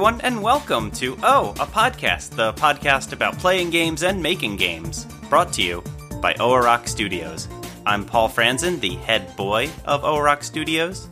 Everyone, 0.00 0.20
and 0.22 0.42
welcome 0.42 0.90
to 0.92 1.14
Oh, 1.22 1.50
a 1.60 1.66
Podcast, 1.66 2.30
the 2.30 2.54
podcast 2.54 3.12
about 3.12 3.36
playing 3.36 3.68
games 3.68 4.02
and 4.02 4.22
making 4.22 4.56
games, 4.56 5.04
brought 5.28 5.52
to 5.52 5.62
you 5.62 5.84
by 6.22 6.32
Oarok 6.40 6.88
Studios. 6.88 7.48
I'm 7.84 8.06
Paul 8.06 8.30
Franzen, 8.30 8.80
the 8.80 8.94
head 8.94 9.36
boy 9.36 9.68
of 9.84 10.00
Oarok 10.02 10.42
Studios. 10.42 11.06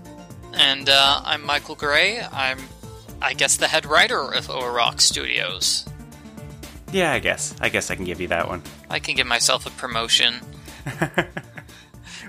And 0.55 0.89
uh, 0.89 1.21
I'm 1.23 1.45
Michael 1.45 1.75
Gray. 1.75 2.23
I'm, 2.33 2.61
I 3.21 3.35
guess, 3.35 3.59
the 3.59 3.69
head 3.69 3.85
writer 3.85 4.33
of 4.33 4.47
Oarok 4.47 5.03
Studios. 5.03 5.85
Yeah, 6.91 7.13
I 7.13 7.19
guess. 7.19 7.55
I 7.61 7.69
guess 7.69 7.91
I 7.91 7.95
can 7.95 8.07
give 8.07 8.23
you 8.23 8.29
that 8.29 8.49
one. 8.49 8.63
I 8.89 9.01
can 9.01 9.17
give 9.17 9.27
myself 9.27 9.67
a 9.67 9.71
promotion. 9.71 10.37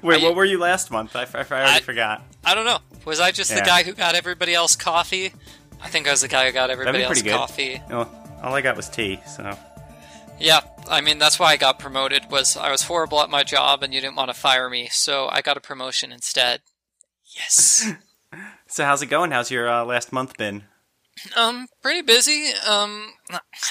Wait, 0.03 0.21
I- 0.21 0.23
what 0.23 0.35
were 0.35 0.43
you 0.43 0.59
last 0.59 0.91
month? 0.91 1.15
I, 1.15 1.21
I 1.21 1.25
already 1.37 1.71
I- 1.71 1.79
forgot. 1.79 2.25
I 2.43 2.53
don't 2.53 2.65
know. 2.65 2.79
Was 3.05 3.21
I 3.21 3.31
just 3.31 3.49
Yeah. 3.49 3.61
the 3.61 3.65
guy 3.65 3.83
who 3.83 3.93
got 3.93 4.13
everybody 4.15 4.53
else 4.53 4.75
coffee? 4.75 5.33
I 5.81 5.87
think 5.89 6.07
I 6.07 6.11
was 6.11 6.21
the 6.21 6.27
guy 6.27 6.45
who 6.47 6.51
got 6.51 6.69
everybody 6.69 7.03
else 7.03 7.21
good. 7.21 7.31
coffee. 7.33 7.81
Oh, 7.89 8.09
all 8.43 8.53
I 8.53 8.61
got 8.61 8.75
was 8.75 8.89
tea, 8.89 9.19
so. 9.25 9.57
Yeah, 10.39 10.61
I 10.87 11.01
mean 11.01 11.17
that's 11.17 11.37
why 11.39 11.51
I 11.51 11.57
got 11.57 11.79
promoted. 11.79 12.29
Was 12.31 12.55
I 12.57 12.71
was 12.71 12.83
horrible 12.83 13.21
at 13.21 13.29
my 13.29 13.43
job 13.43 13.83
and 13.83 13.93
you 13.93 13.99
didn't 14.01 14.15
want 14.15 14.29
to 14.29 14.33
fire 14.33 14.69
me, 14.69 14.87
so 14.91 15.27
I 15.31 15.41
got 15.41 15.57
a 15.57 15.61
promotion 15.61 16.11
instead. 16.11 16.61
Yes. 17.35 17.91
So, 18.67 18.85
how's 18.85 19.01
it 19.01 19.07
going? 19.07 19.31
How's 19.31 19.49
your 19.49 19.67
uh, 19.67 19.83
last 19.83 20.13
month 20.13 20.37
been? 20.37 20.65
um, 21.35 21.65
pretty 21.81 22.03
busy. 22.03 22.51
Um, 22.67 23.13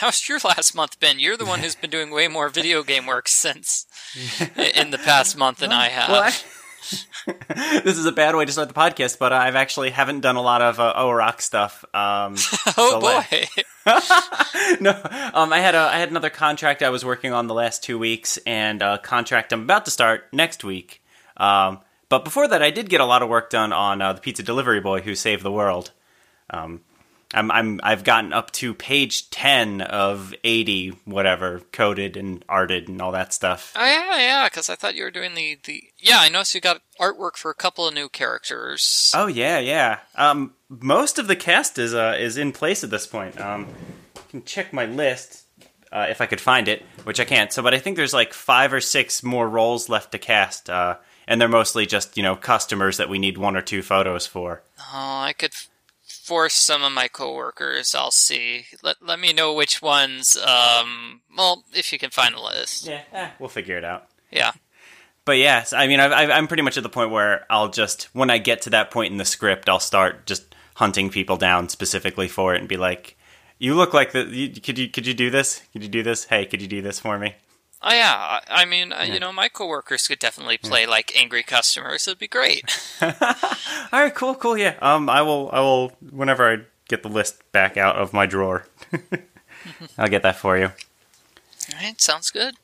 how's 0.01 0.29
your 0.29 0.41
last 0.45 0.75
month 0.75 0.99
been? 0.99 1.21
You're 1.21 1.37
the 1.37 1.47
one 1.47 1.61
who's 1.61 1.77
been 1.77 1.91
doing 1.91 2.11
way 2.11 2.27
more 2.27 2.49
video 2.49 2.83
game 2.83 3.07
work 3.07 3.29
since 3.29 3.87
in 4.75 4.91
the 4.91 4.99
past 4.99 5.37
month 5.37 5.59
than 5.59 5.71
I 5.71 5.91
have. 5.91 6.09
Well, 6.09 6.23
I- 6.25 6.33
this 7.27 7.99
is 7.99 8.07
a 8.07 8.13
bad 8.13 8.35
way 8.35 8.45
to 8.45 8.53
start 8.53 8.69
the 8.69 8.75
podcast, 8.75 9.19
but 9.19 9.33
I've 9.33 9.57
actually 9.57 9.91
haven't 9.91 10.21
done 10.21 10.37
a 10.37 10.43
lot 10.43 10.63
of 10.63 10.81
uh, 10.81 10.95
Oarok 10.97 11.41
stuff. 11.41 11.85
Um, 11.95 12.37
oh 12.77 13.01
boy. 13.01 13.45
no, 14.81 14.91
um, 15.35 15.53
I 15.53 15.61
had 15.61 15.75
a 15.75 15.79
I 15.79 15.99
had 15.99 16.11
another 16.11 16.31
contract 16.31 16.83
I 16.83 16.91
was 16.91 17.05
working 17.05 17.33
on 17.33 17.47
the 17.47 17.55
last 17.55 17.83
two 17.83 17.99
weeks, 17.99 18.39
and 18.47 18.83
a 18.83 18.99
contract 18.99 19.53
I'm 19.53 19.63
about 19.63 19.85
to 19.87 19.91
start 19.91 20.29
next 20.33 20.65
week. 20.65 21.03
Um, 21.37 21.81
but 22.09 22.25
before 22.25 22.49
that, 22.49 22.63
I 22.63 22.71
did 22.71 22.89
get 22.89 23.01
a 23.01 23.05
lot 23.05 23.23
of 23.23 23.29
work 23.29 23.51
done 23.51 23.73
on 23.73 24.01
uh, 24.01 24.13
the 24.15 24.21
pizza 24.21 24.43
delivery 24.43 24.81
boy 24.81 25.03
who 25.03 25.15
saved 25.15 25.43
the 25.43 25.53
world. 25.53 25.93
Um, 26.51 26.81
I'm, 27.35 27.51
I'm 27.51 27.81
I've 27.83 28.05
gotten 28.05 28.33
up 28.33 28.51
to 28.53 28.73
page 28.73 29.29
ten 29.31 29.83
of 29.83 30.35
eighty 30.45 30.91
whatever 31.05 31.61
coded 31.73 32.17
and 32.17 32.43
arted 32.49 32.89
and 32.89 33.03
all 33.03 33.13
that 33.13 33.35
stuff. 33.35 33.73
Oh 33.77 33.85
yeah, 33.85 34.19
yeah. 34.19 34.47
Because 34.49 34.71
I 34.71 34.77
thought 34.77 34.95
you 34.95 35.05
were 35.05 35.11
doing 35.11 35.35
the 35.35 35.59
the. 35.65 35.85
Yeah, 35.99 36.21
I 36.21 36.31
noticed 36.31 36.55
you 36.55 36.61
got 36.61 36.81
artwork 36.99 37.37
for 37.37 37.51
a 37.51 37.55
couple 37.55 37.87
of 37.87 37.93
new 37.93 38.09
characters. 38.09 39.13
Oh 39.15 39.27
yeah, 39.27 39.59
yeah. 39.59 39.99
Um, 40.15 40.55
most 40.71 41.19
of 41.19 41.27
the 41.27 41.37
cast 41.37 41.79
is 41.79 41.93
uh, 41.93 42.17
is 42.19 42.39
in 42.39 42.53
place 42.53 42.83
at 42.83 42.91
this 42.91 43.07
point. 43.07 43.39
Um, 43.39 43.69
I 44.17 44.21
can 44.31 44.45
check 44.45 44.73
my 44.73 44.87
list 44.87 45.45
uh, 45.93 46.07
if 46.09 46.23
I 46.23 46.27
could 46.27 46.41
find 46.41 46.67
it, 46.67 46.83
which 47.05 47.21
I 47.21 47.25
can't. 47.25 47.53
So, 47.53 47.63
but 47.63 47.75
I 47.75 47.79
think 47.79 47.97
there's 47.97 48.15
like 48.15 48.33
five 48.33 48.73
or 48.73 48.81
six 48.81 49.23
more 49.23 49.49
roles 49.49 49.91
left 49.91 50.13
to 50.13 50.19
cast, 50.19 50.71
uh, 50.71 50.97
and 51.27 51.39
they're 51.39 51.49
mostly 51.49 51.85
just 51.85 52.17
you 52.17 52.23
know 52.23 52.37
customers 52.37 52.97
that 52.97 53.11
we 53.11 53.19
need 53.19 53.37
one 53.37 53.55
or 53.55 53.63
two 53.63 53.83
photos 53.83 54.27
for. 54.27 54.63
Oh, 54.79 55.21
I 55.21 55.35
could 55.37 55.53
f- 56.29 56.29
force 56.29 56.55
some 56.55 56.83
of 56.83 56.93
my 56.93 57.09
coworkers. 57.09 57.95
I'll 57.95 58.11
see. 58.11 58.67
Let 58.83 58.97
let 59.03 59.19
me 59.19 59.33
know 59.33 59.55
which 59.55 59.83
ones. 59.83 60.37
Um, 60.37 61.23
well, 61.37 61.65
if 61.73 61.93
you 61.93 61.99
can 61.99 62.11
find 62.11 62.35
a 62.35 62.43
list. 62.43 62.87
Yeah, 62.87 63.03
eh, 63.13 63.31
we'll 63.39 63.49
figure 63.49 63.77
it 63.77 63.85
out. 63.85 64.07
Yeah. 64.31 64.53
But 65.25 65.37
yes, 65.37 65.75
I 65.75 65.87
mean, 65.87 66.01
I've, 66.01 66.13
I've, 66.13 66.31
I'm 66.31 66.49
pretty 66.49 66.63
much 66.63 66.79
at 66.79 66.83
the 66.83 66.89
point 66.89 67.11
where 67.11 67.45
I'll 67.51 67.69
just 67.69 68.05
when 68.15 68.31
I 68.31 68.39
get 68.39 68.63
to 68.63 68.71
that 68.71 68.91
point 68.91 69.13
in 69.13 69.19
the 69.19 69.25
script, 69.25 69.69
I'll 69.69 69.81
start 69.81 70.27
just 70.27 70.55
hunting 70.75 71.11
people 71.11 71.37
down 71.37 71.69
specifically 71.69 72.29
for 72.29 72.55
it 72.55 72.61
and 72.61 72.69
be 72.69 72.77
like, 72.79 73.17
"You 73.59 73.75
look 73.75 73.93
like 73.93 74.13
the. 74.13 74.25
You, 74.25 74.49
could 74.61 74.79
you 74.79 74.89
could 74.89 75.07
you 75.07 75.15
do 75.15 75.29
this? 75.31 75.63
Could 75.73 75.83
you 75.83 75.89
do 75.89 76.03
this? 76.03 76.25
Hey, 76.25 76.47
could 76.47 76.63
you 76.63 76.69
do 76.69 76.81
this 76.83 76.99
for 76.99 77.19
me?" 77.19 77.35
Oh 77.83 77.93
yeah. 77.93 78.41
I, 78.49 78.65
mean, 78.65 78.93
uh 78.93 79.03
you 79.03 79.21
know, 79.21 79.33
my 79.33 79.49
coworkers 79.49 80.09
could 80.09 80.19
definitely 80.19 80.59
play 80.59 80.87
like 80.87 81.13
angry 81.17 81.43
customers. 81.43 82.09
It'd 82.09 82.19
be 82.19 82.29
great. 82.29 82.65
All 83.03 83.13
right, 83.93 84.15
cool, 84.15 84.35
cool. 84.35 84.59
Yeah. 84.59 84.75
Um, 84.83 85.09
I 85.09 85.23
will. 85.23 85.51
I 85.53 85.61
will. 85.61 85.93
Whenever 86.11 86.51
I 86.53 86.59
get 86.89 87.03
the 87.03 87.09
list 87.09 87.41
back 87.53 87.77
out 87.77 87.97
of 87.97 88.13
my 88.13 88.27
drawer, 88.27 88.67
I'll 89.99 90.09
get 90.09 90.23
that 90.23 90.37
for 90.37 90.59
you. 90.59 90.67
All 91.75 91.81
right, 91.81 92.01
sounds 92.01 92.31
good. 92.31 92.57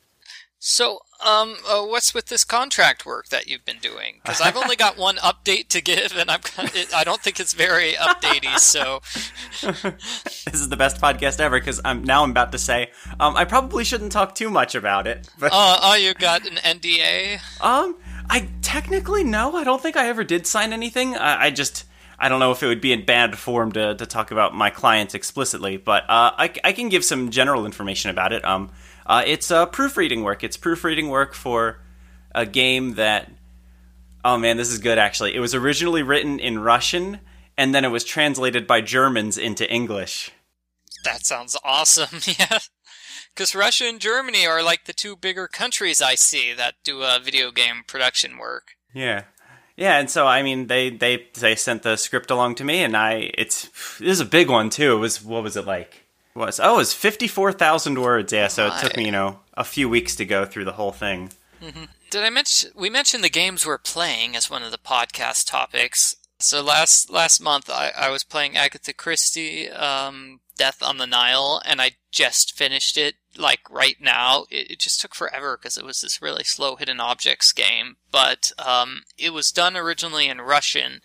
So, 0.67 1.01
um, 1.23 1.57
uh, 1.69 1.85
what's 1.85 2.15
with 2.15 2.29
this 2.29 2.43
contract 2.43 3.05
work 3.05 3.29
that 3.29 3.47
you've 3.47 3.67
been 3.67 3.81
doing? 3.81 4.21
Because 4.23 4.41
I've 4.41 4.57
only 4.57 4.77
got 4.77 4.97
one 4.97 5.17
update 5.17 5.69
to 5.69 5.83
give, 5.83 6.17
and 6.17 6.31
I'm 6.31 6.41
it, 6.57 6.89
I 6.95 7.05
don't 7.05 7.21
think 7.21 7.39
it's 7.39 7.53
very 7.53 7.93
updatey. 7.93 8.59
So, 8.59 9.03
This 9.61 10.55
is 10.55 10.71
the 10.71 10.77
best 10.79 11.03
podcast 11.03 11.39
ever 11.39 11.61
because 11.61 11.83
I'm 11.85 12.03
now 12.03 12.23
I'm 12.23 12.31
about 12.31 12.51
to 12.53 12.59
say. 12.59 12.93
Um, 13.21 13.37
I 13.37 13.45
probably 13.45 13.85
shouldn't 13.85 14.11
talk 14.11 14.35
too 14.35 14.49
much 14.49 14.75
about 14.75 15.07
it, 15.07 15.29
but 15.39 15.53
uh, 15.53 15.81
oh, 15.83 15.97
you 15.97 16.15
got 16.15 16.47
an 16.47 16.55
NDA? 16.57 17.41
um, 17.63 17.99
I 18.31 18.49
technically 18.63 19.23
no. 19.23 19.57
I 19.57 19.65
don't 19.65 19.83
think 19.83 19.99
I 19.99 20.09
ever 20.09 20.25
did 20.25 20.47
sign 20.47 20.73
anything. 20.73 21.15
I, 21.15 21.45
I 21.45 21.51
just. 21.51 21.85
I 22.17 22.31
don't 22.31 22.41
know 22.41 22.53
if 22.53 22.63
it 22.63 22.69
would 22.69 22.81
be 22.81 22.93
in 22.93 23.05
bad 23.05 23.37
form 23.37 23.73
to, 23.73 23.97
to 23.97 24.07
talk 24.07 24.31
about 24.31 24.55
my 24.55 24.71
clients 24.71 25.15
explicitly, 25.15 25.77
but 25.77 26.05
uh, 26.05 26.31
I, 26.39 26.55
I 26.63 26.73
can 26.73 26.89
give 26.89 27.05
some 27.05 27.31
general 27.31 27.67
information 27.67 28.09
about 28.09 28.33
it. 28.33 28.45
Um, 28.45 28.71
uh, 29.07 29.23
it's 29.27 29.51
uh, 29.51 29.67
proofreading 29.67 30.23
work. 30.23 30.45
It's 30.45 30.57
proofreading 30.57 31.09
work 31.09 31.35
for 31.35 31.81
a 32.35 32.47
game 32.47 32.95
that 32.95 33.31
Oh 34.25 34.39
man, 34.39 34.57
this 34.57 34.73
is 34.73 34.79
good 34.79 34.99
actually. 34.99 35.35
It 35.35 35.41
was 35.41 35.55
originally 35.55 36.03
written 36.03 36.41
in 36.41 36.59
Russian 36.59 37.21
and 37.59 37.75
then 37.75 37.85
it 37.85 37.91
was 37.91 38.05
translated 38.05 38.67
by 38.67 38.81
Germans 38.81 39.37
into 39.37 39.71
English. 39.71 40.31
That 41.05 41.27
sounds 41.27 41.57
awesome. 41.63 42.21
yeah. 42.39 42.61
Because 43.35 43.55
Russia 43.55 43.85
and 43.85 44.01
Germany 44.01 44.47
are 44.47 44.63
like 44.63 44.87
the 44.87 44.95
two 44.95 45.15
bigger 45.15 45.47
countries 45.47 46.01
I 46.01 46.15
see 46.15 46.55
that 46.55 46.75
do 46.85 47.03
uh, 47.03 47.19
video 47.23 47.51
game 47.51 47.83
production 47.87 48.39
work. 48.39 48.77
Yeah. 48.95 49.25
Yeah, 49.77 49.99
and 49.99 50.09
so 50.09 50.27
I 50.27 50.43
mean 50.43 50.69
they 50.69 50.89
they 50.89 51.27
they 51.39 51.55
sent 51.55 51.83
the 51.83 51.97
script 51.97 52.31
along 52.31 52.55
to 52.57 52.65
me 52.65 52.83
and 52.83 52.97
I 52.97 53.31
it's 53.35 53.69
this 53.99 54.13
is 54.13 54.21
a 54.21 54.25
big 54.25 54.49
one 54.49 54.71
too. 54.71 54.95
It 54.95 55.01
was 55.01 55.23
what 55.23 55.43
was 55.43 55.57
it 55.57 55.67
like? 55.67 56.04
Was 56.37 56.59
oh, 56.59 56.75
it 56.75 56.77
was 56.79 56.93
54,000 56.93 58.01
words. 58.01 58.33
Yeah, 58.33 58.49
so 58.49 58.67
it 58.67 58.81
took 58.81 58.97
me, 58.97 59.07
you 59.07 59.13
know, 59.13 59.39
a 59.55 59.63
few 59.63 59.89
weeks 59.89 60.17
to 60.17 60.25
go 60.25 60.45
through 60.45 60.65
the 60.65 60.73
whole 60.73 60.91
thing. 60.91 61.31
Did 62.11 62.23
I 62.23 62.31
mention 62.31 62.71
we 62.75 62.91
mentioned 62.91 63.23
the 63.23 63.31
games 63.31 63.65
we're 63.65 63.79
playing 63.79 64.35
as 64.37 64.51
one 64.51 64.63
of 64.63 64.73
the 64.73 64.79
podcast 64.79 65.49
topics? 65.49 66.17
So 66.41 66.61
last 66.61 67.09
last 67.09 67.41
month 67.41 67.71
I, 67.71 67.93
I 67.97 68.11
was 68.11 68.25
playing 68.25 68.57
Agatha 68.57 68.93
Christie, 68.93 69.71
um, 69.71 70.41
Death 70.57 70.83
on 70.83 70.99
the 70.99 71.07
Nile, 71.07 71.63
and 71.65 71.81
I 71.81 71.93
just 72.11 72.57
finished 72.57 72.97
it 72.97 73.15
like 73.37 73.61
right 73.71 73.97
now. 74.01 74.47
It, 74.51 74.73
it 74.73 74.81
just 74.81 75.01
took 75.01 75.15
forever 75.15 75.57
because 75.57 75.79
it 75.79 75.85
was 75.85 76.01
this 76.01 76.21
really 76.21 76.45
slow 76.45 76.77
hidden 76.77 77.01
objects 77.01 77.53
game, 77.53 77.97
but 78.11 78.53
um, 78.59 79.03
it 79.17 79.33
was 79.33 79.51
done 79.51 79.77
originally 79.77 80.29
in 80.29 80.41
Russian, 80.41 81.01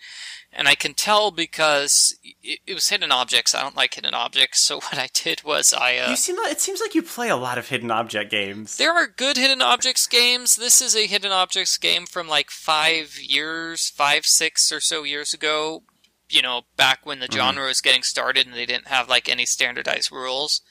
and 0.51 0.67
I 0.67 0.75
can 0.75 0.93
tell 0.93 1.31
because 1.31 2.17
it, 2.23 2.59
it 2.65 2.73
was 2.73 2.89
hidden 2.89 3.11
objects. 3.11 3.53
I 3.53 3.61
don't 3.61 3.75
like 3.75 3.93
hidden 3.93 4.13
objects, 4.13 4.61
so 4.61 4.75
what 4.79 4.97
I 4.97 5.09
did 5.13 5.43
was 5.43 5.73
I 5.73 5.97
uh, 5.97 6.09
You 6.09 6.15
seem 6.15 6.37
like, 6.37 6.51
it 6.51 6.61
seems 6.61 6.81
like 6.81 6.95
you 6.95 7.03
play 7.03 7.29
a 7.29 7.35
lot 7.35 7.57
of 7.57 7.69
hidden 7.69 7.91
object 7.91 8.31
games. 8.31 8.77
there 8.77 8.93
are 8.93 9.07
good 9.07 9.37
hidden 9.37 9.61
objects 9.61 10.07
games. 10.07 10.55
This 10.55 10.81
is 10.81 10.95
a 10.95 11.07
hidden 11.07 11.31
objects 11.31 11.77
game 11.77 12.05
from 12.05 12.27
like 12.27 12.49
five 12.49 13.17
years, 13.19 13.89
five, 13.89 14.25
six 14.25 14.71
or 14.71 14.79
so 14.79 15.03
years 15.03 15.33
ago. 15.33 15.83
You 16.29 16.43
know, 16.43 16.61
back 16.77 17.05
when 17.07 17.19
the 17.19 17.27
genre 17.31 17.65
was 17.65 17.81
getting 17.81 18.03
started 18.03 18.45
and 18.45 18.55
they 18.55 18.67
didn't 18.67 18.87
have 18.87 19.09
like 19.09 19.27
any 19.27 19.47
standardized 19.47 20.11
rules. 20.11 20.61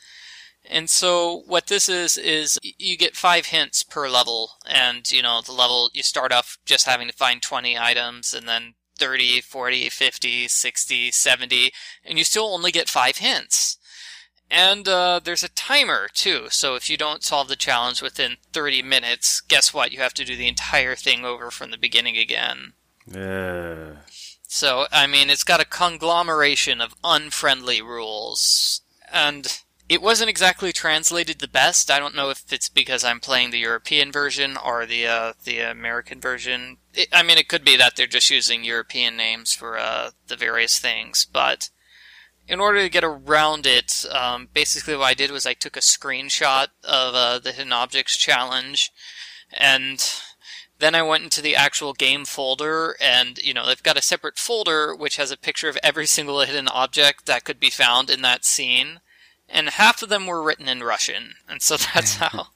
And 0.65 0.89
so 0.91 1.43
what 1.47 1.67
this 1.67 1.89
is, 1.89 2.17
is 2.17 2.59
you 2.63 2.97
get 2.97 3.17
five 3.17 3.47
hints 3.47 3.83
per 3.83 4.09
level. 4.09 4.53
And, 4.67 5.11
you 5.11 5.23
know, 5.23 5.41
the 5.41 5.53
level, 5.53 5.91
you 5.93 6.03
start 6.03 6.31
off 6.33 6.59
just 6.65 6.87
having 6.87 7.09
to 7.09 7.15
find 7.15 7.43
20 7.43 7.77
items 7.77 8.35
and 8.35 8.47
then 8.49 8.75
30, 8.99 9.41
40, 9.41 9.89
50, 9.89 10.49
60, 10.49 11.11
70, 11.11 11.73
and 12.05 12.19
you 12.19 12.25
still 12.25 12.53
only 12.53 12.71
get 12.73 12.89
five 12.89 13.19
hints. 13.19 13.79
And 14.51 14.89
uh, 14.89 15.21
there's 15.23 15.45
a 15.45 15.51
timer 15.51 16.09
too, 16.13 16.47
so 16.51 16.75
if 16.75 16.89
you 16.89 16.97
don't 16.97 17.23
solve 17.23 17.49
the 17.49 17.57
challenge 17.57 18.01
within 18.01 18.37
30 18.53 18.83
minutes, 18.83 19.43
guess 19.43 19.75
what? 19.75 19.93
You 19.93 19.99
have 20.01 20.15
to 20.15 20.25
do 20.25 20.37
the 20.37 20.49
entire 20.49 20.95
thing 20.95 21.25
over 21.25 21.51
from 21.51 21.71
the 21.71 21.77
beginning 21.77 22.17
again. 22.17 22.73
Yeah. 23.07 23.97
So, 24.49 24.87
I 24.91 25.07
mean, 25.07 25.29
it's 25.29 25.45
got 25.45 25.61
a 25.61 25.67
conglomeration 25.67 26.81
of 26.81 26.95
unfriendly 27.05 27.83
rules. 27.83 28.81
And 29.13 29.61
it 29.89 30.03
wasn't 30.03 30.31
exactly 30.31 30.73
translated 30.73 31.39
the 31.39 31.49
best. 31.49 31.91
I 31.91 31.99
don't 31.99 32.15
know 32.15 32.31
if 32.31 32.53
it's 32.53 32.69
because 32.69 33.05
I'm 33.05 33.21
playing 33.21 33.51
the 33.51 33.59
European 33.59 34.13
version 34.13 34.57
or 34.57 34.87
the 34.87 35.07
uh, 35.07 35.33
the 35.45 35.61
American 35.61 36.21
version. 36.21 36.79
It, 36.95 37.09
I 37.13 37.23
mean, 37.23 37.39
it 37.39 37.49
could 37.49 37.65
be 37.65 37.77
that 37.77 37.97
they're 37.97 38.07
just 38.07 38.31
using 38.31 38.65
European 38.65 39.17
names 39.17 39.53
for 39.55 39.79
uh, 39.79 40.11
the 40.27 40.37
various 40.37 40.79
things, 40.79 41.27
but 41.31 41.71
in 42.47 42.61
order 42.61 42.81
to 42.81 42.89
get 42.89 43.05
around 43.05 43.67
it, 43.67 44.07
um, 44.11 44.49
basically 44.55 44.97
what 44.97 45.05
I 45.05 45.15
did 45.15 45.31
was 45.31 45.47
I 45.47 45.55
took 45.55 45.77
a 45.77 45.81
screenshot 45.81 46.69
of 46.83 47.15
uh, 47.15 47.39
the 47.39 47.53
Hidden 47.53 47.73
Objects 47.73 48.17
challenge 48.17 48.91
and 49.53 50.03
Then 50.79 50.95
I 50.95 51.03
went 51.03 51.25
into 51.25 51.43
the 51.43 51.57
actual 51.57 51.93
game 51.93 52.25
folder, 52.25 52.97
and 53.01 53.39
you 53.39 53.53
know 53.53 53.67
they've 53.67 53.83
got 53.83 53.97
a 53.97 54.03
separate 54.03 54.39
folder 54.39 54.95
which 54.95 55.17
has 55.17 55.31
a 55.31 55.37
picture 55.37 55.69
of 55.69 55.79
every 55.83 56.07
single 56.07 56.41
hidden 56.41 56.69
object 56.69 57.27
that 57.27 57.45
could 57.45 57.59
be 57.59 57.71
found 57.71 58.11
in 58.11 58.23
that 58.23 58.45
scene, 58.45 59.01
and 59.49 59.69
half 59.71 60.03
of 60.03 60.09
them 60.09 60.27
were 60.27 60.43
written 60.43 60.69
in 60.69 60.83
Russian, 60.83 61.35
and 61.49 61.63
so 61.63 61.77
that's 61.95 62.17
how 62.17 62.49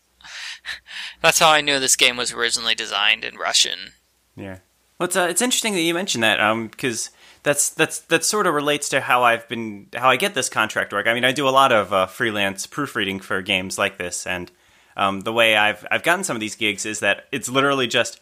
that's 1.21 1.39
how 1.39 1.51
I 1.51 1.61
knew 1.61 1.79
this 1.79 1.97
game 1.97 2.17
was 2.17 2.33
originally 2.33 2.75
designed 2.75 3.25
in 3.25 3.37
Russian. 3.37 3.93
Yeah. 4.37 4.59
Well, 4.99 5.07
it's 5.07 5.17
uh, 5.17 5.27
it's 5.29 5.43
interesting 5.43 5.75
that 5.75 5.81
you 5.81 5.95
mentioned 5.95 6.23
that, 6.23 6.41
um, 6.41 6.69
because 6.69 7.11
that's 7.43 7.71
that's 7.71 8.01
that 8.01 8.25
sort 8.25 8.47
of 8.47 8.55
relates 8.55 8.89
to 8.91 9.01
how 9.01 9.25
I've 9.25 9.49
been 9.49 9.89
how 9.95 10.09
I 10.09 10.17
get 10.17 10.35
this 10.35 10.49
contract 10.49 10.93
work. 10.93 11.07
I 11.07 11.15
mean, 11.15 11.25
I 11.25 11.33
do 11.33 11.49
a 11.49 11.51
lot 11.51 11.73
of 11.73 11.93
uh, 11.93 12.07
freelance 12.07 12.67
proofreading 12.67 13.21
for 13.21 13.43
games 13.43 13.79
like 13.79 13.99
this, 13.99 14.27
and 14.27 14.51
um, 14.97 15.21
the 15.21 15.33
way 15.33 15.57
I've 15.57 15.85
I've 15.91 16.03
gotten 16.03 16.25
some 16.25 16.37
of 16.37 16.41
these 16.41 16.55
gigs 16.55 16.87
is 16.87 17.01
that 17.01 17.25
it's 17.33 17.49
literally 17.49 17.87
just 17.87 18.21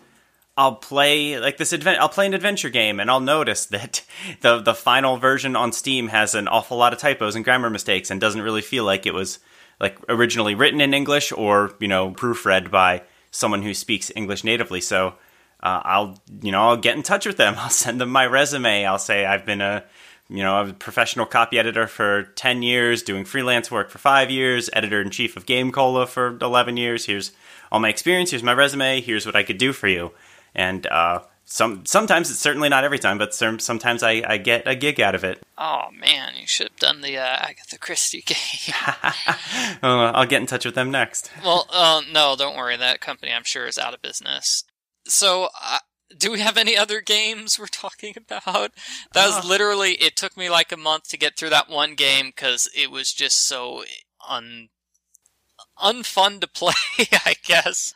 I'll 0.60 0.74
play 0.74 1.40
like 1.40 1.56
this 1.56 1.72
advent 1.72 2.00
I'll 2.00 2.10
play 2.10 2.26
an 2.26 2.34
adventure 2.34 2.68
game 2.68 3.00
and 3.00 3.10
I'll 3.10 3.18
notice 3.18 3.64
that 3.66 4.04
the 4.42 4.60
the 4.60 4.74
final 4.74 5.16
version 5.16 5.56
on 5.56 5.72
Steam 5.72 6.08
has 6.08 6.34
an 6.34 6.48
awful 6.48 6.76
lot 6.76 6.92
of 6.92 6.98
typos 6.98 7.34
and 7.34 7.42
grammar 7.42 7.70
mistakes 7.70 8.10
and 8.10 8.20
doesn't 8.20 8.42
really 8.42 8.60
feel 8.60 8.84
like 8.84 9.06
it 9.06 9.14
was 9.14 9.38
like 9.80 9.96
originally 10.10 10.54
written 10.54 10.82
in 10.82 10.92
English 10.92 11.32
or 11.32 11.72
you 11.80 11.88
know 11.88 12.10
proofread 12.10 12.70
by 12.70 13.02
someone 13.30 13.62
who 13.62 13.72
speaks 13.72 14.12
English 14.14 14.44
natively. 14.44 14.82
So 14.82 15.14
uh, 15.62 15.80
I'll 15.82 16.20
you 16.42 16.52
know 16.52 16.68
I'll 16.68 16.76
get 16.76 16.94
in 16.94 17.02
touch 17.02 17.24
with 17.24 17.38
them. 17.38 17.54
I'll 17.58 17.70
send 17.70 17.98
them 17.98 18.10
my 18.10 18.26
resume. 18.26 18.84
I'll 18.84 18.98
say 18.98 19.24
I've 19.24 19.46
been 19.46 19.62
a 19.62 19.84
you 20.28 20.42
know 20.42 20.60
a 20.60 20.74
professional 20.74 21.24
copy 21.24 21.58
editor 21.58 21.86
for 21.86 22.24
ten 22.34 22.60
years, 22.60 23.02
doing 23.02 23.24
freelance 23.24 23.70
work 23.70 23.88
for 23.88 23.96
five 23.96 24.30
years, 24.30 24.68
editor 24.74 25.00
in 25.00 25.08
chief 25.08 25.38
of 25.38 25.46
Game 25.46 25.72
Cola 25.72 26.06
for 26.06 26.36
eleven 26.42 26.76
years. 26.76 27.06
Here's 27.06 27.32
all 27.72 27.80
my 27.80 27.88
experience. 27.88 28.30
Here's 28.30 28.42
my 28.42 28.52
resume. 28.52 29.00
Here's 29.00 29.24
what 29.24 29.36
I 29.36 29.42
could 29.42 29.56
do 29.56 29.72
for 29.72 29.88
you. 29.88 30.12
And 30.54 30.86
uh, 30.86 31.20
some 31.50 31.84
sometimes 31.84 32.30
it's 32.30 32.38
certainly 32.38 32.68
not 32.68 32.84
every 32.84 32.98
time, 33.00 33.18
but 33.18 33.34
sometimes 33.34 34.04
I, 34.04 34.22
I 34.24 34.38
get 34.38 34.68
a 34.68 34.76
gig 34.76 35.00
out 35.00 35.16
of 35.16 35.24
it. 35.24 35.42
Oh 35.58 35.88
man, 35.92 36.34
you 36.38 36.46
should 36.46 36.68
have 36.68 36.78
done 36.78 37.00
the 37.00 37.18
uh, 37.18 37.38
Agatha 37.40 37.76
Christie 37.76 38.22
game. 38.26 38.74
I'll 39.82 40.26
get 40.26 40.40
in 40.40 40.46
touch 40.46 40.64
with 40.64 40.76
them 40.76 40.90
next. 40.90 41.30
Well, 41.44 41.66
uh, 41.72 42.02
no, 42.12 42.36
don't 42.36 42.56
worry. 42.56 42.76
That 42.76 43.00
company, 43.00 43.32
I'm 43.32 43.44
sure, 43.44 43.66
is 43.66 43.78
out 43.78 43.94
of 43.94 44.02
business. 44.02 44.62
So, 45.06 45.48
uh, 45.60 45.78
do 46.16 46.30
we 46.30 46.40
have 46.40 46.56
any 46.56 46.76
other 46.76 47.00
games 47.00 47.58
we're 47.58 47.66
talking 47.66 48.14
about? 48.16 48.72
That 49.14 49.26
was 49.26 49.44
ah. 49.44 49.48
literally. 49.48 49.92
It 49.92 50.16
took 50.16 50.36
me 50.36 50.48
like 50.50 50.70
a 50.70 50.76
month 50.76 51.08
to 51.08 51.18
get 51.18 51.36
through 51.36 51.50
that 51.50 51.68
one 51.68 51.94
game 51.94 52.26
because 52.26 52.68
it 52.76 52.90
was 52.90 53.12
just 53.12 53.44
so 53.46 53.84
un 54.28 54.68
unfun 55.82 56.40
to 56.42 56.46
play. 56.46 56.74
I 56.98 57.34
guess 57.44 57.92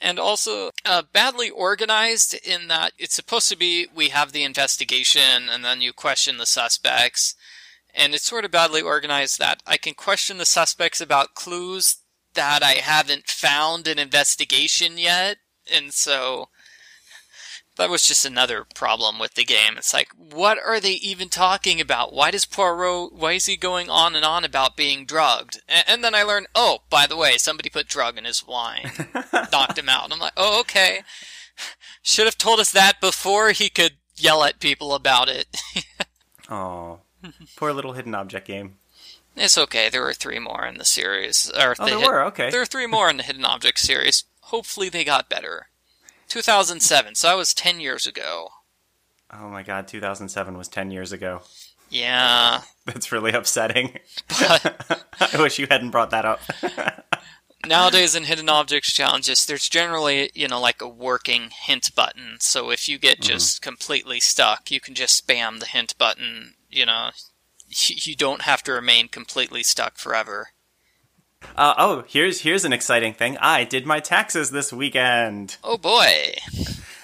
and 0.00 0.18
also 0.18 0.70
uh, 0.84 1.02
badly 1.12 1.50
organized 1.50 2.34
in 2.34 2.68
that 2.68 2.92
it's 2.98 3.14
supposed 3.14 3.48
to 3.48 3.56
be 3.56 3.86
we 3.94 4.08
have 4.08 4.32
the 4.32 4.44
investigation 4.44 5.48
and 5.50 5.64
then 5.64 5.80
you 5.80 5.92
question 5.92 6.36
the 6.36 6.46
suspects. 6.46 7.34
And 7.94 8.12
it's 8.12 8.24
sort 8.24 8.44
of 8.44 8.50
badly 8.50 8.82
organized 8.82 9.38
that 9.38 9.62
i 9.66 9.76
can 9.76 9.94
question 9.94 10.38
the 10.38 10.44
suspects 10.44 11.00
about 11.00 11.34
clues 11.34 11.98
that 12.34 12.62
i 12.62 12.72
haven't 12.72 13.28
found 13.28 13.86
an 13.86 13.98
investigation 13.98 14.98
yet. 14.98 15.38
And 15.72 15.94
so 15.94 16.48
that 17.76 17.90
was 17.90 18.06
just 18.06 18.24
another 18.24 18.64
problem 18.74 19.18
with 19.18 19.34
the 19.34 19.44
game. 19.44 19.76
It's 19.76 19.92
like, 19.92 20.08
what 20.16 20.58
are 20.64 20.78
they 20.78 20.92
even 20.92 21.28
talking 21.28 21.80
about? 21.80 22.12
Why 22.12 22.30
does 22.30 22.46
Poirot, 22.46 23.12
why 23.12 23.32
is 23.32 23.46
he 23.46 23.56
going 23.56 23.90
on 23.90 24.14
and 24.14 24.24
on 24.24 24.44
about 24.44 24.76
being 24.76 25.04
drugged? 25.04 25.60
And, 25.68 25.84
and 25.88 26.04
then 26.04 26.14
I 26.14 26.22
learned, 26.22 26.46
oh, 26.54 26.78
by 26.88 27.06
the 27.06 27.16
way, 27.16 27.36
somebody 27.36 27.70
put 27.70 27.88
drug 27.88 28.16
in 28.16 28.24
his 28.24 28.46
wine, 28.46 28.90
knocked 29.52 29.78
him 29.78 29.88
out. 29.88 30.04
And 30.04 30.12
I'm 30.12 30.20
like, 30.20 30.34
oh, 30.36 30.60
okay. 30.60 31.00
Should 32.02 32.26
have 32.26 32.38
told 32.38 32.60
us 32.60 32.70
that 32.72 33.00
before 33.00 33.50
he 33.50 33.68
could 33.68 33.94
yell 34.16 34.44
at 34.44 34.60
people 34.60 34.94
about 34.94 35.28
it. 35.28 35.48
oh, 36.48 37.00
poor 37.56 37.72
little 37.72 37.92
hidden 37.92 38.14
object 38.14 38.46
game. 38.46 38.76
It's 39.36 39.58
okay. 39.58 39.88
There 39.88 40.02
were 40.02 40.12
three 40.12 40.38
more 40.38 40.64
in 40.64 40.78
the 40.78 40.84
series. 40.84 41.50
Or 41.50 41.74
oh, 41.78 41.84
the 41.84 41.96
there 41.96 41.98
were. 41.98 42.24
Okay. 42.26 42.50
There 42.50 42.62
are 42.62 42.66
three 42.66 42.86
more 42.86 43.10
in 43.10 43.16
the 43.16 43.24
hidden 43.24 43.44
object 43.44 43.80
series. 43.80 44.24
Hopefully, 44.42 44.88
they 44.88 45.04
got 45.04 45.28
better. 45.28 45.68
2007, 46.28 47.14
so 47.14 47.28
that 47.28 47.36
was 47.36 47.54
10 47.54 47.80
years 47.80 48.06
ago. 48.06 48.48
Oh 49.32 49.48
my 49.48 49.62
god, 49.62 49.88
2007 49.88 50.56
was 50.56 50.68
10 50.68 50.90
years 50.90 51.12
ago. 51.12 51.42
Yeah. 51.90 52.62
That's 52.86 53.12
really 53.12 53.32
upsetting. 53.32 53.98
But 54.28 55.06
I 55.34 55.40
wish 55.40 55.58
you 55.58 55.66
hadn't 55.70 55.90
brought 55.90 56.10
that 56.10 56.24
up. 56.24 56.40
nowadays 57.66 58.14
in 58.14 58.24
hidden 58.24 58.48
objects 58.48 58.92
challenges, 58.92 59.46
there's 59.46 59.68
generally, 59.68 60.30
you 60.34 60.48
know, 60.48 60.60
like 60.60 60.82
a 60.82 60.88
working 60.88 61.50
hint 61.50 61.94
button. 61.94 62.36
So 62.40 62.70
if 62.70 62.88
you 62.88 62.98
get 62.98 63.18
mm-hmm. 63.20 63.32
just 63.32 63.56
mm-hmm. 63.56 63.68
completely 63.68 64.20
stuck, 64.20 64.70
you 64.70 64.80
can 64.80 64.94
just 64.94 65.26
spam 65.26 65.60
the 65.60 65.66
hint 65.66 65.96
button, 65.98 66.54
you 66.70 66.86
know. 66.86 67.10
You 67.66 68.14
don't 68.14 68.42
have 68.42 68.62
to 68.64 68.72
remain 68.72 69.08
completely 69.08 69.62
stuck 69.62 69.96
forever. 69.96 70.48
Uh, 71.56 71.74
oh, 71.78 72.04
here's 72.08 72.40
here's 72.40 72.64
an 72.64 72.72
exciting 72.72 73.14
thing. 73.14 73.38
I 73.38 73.64
did 73.64 73.86
my 73.86 74.00
taxes 74.00 74.50
this 74.50 74.72
weekend. 74.72 75.56
Oh 75.62 75.78
boy! 75.78 76.34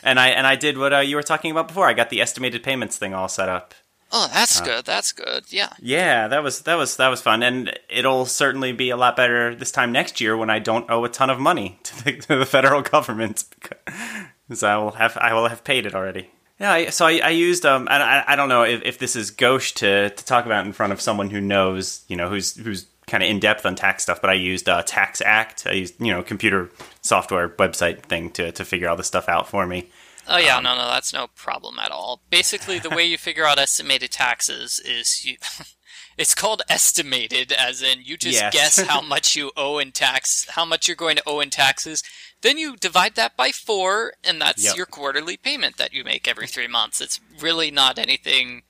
And 0.02 0.18
I 0.18 0.28
and 0.28 0.46
I 0.46 0.56
did 0.56 0.78
what 0.78 0.92
uh, 0.92 0.98
you 0.98 1.16
were 1.16 1.22
talking 1.22 1.50
about 1.50 1.68
before. 1.68 1.86
I 1.86 1.92
got 1.92 2.10
the 2.10 2.20
estimated 2.20 2.62
payments 2.62 2.96
thing 2.98 3.14
all 3.14 3.28
set 3.28 3.48
up. 3.48 3.74
Oh, 4.12 4.28
that's 4.32 4.60
uh, 4.60 4.64
good. 4.64 4.84
That's 4.84 5.12
good. 5.12 5.44
Yeah. 5.50 5.70
Yeah, 5.80 6.28
that 6.28 6.42
was 6.42 6.62
that 6.62 6.74
was 6.74 6.96
that 6.96 7.08
was 7.08 7.20
fun, 7.20 7.42
and 7.42 7.78
it'll 7.88 8.26
certainly 8.26 8.72
be 8.72 8.90
a 8.90 8.96
lot 8.96 9.16
better 9.16 9.54
this 9.54 9.70
time 9.70 9.92
next 9.92 10.20
year 10.20 10.36
when 10.36 10.50
I 10.50 10.58
don't 10.58 10.90
owe 10.90 11.04
a 11.04 11.08
ton 11.08 11.30
of 11.30 11.38
money 11.38 11.78
to 11.84 12.04
the, 12.04 12.12
to 12.12 12.36
the 12.38 12.46
federal 12.46 12.82
government 12.82 13.44
because 14.48 14.62
I 14.62 14.76
will 14.76 14.92
have 14.92 15.16
I 15.16 15.34
will 15.34 15.48
have 15.48 15.64
paid 15.64 15.86
it 15.86 15.94
already. 15.94 16.30
Yeah, 16.58 16.72
I, 16.72 16.90
so 16.90 17.06
I, 17.06 17.20
I 17.24 17.30
used 17.30 17.64
um 17.64 17.86
I, 17.90 18.24
I 18.26 18.36
don't 18.36 18.48
know 18.48 18.64
if, 18.64 18.82
if 18.82 18.98
this 18.98 19.14
is 19.14 19.30
gauche 19.30 19.72
to 19.74 20.10
to 20.10 20.24
talk 20.24 20.44
about 20.44 20.66
in 20.66 20.72
front 20.72 20.92
of 20.92 21.00
someone 21.00 21.30
who 21.30 21.40
knows 21.40 22.04
you 22.08 22.16
know 22.16 22.28
who's 22.28 22.56
who's 22.56 22.86
kind 23.10 23.22
of 23.22 23.28
in 23.28 23.40
depth 23.40 23.66
on 23.66 23.74
tax 23.74 24.04
stuff, 24.04 24.20
but 24.20 24.30
I 24.30 24.34
used 24.34 24.68
uh, 24.68 24.82
TaxAct. 24.82 25.68
I 25.68 25.74
used 25.74 26.00
you 26.00 26.12
know 26.12 26.22
computer 26.22 26.70
software 27.02 27.48
website 27.48 28.02
thing 28.02 28.30
to 28.30 28.52
to 28.52 28.64
figure 28.64 28.88
all 28.88 28.96
this 28.96 29.08
stuff 29.08 29.28
out 29.28 29.48
for 29.48 29.66
me. 29.66 29.90
Oh 30.28 30.38
yeah, 30.38 30.56
um, 30.56 30.64
no, 30.64 30.76
no, 30.76 30.86
that's 30.86 31.12
no 31.12 31.26
problem 31.34 31.78
at 31.78 31.90
all. 31.90 32.22
Basically, 32.30 32.78
the 32.78 32.90
way 32.90 33.04
you 33.04 33.18
figure 33.18 33.44
out 33.44 33.58
estimated 33.58 34.10
taxes 34.10 34.78
is 34.78 35.24
you. 35.24 35.36
it's 36.18 36.34
called 36.34 36.62
estimated, 36.68 37.52
as 37.52 37.82
in 37.82 38.02
you 38.02 38.16
just 38.16 38.38
yes. 38.38 38.52
guess 38.52 38.80
how 38.86 39.00
much 39.06 39.34
you 39.34 39.50
owe 39.56 39.78
in 39.78 39.90
tax, 39.90 40.46
how 40.50 40.64
much 40.64 40.86
you're 40.86 40.96
going 40.96 41.16
to 41.16 41.22
owe 41.26 41.40
in 41.40 41.50
taxes. 41.50 42.02
Then 42.42 42.58
you 42.58 42.76
divide 42.76 43.16
that 43.16 43.36
by 43.36 43.50
four, 43.50 44.14
and 44.22 44.40
that's 44.40 44.64
yep. 44.64 44.76
your 44.76 44.86
quarterly 44.86 45.36
payment 45.36 45.76
that 45.76 45.92
you 45.92 46.04
make 46.04 46.28
every 46.28 46.46
three 46.46 46.68
months. 46.68 47.00
It's 47.00 47.20
really 47.40 47.70
not 47.70 47.98
anything 47.98 48.62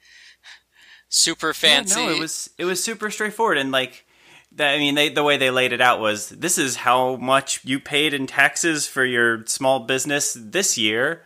super 1.09 1.53
fancy. 1.53 2.01
Yeah, 2.01 2.07
no, 2.07 2.13
it 2.13 2.21
was 2.21 2.51
it 2.57 2.65
was 2.65 2.83
super 2.83 3.11
straightforward, 3.11 3.59
and 3.59 3.71
like 3.71 4.07
that, 4.53 4.75
I 4.75 4.79
mean, 4.79 4.95
they, 4.95 5.09
the 5.09 5.23
way 5.23 5.37
they 5.37 5.51
laid 5.51 5.73
it 5.73 5.81
out 5.81 6.01
was 6.01 6.29
this 6.31 6.59
is 6.59 6.77
how 6.77 7.17
much 7.17 7.65
you 7.65 7.79
paid 7.79 8.13
in 8.15 8.27
taxes 8.27 8.87
for 8.87 9.05
your 9.05 9.47
small 9.47 9.81
business 9.81 10.37
this 10.39 10.77
year. 10.77 11.25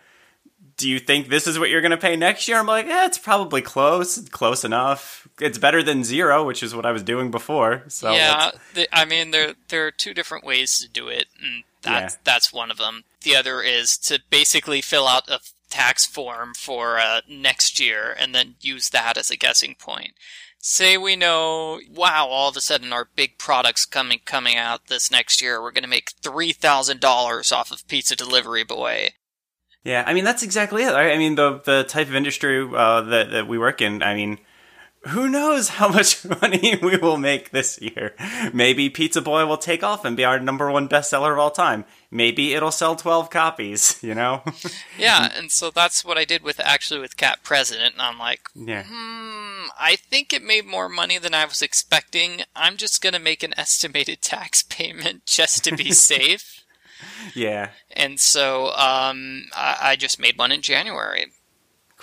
Do 0.77 0.89
you 0.89 0.99
think 0.99 1.29
this 1.29 1.47
is 1.47 1.59
what 1.59 1.71
you're 1.71 1.81
going 1.81 1.93
to 1.93 1.97
pay 1.97 2.17
next 2.17 2.49
year? 2.49 2.59
I'm 2.59 2.67
like, 2.67 2.87
yeah, 2.87 3.07
it's 3.07 3.19
probably 3.19 3.63
close, 3.63 4.19
close 4.31 4.65
enough. 4.65 5.29
It's 5.41 5.57
better 5.57 5.83
than 5.83 6.03
zero, 6.03 6.45
which 6.45 6.63
is 6.63 6.75
what 6.75 6.85
I 6.85 6.91
was 6.91 7.03
doing 7.03 7.31
before. 7.31 7.85
So 7.89 8.13
yeah, 8.13 8.51
the, 8.75 8.89
I 8.93 9.05
mean, 9.05 9.31
there 9.31 9.55
there 9.69 9.87
are 9.87 9.93
two 9.93 10.15
different 10.15 10.45
ways 10.45 10.79
to 10.81 10.89
do 10.89 11.07
it, 11.09 11.27
and 11.41 11.63
that's 11.83 12.15
yeah. 12.15 12.21
that's 12.25 12.53
one 12.53 12.73
of 12.73 12.79
them. 12.79 13.05
The 13.23 13.37
other 13.37 13.63
is 13.63 13.97
to 13.99 14.21
basically 14.31 14.81
fill 14.81 15.07
out 15.07 15.29
a 15.29 15.39
tax 15.71 16.07
form 16.07 16.55
for 16.55 16.99
uh, 16.99 17.21
next 17.29 17.81
year 17.81 18.15
and 18.19 18.35
then 18.35 18.55
use 18.61 18.91
that 18.91 19.17
as 19.17 19.31
a 19.31 19.37
guessing 19.37 19.75
point 19.75 20.13
say 20.65 20.97
we 20.97 21.15
know, 21.15 21.79
wow, 21.93 22.27
all 22.27 22.49
of 22.49 22.57
a 22.57 22.61
sudden 22.61 22.93
our 22.93 23.07
big 23.15 23.37
product's 23.37 23.85
coming 23.85 24.21
coming 24.25 24.57
out 24.57 24.87
this 24.87 25.11
next 25.11 25.43
year. 25.43 25.61
We're 25.61 25.73
going 25.73 25.85
to 25.85 25.89
make 25.89 26.13
three 26.23 26.53
thousand 26.53 27.01
dollars 27.01 27.53
off 27.53 27.71
of 27.71 27.87
Pizza 27.87 28.17
Delivery 28.17 28.65
Boy. 28.65 29.11
Yeah, 29.85 30.03
I 30.07 30.15
mean 30.15 30.25
that's 30.25 30.43
exactly 30.43 30.83
it. 30.83 30.95
I 30.95 31.19
mean 31.19 31.35
the 31.35 31.61
the 31.65 31.85
type 31.85 32.09
of 32.09 32.15
industry 32.15 32.67
uh, 32.75 33.03
that 33.03 33.31
that 33.31 33.47
we 33.47 33.59
work 33.59 33.83
in. 33.83 34.03
I 34.03 34.15
mean, 34.15 34.39
who 35.09 35.29
knows 35.29 35.69
how 35.69 35.89
much 35.89 36.25
money 36.41 36.79
we 36.83 36.97
will 36.97 37.17
make 37.17 37.51
this 37.51 37.81
year? 37.81 38.15
Maybe 38.53 38.89
Pizza 38.91 39.21
Boy 39.21 39.47
will 39.47 39.59
take 39.59 39.83
off 39.83 40.05
and 40.05 40.17
be 40.17 40.25
our 40.25 40.39
number 40.41 40.71
one 40.71 40.89
bestseller 40.89 41.33
of 41.33 41.39
all 41.39 41.51
time. 41.51 41.85
Maybe 42.11 42.55
it'll 42.55 42.71
sell 42.71 42.97
12 42.97 43.31
copies, 43.31 43.99
you 44.03 44.15
know? 44.15 44.43
yeah, 44.99 45.31
and 45.37 45.51
so 45.51 45.71
that's 45.71 46.05
what 46.05 46.17
I 46.19 46.25
did 46.25 46.43
with 46.43 46.61
actually 46.61 47.01
with 47.01 47.17
Cat 47.17 47.41
President, 47.43 47.95
and 47.95 48.03
I'm 48.03 48.19
like, 48.19 48.43
yeah. 48.55 48.85
hmm, 48.89 49.69
I 49.79 49.97
think 49.97 50.33
it 50.33 50.43
made 50.43 50.67
more 50.67 50.89
money 50.89 51.19
than 51.19 51.35
I 51.35 51.45
was 51.45 51.63
expecting. 51.63 52.43
I'm 52.55 52.77
just 52.77 53.03
going 53.03 53.15
to 53.15 53.19
make 53.19 53.43
an 53.43 53.55
estimated 53.57 54.23
tax 54.23 54.63
payment 54.63 55.27
just 55.27 55.65
to 55.65 55.77
be 55.77 55.93
safe. 55.93 56.65
yeah. 57.35 57.71
And 57.91 58.21
so 58.21 58.69
um, 58.69 59.47
I, 59.55 59.77
I 59.81 59.97
just 59.97 60.21
made 60.21 60.39
one 60.39 60.53
in 60.53 60.63
January. 60.63 61.27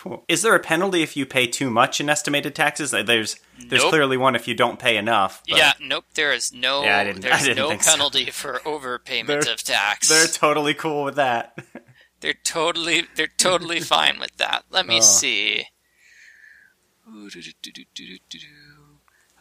Cool. 0.01 0.25
Is 0.27 0.41
there 0.41 0.55
a 0.55 0.60
penalty 0.60 1.03
if 1.03 1.15
you 1.15 1.27
pay 1.27 1.46
too 1.46 1.70
much 1.70 2.01
in 2.01 2.10
estimated 2.10 2.55
taxes? 2.55 2.89
There's 2.89 3.05
there's 3.05 3.84
nope. 3.84 3.89
clearly 3.91 4.17
one 4.17 4.36
if 4.36 4.48
you 4.48 4.55
don't 4.55 4.79
pay 4.79 4.98
enough. 4.98 5.43
But... 5.48 5.60
Yeah, 5.60 5.74
nope. 5.79 6.05
There 6.15 6.34
is 6.34 6.51
no 6.51 6.84
yeah, 6.84 6.98
I 6.98 7.03
didn't, 7.03 7.22
there's 7.22 7.36
I 7.36 7.43
didn't 7.43 7.58
no 7.58 7.77
penalty 7.77 8.25
so. 8.25 8.31
for 8.31 8.53
overpayment 8.65 9.27
they're, 9.27 9.53
of 9.53 9.63
tax. 9.63 10.10
They're 10.10 10.25
totally 10.25 10.74
cool 10.74 11.03
with 11.03 11.17
that. 11.17 11.55
They're 12.20 12.34
totally 12.34 13.05
they're 13.15 13.27
totally 13.27 13.79
fine 13.96 14.20
with 14.20 14.36
that. 14.38 14.63
Let 14.72 14.88
me 14.88 14.98
Oh. 14.98 15.01
see. 15.01 15.67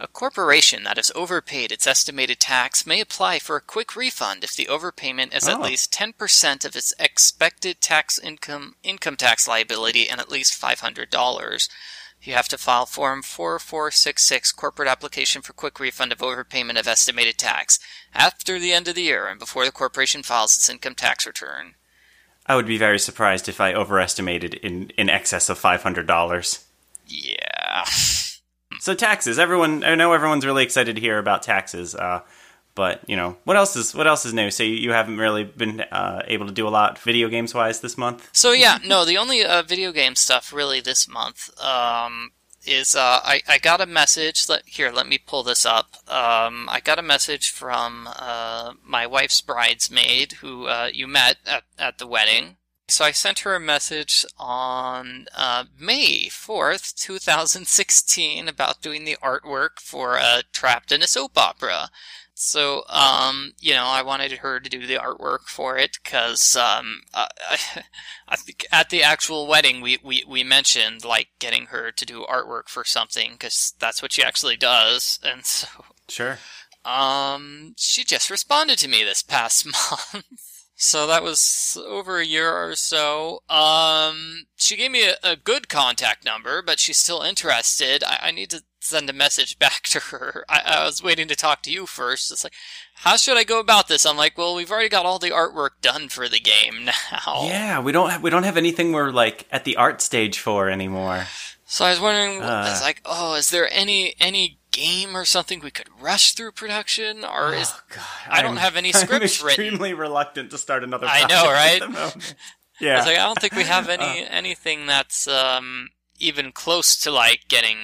A 0.02 0.08
corporation 0.08 0.84
that 0.84 0.96
has 0.96 1.12
overpaid 1.14 1.70
its 1.70 1.86
estimated 1.86 2.40
tax 2.40 2.86
may 2.86 3.00
apply 3.02 3.38
for 3.38 3.56
a 3.56 3.60
quick 3.60 3.94
refund 3.94 4.42
if 4.42 4.56
the 4.56 4.64
overpayment 4.64 5.34
is 5.34 5.46
at 5.46 5.58
Oh. 5.58 5.60
least 5.60 5.92
10% 5.92 6.64
of 6.64 6.74
its 6.74 6.94
expected 6.98 7.82
tax 7.82 8.18
income 8.18 8.76
income 8.82 9.16
tax 9.18 9.46
liability 9.46 10.08
and 10.08 10.18
at 10.18 10.30
least 10.30 10.54
$500. 10.58 11.68
You 12.22 12.32
have 12.32 12.48
to 12.48 12.56
file 12.58 12.86
Form 12.86 13.22
4466 13.22 14.52
Corporate 14.52 14.88
Application 14.88 15.42
for 15.42 15.52
Quick 15.52 15.78
Refund 15.78 16.12
of 16.12 16.18
Overpayment 16.20 16.78
of 16.80 16.88
Estimated 16.88 17.36
Tax 17.36 17.78
after 18.14 18.58
the 18.58 18.72
end 18.72 18.88
of 18.88 18.94
the 18.94 19.02
year 19.02 19.26
and 19.26 19.38
before 19.38 19.66
the 19.66 19.72
corporation 19.72 20.22
files 20.22 20.56
its 20.56 20.68
income 20.70 20.94
tax 20.94 21.26
return. 21.26 21.74
I 22.46 22.56
would 22.56 22.66
be 22.66 22.78
very 22.78 22.98
surprised 22.98 23.48
if 23.50 23.60
I 23.60 23.74
overestimated 23.74 24.54
in 24.54 24.90
in 24.96 25.10
excess 25.10 25.50
of 25.50 25.58
five 25.58 25.82
hundred 25.82 26.06
dollars. 26.06 26.64
Yeah. 27.06 27.49
So 28.80 28.94
taxes. 28.94 29.38
Everyone, 29.38 29.84
I 29.84 29.94
know 29.94 30.12
everyone's 30.12 30.46
really 30.46 30.64
excited 30.64 30.96
to 30.96 31.00
hear 31.00 31.18
about 31.18 31.42
taxes. 31.42 31.94
Uh, 31.94 32.22
but 32.74 33.02
you 33.08 33.16
know, 33.16 33.36
what 33.44 33.56
else 33.56 33.76
is 33.76 33.94
what 33.94 34.06
else 34.06 34.24
is 34.24 34.32
new? 34.32 34.50
So 34.50 34.62
you, 34.62 34.74
you 34.74 34.92
haven't 34.92 35.18
really 35.18 35.44
been 35.44 35.80
uh, 35.80 36.22
able 36.26 36.46
to 36.46 36.52
do 36.52 36.66
a 36.66 36.70
lot 36.70 36.98
video 36.98 37.28
games 37.28 37.54
wise 37.54 37.80
this 37.80 37.98
month. 37.98 38.28
So 38.32 38.52
yeah, 38.52 38.78
no, 38.84 39.04
the 39.04 39.18
only 39.18 39.44
uh, 39.44 39.62
video 39.62 39.92
game 39.92 40.14
stuff 40.14 40.52
really 40.52 40.80
this 40.80 41.08
month 41.08 41.50
um, 41.62 42.30
is 42.64 42.94
uh, 42.94 43.20
I 43.22 43.42
I 43.48 43.58
got 43.58 43.80
a 43.80 43.86
message. 43.86 44.48
Let 44.48 44.62
here, 44.66 44.90
let 44.90 45.06
me 45.06 45.18
pull 45.18 45.42
this 45.42 45.66
up. 45.66 45.96
Um, 46.08 46.68
I 46.70 46.80
got 46.82 46.98
a 46.98 47.02
message 47.02 47.50
from 47.50 48.08
uh, 48.16 48.72
my 48.84 49.06
wife's 49.06 49.40
bridesmaid 49.40 50.32
who 50.40 50.66
uh, 50.66 50.88
you 50.92 51.06
met 51.06 51.36
at 51.46 51.64
at 51.78 51.98
the 51.98 52.06
wedding. 52.06 52.56
So 52.90 53.04
I 53.04 53.12
sent 53.12 53.40
her 53.40 53.54
a 53.54 53.60
message 53.60 54.24
on 54.38 55.26
uh, 55.36 55.64
May 55.78 56.28
fourth, 56.28 56.94
two 56.96 57.18
thousand 57.18 57.66
sixteen, 57.68 58.48
about 58.48 58.82
doing 58.82 59.04
the 59.04 59.16
artwork 59.22 59.78
for 59.80 60.18
uh, 60.18 60.42
Trapped 60.52 60.92
in 60.92 61.02
a 61.02 61.06
Soap 61.06 61.38
Opera. 61.38 61.90
So, 62.34 62.84
um, 62.88 63.52
you 63.60 63.74
know, 63.74 63.84
I 63.84 64.00
wanted 64.02 64.32
her 64.38 64.60
to 64.60 64.70
do 64.70 64.86
the 64.86 64.94
artwork 64.94 65.42
for 65.46 65.76
it 65.76 65.98
because, 66.02 66.56
um, 66.56 67.02
I, 67.12 67.28
I 68.28 68.36
think 68.36 68.64
at 68.72 68.88
the 68.88 69.02
actual 69.02 69.46
wedding 69.46 69.82
we, 69.82 69.98
we, 70.02 70.24
we 70.26 70.42
mentioned 70.42 71.04
like 71.04 71.28
getting 71.38 71.66
her 71.66 71.90
to 71.92 72.06
do 72.06 72.24
artwork 72.30 72.68
for 72.70 72.82
something 72.82 73.32
because 73.32 73.74
that's 73.78 74.00
what 74.00 74.12
she 74.12 74.22
actually 74.22 74.56
does. 74.56 75.18
And 75.22 75.44
so, 75.44 75.68
Sure. 76.08 76.38
um, 76.82 77.74
she 77.76 78.04
just 78.04 78.30
responded 78.30 78.78
to 78.78 78.88
me 78.88 79.04
this 79.04 79.22
past 79.22 79.66
month. 80.14 80.49
So 80.82 81.06
that 81.08 81.22
was 81.22 81.76
over 81.86 82.20
a 82.20 82.24
year 82.24 82.50
or 82.50 82.74
so. 82.74 83.42
Um, 83.50 84.46
she 84.56 84.78
gave 84.78 84.90
me 84.90 85.06
a, 85.06 85.14
a 85.22 85.36
good 85.36 85.68
contact 85.68 86.24
number, 86.24 86.62
but 86.62 86.80
she's 86.80 86.96
still 86.96 87.20
interested. 87.20 88.02
I, 88.02 88.18
I 88.22 88.30
need 88.30 88.48
to 88.48 88.62
send 88.80 89.10
a 89.10 89.12
message 89.12 89.58
back 89.66 89.82
to 89.82 90.00
her. 90.00 90.42
I, 90.48 90.62
I 90.64 90.84
was 90.86 91.02
waiting 91.02 91.28
to 91.28 91.36
talk 91.36 91.62
to 91.64 91.70
you 91.70 91.84
first. 91.84 92.32
It's 92.32 92.44
like, 92.44 92.54
how 92.94 93.18
should 93.18 93.36
I 93.36 93.44
go 93.44 93.60
about 93.60 93.88
this? 93.88 94.06
I'm 94.06 94.16
like, 94.16 94.38
well, 94.38 94.54
we've 94.54 94.70
already 94.70 94.88
got 94.88 95.04
all 95.04 95.18
the 95.18 95.28
artwork 95.28 95.82
done 95.82 96.08
for 96.08 96.30
the 96.30 96.40
game 96.40 96.84
now. 97.12 97.42
Yeah, 97.44 97.80
we 97.80 97.92
don't 97.92 98.08
have, 98.08 98.22
we 98.22 98.30
don't 98.30 98.44
have 98.44 98.56
anything 98.56 98.92
we're 98.92 99.10
like 99.10 99.46
at 99.52 99.64
the 99.64 99.76
art 99.76 100.00
stage 100.00 100.38
for 100.38 100.70
anymore. 100.70 101.26
So 101.66 101.84
I 101.84 101.90
was 101.90 102.00
wondering, 102.00 102.40
I 102.42 102.70
was 102.70 102.80
Uh. 102.80 102.84
like, 102.84 103.02
oh, 103.04 103.34
is 103.34 103.50
there 103.50 103.68
any 103.70 104.14
any 104.18 104.59
game 104.72 105.16
or 105.16 105.24
something 105.24 105.60
we 105.60 105.70
could 105.70 105.88
rush 106.00 106.32
through 106.34 106.52
production, 106.52 107.24
or 107.24 107.52
is 107.54 107.70
Oh, 107.74 107.80
God, 107.90 108.04
I 108.28 108.42
don't 108.42 108.52
I'm- 108.52 108.56
have 108.58 108.76
any 108.76 108.88
I'm 108.94 109.00
scripts 109.00 109.42
written. 109.42 109.64
extremely 109.64 109.94
reluctant 109.94 110.50
to 110.50 110.58
start 110.58 110.84
another. 110.84 111.06
I 111.08 111.26
know, 111.26 111.50
right? 111.50 111.80
moment. 111.80 112.34
I 112.80 112.84
Yeah. 112.84 112.96
was 112.96 113.06
like, 113.06 113.16
I 113.18 113.24
don't 113.26 113.38
think 113.40 113.54
we 113.54 113.64
have 113.64 113.88
any 113.88 114.26
anything 114.30 114.86
that's 114.86 115.26
um 115.28 115.88
even 116.18 116.52
close 116.52 116.96
to 117.00 117.10
like 117.10 117.40
getting 117.48 117.76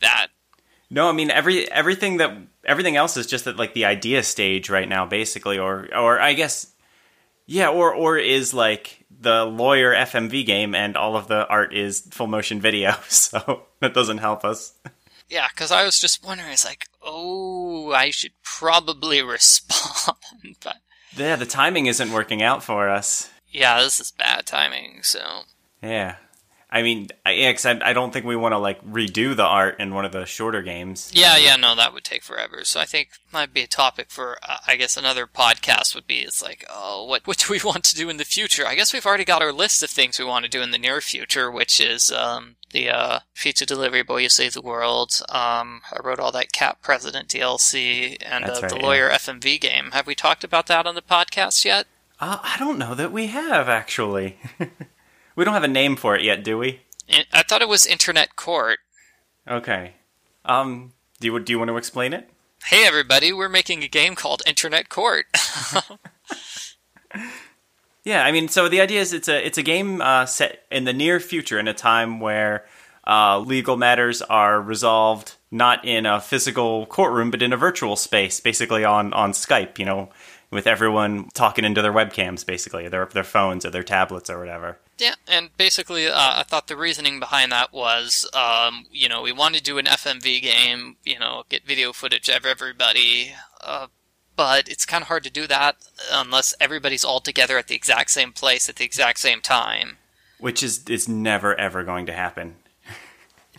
that. 0.00 0.28
No, 0.90 1.08
I 1.08 1.12
mean 1.12 1.30
every 1.30 1.70
everything 1.70 2.18
that 2.18 2.36
everything 2.64 2.96
else 2.96 3.16
is 3.16 3.26
just 3.26 3.46
at 3.46 3.56
like 3.56 3.72
the 3.74 3.84
idea 3.86 4.22
stage 4.22 4.68
right 4.68 4.88
now, 4.88 5.06
basically, 5.06 5.58
or 5.58 5.88
or 5.94 6.20
I 6.20 6.34
guess, 6.34 6.70
yeah, 7.46 7.68
or 7.70 7.94
or 7.94 8.18
is 8.18 8.52
like 8.52 8.98
the 9.20 9.44
lawyer 9.46 9.94
FMV 9.94 10.44
game, 10.44 10.74
and 10.74 10.96
all 10.96 11.16
of 11.16 11.28
the 11.28 11.46
art 11.48 11.72
is 11.74 12.00
full 12.10 12.26
motion 12.26 12.60
video, 12.60 12.94
so 13.08 13.62
that 13.80 13.94
doesn't 13.94 14.18
help 14.18 14.44
us. 14.44 14.74
Yeah, 15.32 15.48
because 15.48 15.72
I 15.72 15.82
was 15.84 15.98
just 15.98 16.22
wondering, 16.22 16.52
it's 16.52 16.66
like, 16.66 16.84
oh, 17.02 17.90
I 17.92 18.10
should 18.10 18.32
probably 18.44 19.22
respond, 19.36 20.18
but 20.62 20.76
Yeah, 21.16 21.36
the 21.36 21.46
timing 21.46 21.86
isn't 21.86 22.12
working 22.12 22.42
out 22.42 22.62
for 22.62 22.90
us. 22.90 23.30
yeah, 23.48 23.80
this 23.82 23.98
is 23.98 24.10
bad 24.10 24.44
timing. 24.44 25.02
So 25.02 25.44
Yeah, 25.82 26.16
I 26.74 26.82
mean, 26.82 27.08
I, 27.26 27.32
yeah, 27.32 27.52
'cause 27.52 27.66
I, 27.66 27.78
I 27.84 27.92
don't 27.92 28.12
think 28.14 28.24
we 28.24 28.34
want 28.34 28.52
to 28.52 28.58
like 28.58 28.82
redo 28.82 29.36
the 29.36 29.44
art 29.44 29.78
in 29.78 29.94
one 29.94 30.06
of 30.06 30.12
the 30.12 30.24
shorter 30.24 30.62
games. 30.62 31.10
yeah, 31.14 31.36
yeah, 31.36 31.56
no, 31.56 31.74
that 31.76 31.92
would 31.92 32.02
take 32.02 32.22
forever. 32.22 32.64
So 32.64 32.80
I 32.80 32.86
think 32.86 33.10
might 33.30 33.52
be 33.52 33.60
a 33.60 33.66
topic 33.66 34.10
for, 34.10 34.38
uh, 34.42 34.56
I 34.66 34.76
guess, 34.76 34.96
another 34.96 35.26
podcast 35.26 35.94
would 35.94 36.06
be. 36.06 36.20
It's 36.20 36.42
like, 36.42 36.64
oh, 36.70 37.04
what 37.04 37.26
what 37.26 37.36
do 37.36 37.52
we 37.52 37.60
want 37.64 37.84
to 37.84 37.94
do 37.94 38.08
in 38.08 38.16
the 38.16 38.24
future? 38.24 38.66
I 38.66 38.74
guess 38.74 38.92
we've 38.94 39.04
already 39.04 39.26
got 39.26 39.42
our 39.42 39.52
list 39.52 39.82
of 39.82 39.90
things 39.90 40.18
we 40.18 40.24
want 40.24 40.44
to 40.46 40.50
do 40.50 40.62
in 40.62 40.70
the 40.70 40.78
near 40.78 41.02
future, 41.02 41.50
which 41.50 41.78
is 41.78 42.10
um, 42.10 42.56
the 42.70 42.88
uh, 42.88 43.18
Pizza 43.34 43.66
Delivery 43.66 44.02
Boy 44.02 44.22
You 44.22 44.30
Save 44.30 44.54
the 44.54 44.62
World. 44.62 45.20
Um, 45.28 45.82
I 45.92 45.98
wrote 46.02 46.20
all 46.20 46.32
that 46.32 46.52
Cat 46.52 46.78
President 46.80 47.28
DLC 47.28 48.16
and 48.24 48.46
uh, 48.46 48.58
right, 48.62 48.70
the 48.70 48.76
yeah. 48.78 48.82
Lawyer 48.82 49.10
FMV 49.10 49.60
game. 49.60 49.90
Have 49.92 50.06
we 50.06 50.14
talked 50.14 50.42
about 50.42 50.68
that 50.68 50.86
on 50.86 50.94
the 50.94 51.02
podcast 51.02 51.66
yet? 51.66 51.86
Uh, 52.18 52.38
I 52.42 52.56
don't 52.58 52.78
know 52.78 52.94
that 52.94 53.12
we 53.12 53.26
have 53.26 53.68
actually. 53.68 54.38
we 55.36 55.44
don't 55.44 55.54
have 55.54 55.64
a 55.64 55.68
name 55.68 55.96
for 55.96 56.16
it 56.16 56.22
yet, 56.22 56.44
do 56.44 56.58
we? 56.58 56.80
I 57.10 57.24
I 57.32 57.42
thought 57.42 57.62
it 57.62 57.68
was 57.68 57.86
Internet 57.86 58.36
Court. 58.36 58.78
Okay. 59.48 59.94
Um, 60.44 60.92
do 61.20 61.28
you 61.28 61.40
do 61.40 61.52
you 61.52 61.58
want 61.58 61.68
to 61.68 61.76
explain 61.76 62.12
it? 62.12 62.28
Hey 62.66 62.86
everybody, 62.86 63.32
we're 63.32 63.48
making 63.48 63.82
a 63.82 63.88
game 63.88 64.14
called 64.14 64.42
Internet 64.46 64.88
Court. 64.88 65.26
Yeah, 68.04 68.24
I 68.24 68.32
mean, 68.32 68.48
so 68.48 68.68
the 68.68 68.80
idea 68.80 69.00
is 69.00 69.12
it's 69.12 69.28
a 69.28 69.46
it's 69.46 69.58
a 69.58 69.62
game 69.62 70.00
uh, 70.00 70.26
set 70.26 70.64
in 70.70 70.84
the 70.84 70.92
near 70.92 71.20
future, 71.20 71.58
in 71.58 71.68
a 71.68 71.74
time 71.74 72.18
where 72.18 72.66
uh, 73.06 73.38
legal 73.38 73.76
matters 73.76 74.22
are 74.22 74.60
resolved 74.60 75.36
not 75.50 75.84
in 75.84 76.06
a 76.06 76.20
physical 76.20 76.86
courtroom, 76.86 77.30
but 77.30 77.42
in 77.42 77.52
a 77.52 77.56
virtual 77.56 77.94
space, 77.94 78.40
basically 78.40 78.84
on 78.84 79.12
on 79.12 79.32
Skype. 79.32 79.78
You 79.78 79.84
know, 79.84 80.10
with 80.52 80.66
everyone 80.66 81.30
talking 81.32 81.64
into 81.64 81.82
their 81.82 81.92
webcams, 81.92 82.46
basically 82.46 82.86
their 82.86 83.06
their 83.06 83.24
phones 83.24 83.64
or 83.64 83.70
their 83.70 83.82
tablets 83.82 84.30
or 84.30 84.38
whatever. 84.38 84.78
Yeah, 84.98 85.14
and 85.26 85.48
basically, 85.56 86.06
uh, 86.06 86.12
I 86.14 86.44
thought 86.46 86.68
the 86.68 86.76
reasoning 86.76 87.18
behind 87.18 87.50
that 87.50 87.72
was, 87.72 88.28
um, 88.34 88.86
you 88.92 89.08
know, 89.08 89.22
we 89.22 89.32
want 89.32 89.56
to 89.56 89.62
do 89.62 89.78
an 89.78 89.86
FMV 89.86 90.42
game, 90.42 90.96
you 91.02 91.18
know, 91.18 91.44
get 91.48 91.66
video 91.66 91.92
footage 91.92 92.28
of 92.28 92.44
everybody, 92.44 93.32
uh, 93.62 93.88
but 94.36 94.68
it's 94.68 94.86
kind 94.86 95.02
of 95.02 95.08
hard 95.08 95.24
to 95.24 95.30
do 95.30 95.46
that 95.46 95.76
unless 96.12 96.54
everybody's 96.60 97.04
all 97.04 97.20
together 97.20 97.58
at 97.58 97.68
the 97.68 97.74
exact 97.74 98.10
same 98.10 98.32
place 98.32 98.68
at 98.68 98.76
the 98.76 98.84
exact 98.84 99.18
same 99.18 99.40
time. 99.40 99.96
Which 100.38 100.62
is 100.62 100.84
is 100.88 101.08
never 101.08 101.58
ever 101.58 101.82
going 101.82 102.06
to 102.06 102.12
happen. 102.12 102.56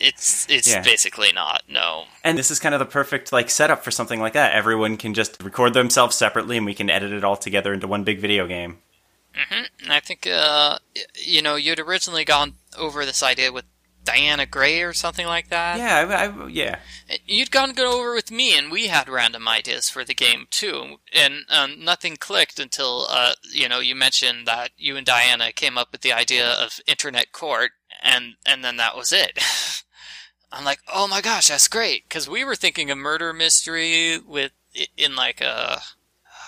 It's 0.00 0.46
it's 0.50 0.68
Yeah. 0.68 0.82
basically 0.82 1.32
not. 1.32 1.62
No. 1.68 2.06
And 2.24 2.36
this 2.36 2.50
is 2.50 2.58
kind 2.58 2.74
of 2.74 2.78
the 2.80 2.84
perfect 2.86 3.32
like 3.32 3.48
setup 3.50 3.84
for 3.84 3.90
something 3.90 4.20
like 4.20 4.32
that. 4.32 4.52
Everyone 4.52 4.96
can 4.96 5.14
just 5.14 5.42
record 5.42 5.72
themselves 5.74 6.16
separately, 6.16 6.56
and 6.56 6.66
we 6.66 6.74
can 6.74 6.90
edit 6.90 7.12
it 7.12 7.22
all 7.24 7.36
together 7.36 7.72
into 7.72 7.86
one 7.86 8.02
big 8.04 8.18
video 8.20 8.46
game. 8.46 8.78
And 9.50 9.92
I 9.92 9.98
think, 10.00 10.28
uh, 10.28 10.78
you 11.16 11.42
know, 11.42 11.56
you'd 11.56 11.80
originally 11.80 12.24
gone 12.24 12.54
over 12.78 13.04
this 13.04 13.20
idea 13.22 13.50
with 13.52 13.64
Diana 14.04 14.46
Gray 14.46 14.82
or 14.82 14.92
something 14.92 15.26
like 15.26 15.48
that. 15.48 15.78
Yeah, 15.78 16.06
I, 16.08 16.26
I, 16.26 16.48
yeah. 16.48 16.78
You'd 17.26 17.50
gone 17.50 17.72
go 17.72 17.98
over 17.98 18.14
with 18.14 18.30
me, 18.30 18.56
and 18.56 18.70
we 18.70 18.86
had 18.88 19.08
random 19.08 19.48
ideas 19.48 19.88
for 19.90 20.04
the 20.04 20.14
game 20.14 20.46
too, 20.50 20.98
and 21.12 21.44
um, 21.50 21.82
nothing 21.84 22.16
clicked 22.16 22.58
until 22.60 23.06
uh, 23.10 23.32
you 23.50 23.68
know 23.68 23.80
you 23.80 23.94
mentioned 23.94 24.46
that 24.46 24.70
you 24.76 24.96
and 24.96 25.06
Diana 25.06 25.50
came 25.52 25.78
up 25.78 25.90
with 25.90 26.02
the 26.02 26.12
idea 26.12 26.52
of 26.52 26.78
Internet 26.86 27.32
Court, 27.32 27.72
and 28.02 28.34
and 28.46 28.62
then 28.64 28.76
that 28.76 28.96
was 28.96 29.12
it. 29.12 29.38
I'm 30.54 30.64
like, 30.64 30.80
oh 30.92 31.08
my 31.08 31.20
gosh, 31.20 31.48
that's 31.48 31.68
great, 31.68 32.08
because 32.08 32.28
we 32.28 32.44
were 32.44 32.56
thinking 32.56 32.90
a 32.90 32.96
murder 32.96 33.32
mystery 33.32 34.18
with 34.18 34.52
in 34.96 35.16
like 35.16 35.40
a 35.40 35.80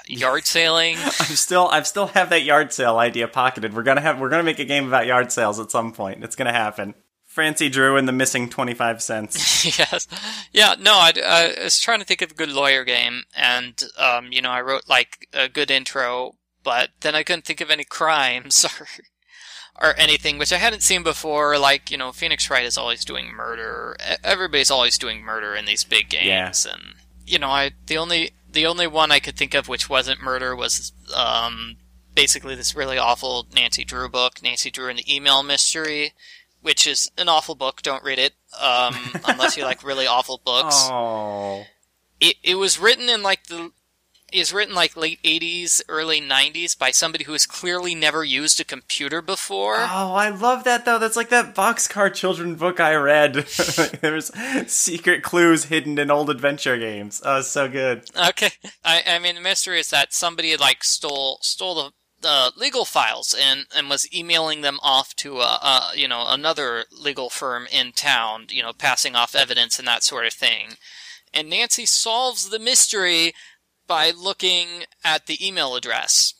yard 0.06 0.46
sailing. 0.46 0.96
I'm 1.20 1.36
still 1.36 1.68
I 1.68 1.82
still 1.82 2.08
have 2.08 2.30
that 2.30 2.42
yard 2.42 2.72
sale 2.72 2.98
idea 2.98 3.28
pocketed. 3.28 3.74
We're 3.74 3.82
gonna 3.82 4.00
have 4.00 4.20
we're 4.20 4.28
gonna 4.28 4.42
make 4.42 4.58
a 4.58 4.64
game 4.64 4.86
about 4.86 5.06
yard 5.06 5.32
sales 5.32 5.58
at 5.60 5.70
some 5.70 5.92
point. 5.92 6.24
It's 6.24 6.36
gonna 6.36 6.52
happen. 6.52 6.94
Francie 7.36 7.68
Drew 7.68 7.98
and 7.98 8.08
the 8.08 8.12
missing 8.12 8.48
twenty 8.48 8.72
five 8.72 9.02
cents. 9.02 9.64
yes. 9.78 10.08
Yeah, 10.52 10.74
no, 10.80 10.92
I, 10.94 11.12
I 11.22 11.64
was 11.64 11.78
trying 11.78 11.98
to 11.98 12.06
think 12.06 12.22
of 12.22 12.30
a 12.30 12.34
good 12.34 12.50
lawyer 12.50 12.82
game, 12.82 13.24
and, 13.36 13.82
um, 13.98 14.32
you 14.32 14.40
know, 14.40 14.48
I 14.50 14.62
wrote, 14.62 14.88
like, 14.88 15.28
a 15.34 15.46
good 15.46 15.70
intro, 15.70 16.36
but 16.64 16.92
then 17.00 17.14
I 17.14 17.22
couldn't 17.22 17.44
think 17.44 17.60
of 17.60 17.70
any 17.70 17.84
crimes 17.98 18.64
or, 18.64 18.86
or 19.80 19.94
anything, 19.96 20.38
which 20.38 20.52
I 20.52 20.56
hadn't 20.56 20.82
seen 20.82 21.02
before. 21.02 21.58
Like, 21.58 21.90
you 21.90 21.96
know, 21.96 22.12
Phoenix 22.12 22.50
Wright 22.50 22.64
is 22.64 22.78
always 22.78 23.04
doing 23.04 23.32
murder. 23.32 23.96
Everybody's 24.24 24.70
always 24.70 24.98
doing 24.98 25.22
murder 25.22 25.54
in 25.54 25.64
these 25.64 25.84
big 25.84 26.08
games, 26.08 26.66
and, 26.66 26.94
you 27.26 27.38
know, 27.38 27.48
I, 27.48 27.72
the 27.86 27.98
only, 27.98 28.32
the 28.50 28.66
only 28.66 28.86
one 28.86 29.12
I 29.12 29.20
could 29.20 29.36
think 29.36 29.54
of 29.54 29.68
which 29.68 29.88
wasn't 29.88 30.22
murder 30.22 30.54
was, 30.56 30.92
um, 31.14 31.76
basically 32.16 32.56
this 32.56 32.74
really 32.74 32.98
awful 32.98 33.46
Nancy 33.54 33.84
Drew 33.84 34.08
book, 34.08 34.42
Nancy 34.42 34.70
Drew 34.72 34.88
and 34.88 34.98
the 34.98 35.14
Email 35.14 35.44
Mystery, 35.44 36.14
which 36.62 36.84
is 36.84 37.12
an 37.16 37.28
awful 37.28 37.54
book. 37.54 37.82
Don't 37.82 38.02
read 38.02 38.18
it 38.18 38.34
um, 38.60 38.96
unless 39.28 39.56
you 39.56 39.62
like 39.62 39.84
really 39.84 40.08
awful 40.08 40.40
books. 40.44 40.88
Oh. 40.90 41.64
It 42.18 42.36
it 42.42 42.54
was 42.56 42.80
written 42.80 43.08
in 43.08 43.22
like 43.22 43.44
the 43.44 43.70
is 44.32 44.52
written 44.52 44.74
like 44.74 44.96
late 44.96 45.22
80s, 45.22 45.82
early 45.88 46.20
90s 46.20 46.76
by 46.76 46.90
somebody 46.90 47.24
who 47.24 47.32
has 47.32 47.46
clearly 47.46 47.94
never 47.94 48.24
used 48.24 48.58
a 48.60 48.64
computer 48.64 49.22
before. 49.22 49.76
Oh, 49.78 50.14
I 50.14 50.30
love 50.30 50.64
that 50.64 50.84
though. 50.84 50.98
That's 50.98 51.16
like 51.16 51.28
that 51.28 51.54
boxcar 51.54 52.12
children 52.12 52.56
book 52.56 52.80
I 52.80 52.94
read. 52.94 53.34
There's 54.00 54.32
secret 54.66 55.22
clues 55.22 55.66
hidden 55.66 55.98
in 55.98 56.10
old 56.10 56.30
adventure 56.30 56.78
games. 56.78 57.22
Oh, 57.24 57.40
so 57.40 57.68
good. 57.68 58.04
Okay, 58.16 58.50
I, 58.84 59.02
I 59.06 59.18
mean 59.18 59.36
the 59.36 59.40
mystery 59.40 59.78
is 59.78 59.90
that 59.90 60.12
somebody 60.12 60.56
like 60.56 60.82
stole 60.82 61.38
stole 61.40 61.74
the 61.74 61.92
the 62.22 62.52
legal 62.56 62.84
files 62.84 63.34
and 63.38 63.66
and 63.76 63.88
was 63.88 64.12
emailing 64.12 64.62
them 64.62 64.78
off 64.82 65.14
to 65.16 65.38
a, 65.38 65.58
a 65.62 65.90
you 65.94 66.08
know 66.08 66.24
another 66.28 66.84
legal 66.90 67.30
firm 67.30 67.66
in 67.70 67.92
town, 67.92 68.46
you 68.50 68.62
know, 68.62 68.72
passing 68.72 69.14
off 69.14 69.34
evidence 69.34 69.78
and 69.78 69.86
that 69.86 70.02
sort 70.02 70.26
of 70.26 70.32
thing. 70.32 70.74
And 71.32 71.50
Nancy 71.50 71.86
solves 71.86 72.48
the 72.48 72.58
mystery 72.58 73.34
by 73.86 74.10
looking 74.10 74.84
at 75.04 75.26
the 75.26 75.46
email 75.46 75.76
address. 75.76 76.34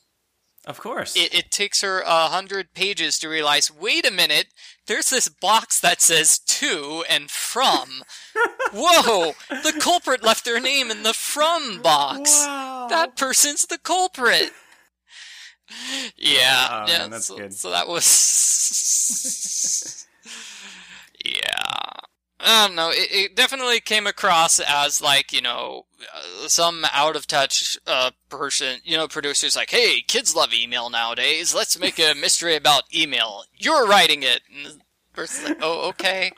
Of 0.67 0.81
course. 0.81 1.15
It, 1.17 1.33
it 1.33 1.53
takes 1.53 1.81
her 1.83 2.01
a 2.01 2.27
hundred 2.27 2.75
pages 2.75 3.21
to 3.21 3.29
realize, 3.29 3.71
wait 3.73 4.05
a 4.05 4.11
minute, 4.11 4.49
there's 4.89 5.11
this 5.11 5.29
box 5.29 5.79
that 5.79 6.03
says 6.03 6.41
to 6.41 7.05
and 7.09 7.31
from. 7.31 8.03
Whoa, 8.75 9.35
the 9.49 9.79
culprit 9.81 10.25
left 10.25 10.45
their 10.45 10.59
name 10.61 10.91
in 10.91 11.05
the 11.05 11.15
from 11.15 11.81
box. 11.83 12.45
Wow. 12.45 12.89
That 12.91 13.17
person's 13.17 13.65
the 13.67 13.79
culprit. 13.79 14.51
Yeah, 16.17 16.69
Oh, 16.71 16.85
yeah. 16.89 16.99
man, 16.99 17.11
that's 17.11 17.27
so, 17.27 17.37
good. 17.39 17.55
so 17.55 17.71
that 17.71 17.89
was. 17.89 20.07
yeah. 21.25 21.91
I 22.39 22.67
don't 22.67 22.77
know. 22.77 22.91
It, 22.91 23.09
it 23.11 23.37
definitely 23.37 23.81
came 23.81 24.07
across 24.07 24.61
as 24.61 25.01
like 25.01 25.33
you 25.33 25.41
know 25.41 25.87
uh, 26.15 26.49
some 26.49 26.85
out 26.93 27.17
of 27.17 27.27
touch 27.27 27.79
uh, 27.87 28.11
person. 28.29 28.81
You 28.85 28.97
know, 28.97 29.09
producers 29.09 29.57
like, 29.57 29.71
"Hey, 29.71 30.03
kids 30.03 30.37
love 30.37 30.53
email 30.53 30.91
nowadays. 30.91 31.55
Let's 31.55 31.79
make 31.79 31.99
a 31.99 32.15
mystery 32.15 32.55
about 32.55 32.95
email. 32.95 33.45
You're 33.57 33.87
writing 33.87 34.23
it." 34.23 34.43
And 34.55 34.67
the 34.67 34.81
person's 35.15 35.49
like, 35.49 35.59
"Oh, 35.63 35.89
okay." 35.89 36.33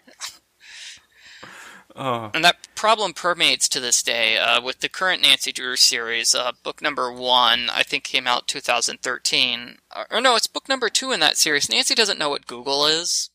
oh. 1.97 2.31
And 2.35 2.45
that 2.45 2.69
problem 2.76 3.12
permeates 3.12 3.69
to 3.71 3.81
this 3.81 4.05
day 4.05 4.38
uh, 4.38 4.62
with 4.62 4.78
the 4.78 4.88
current 4.88 5.23
Nancy 5.23 5.50
Drew 5.50 5.75
series. 5.75 6.33
Uh, 6.33 6.52
book 6.62 6.81
number 6.81 7.12
one, 7.12 7.69
I 7.73 7.83
think, 7.83 8.05
came 8.05 8.28
out 8.28 8.47
2013. 8.47 9.78
Or, 9.97 10.07
or 10.09 10.21
no, 10.21 10.37
it's 10.37 10.47
book 10.47 10.69
number 10.69 10.88
two 10.88 11.11
in 11.11 11.19
that 11.21 11.37
series. 11.37 11.69
Nancy 11.69 11.97
doesn't 11.97 12.19
know 12.19 12.31
what 12.31 12.47
Google 12.47 12.87
is. 12.87 13.31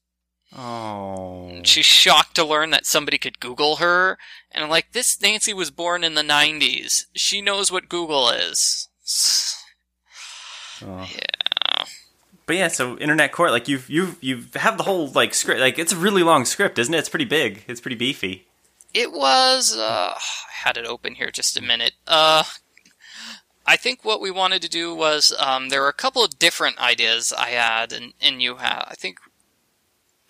Oh. 0.56 1.62
She's 1.64 1.86
shocked 1.86 2.36
to 2.36 2.46
learn 2.46 2.70
that 2.72 2.86
somebody 2.86 3.18
could 3.18 3.40
Google 3.40 3.78
her. 3.78 4.18
And 4.52 4.64
I'm 4.64 4.70
like, 4.70 4.92
this 4.92 5.20
Nancy 5.22 5.54
was 5.54 5.72
born 5.72 6.04
in 6.04 6.14
the 6.16 6.22
90s. 6.22 7.06
She 7.16 7.42
knows 7.42 7.72
what 7.72 7.90
Google 7.90 8.30
is. 8.30 8.88
Oh. 10.86 11.08
Yeah. 11.16 11.86
But 12.46 12.56
yeah, 12.58 12.68
so 12.68 12.98
Internet 12.98 13.32
Court, 13.32 13.52
like 13.52 13.70
you've 13.70 13.90
you've 13.90 14.18
you 14.22 14.44
have 14.56 14.78
the 14.78 14.84
whole 14.84 15.08
like 15.08 15.34
script, 15.34 15.62
like 15.62 15.80
it's 15.80 15.94
a 15.94 15.98
really 15.98 16.24
long 16.24 16.44
script, 16.44 16.78
isn't 16.78 16.94
it? 16.94 16.98
It's 16.98 17.08
pretty 17.08 17.26
big. 17.26 17.64
It's 17.68 17.80
pretty 17.80 17.96
beefy. 17.96 18.48
It 18.94 19.14
was. 19.14 19.78
Uh, 19.78 20.16
I 20.18 20.20
had 20.66 20.76
it 20.76 20.86
open 20.86 21.16
here 21.16 21.32
just 21.32 21.58
a 21.58 21.62
minute. 21.62 21.94
Uh, 22.06 22.44
I 23.66 23.78
think 23.78 24.04
what 24.04 24.20
we 24.20 24.30
wanted 24.30 24.62
to 24.64 24.70
do 24.70 24.94
was 24.94 25.34
um, 25.40 25.70
there 25.70 25.82
were 25.82 25.88
a 25.88 25.94
couple 25.94 26.24
of 26.24 26.38
different 26.38 26.80
ideas 26.80 27.32
I 27.32 27.50
had, 27.50 27.94
and, 27.94 28.14
and 28.22 28.42
you 28.42 28.56
had. 28.56 28.84
I 28.88 28.96
think 28.96 29.20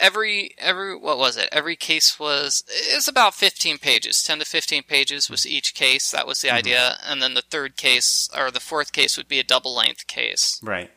every 0.04 0.54
every 0.58 0.96
what 0.96 1.18
was 1.18 1.38
it? 1.38 1.50
Every 1.52 1.76
case 1.76 2.20
was 2.20 2.64
it's 2.68 3.08
about 3.08 3.34
fifteen 3.34 3.78
pages, 3.78 4.22
ten 4.22 4.40
to 4.40 4.46
fifteen 4.46 4.84
pages 4.84 5.30
was 5.30 5.48
each 5.48 5.74
case. 5.74 6.12
That 6.12 6.28
was 6.28 6.42
the 6.42 6.52
idea, 6.52 6.98
and 7.08 7.22
then 7.22 7.34
the 7.34 7.42
third 7.42 7.78
case 7.78 8.30
or 8.38 8.52
the 8.52 8.60
fourth 8.60 8.92
case 8.92 9.18
would 9.18 9.28
be 9.28 9.40
a 9.40 9.44
double 9.44 9.74
length 9.76 10.06
case. 10.08 10.60
Right. 10.62 10.92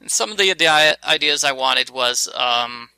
And 0.00 0.10
some 0.10 0.32
of 0.32 0.38
the 0.38 0.50
ide- 0.50 0.96
ideas 1.04 1.44
I 1.44 1.52
wanted 1.52 1.90
was, 1.90 2.28
um, 2.34 2.88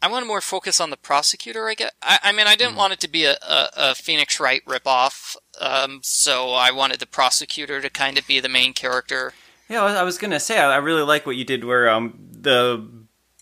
I 0.00 0.08
wanted 0.08 0.26
more 0.26 0.40
focus 0.40 0.80
on 0.80 0.88
the 0.90 0.96
prosecutor. 0.96 1.68
I 1.68 1.74
get. 1.74 1.92
I, 2.00 2.18
I 2.22 2.32
mean, 2.32 2.46
I 2.46 2.56
didn't 2.56 2.76
want 2.76 2.94
it 2.94 3.00
to 3.00 3.08
be 3.08 3.24
a, 3.24 3.32
a, 3.42 3.68
a 3.76 3.94
Phoenix 3.94 4.40
Wright 4.40 4.64
ripoff. 4.64 5.36
Um, 5.60 6.00
so 6.02 6.52
I 6.52 6.70
wanted 6.70 7.00
the 7.00 7.06
prosecutor 7.06 7.80
to 7.82 7.90
kind 7.90 8.16
of 8.16 8.26
be 8.26 8.40
the 8.40 8.48
main 8.48 8.72
character. 8.72 9.34
Yeah, 9.68 9.82
I 9.84 10.02
was- 10.02 10.16
gonna 10.16 10.40
say 10.40 10.58
I 10.58 10.72
I 10.72 10.76
really 10.76 11.02
like 11.02 11.26
what 11.26 11.36
you 11.36 11.44
did, 11.44 11.64
where 11.64 11.90
um 11.90 12.14
the 12.30 12.88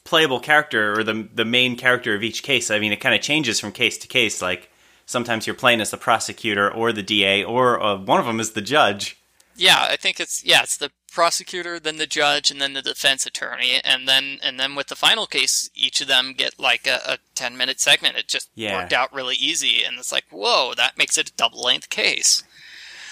playable 0.06 0.40
character 0.40 0.98
or 0.98 1.04
the 1.04 1.28
the 1.34 1.44
main 1.44 1.76
character 1.76 2.14
of 2.14 2.22
each 2.22 2.42
case. 2.42 2.70
I 2.70 2.78
mean, 2.78 2.92
it 2.92 3.00
kind 3.00 3.14
of 3.14 3.20
changes 3.20 3.60
from 3.60 3.72
case 3.72 3.98
to 3.98 4.08
case. 4.08 4.40
Like 4.40 4.70
sometimes 5.04 5.46
you're 5.46 5.54
playing 5.54 5.80
as 5.82 5.90
the 5.90 5.96
prosecutor 5.98 6.72
or 6.72 6.92
the 6.92 7.02
DA, 7.02 7.44
or 7.44 7.82
uh, 7.82 7.96
one 7.98 8.20
of 8.20 8.26
them 8.26 8.40
is 8.40 8.52
the 8.52 8.62
judge. 8.62 9.18
Yeah, 9.58 9.86
I 9.90 9.96
think 9.96 10.20
it's 10.20 10.44
yeah, 10.44 10.62
it's 10.62 10.76
the 10.76 10.90
prosecutor, 11.12 11.80
then 11.80 11.96
the 11.96 12.06
judge, 12.06 12.50
and 12.50 12.60
then 12.60 12.74
the 12.74 12.82
defense 12.82 13.24
attorney, 13.24 13.80
and 13.84 14.06
then 14.06 14.38
and 14.42 14.60
then 14.60 14.74
with 14.74 14.88
the 14.88 14.94
final 14.96 15.26
case, 15.26 15.70
each 15.74 16.00
of 16.02 16.08
them 16.08 16.34
get 16.36 16.58
like 16.60 16.86
a, 16.86 17.00
a 17.06 17.18
ten 17.34 17.56
minute 17.56 17.80
segment. 17.80 18.16
It 18.16 18.28
just 18.28 18.50
Yeah. 18.54 18.78
worked 18.78 18.92
out 18.92 19.12
really 19.14 19.36
easy, 19.36 19.82
and 19.82 19.98
it's 19.98 20.12
like, 20.12 20.24
whoa, 20.30 20.74
that 20.76 20.98
makes 20.98 21.16
it 21.16 21.30
a 21.30 21.34
double 21.36 21.62
length 21.62 21.88
case. 21.88 22.44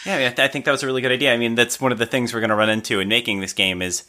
Yeah, 0.04 0.16
I, 0.16 0.18
mean, 0.18 0.26
I, 0.26 0.30
th- 0.34 0.48
I 0.50 0.52
think 0.52 0.66
that 0.66 0.70
was 0.72 0.82
a 0.82 0.86
really 0.86 1.00
good 1.00 1.12
idea. 1.12 1.32
I 1.32 1.38
mean, 1.38 1.54
that's 1.54 1.80
one 1.80 1.90
of 1.90 1.96
the 1.96 2.04
things 2.04 2.34
we're 2.34 2.40
going 2.40 2.50
to 2.50 2.56
run 2.56 2.68
into 2.68 3.00
in 3.00 3.08
making 3.08 3.40
this 3.40 3.54
game 3.54 3.80
is, 3.80 4.04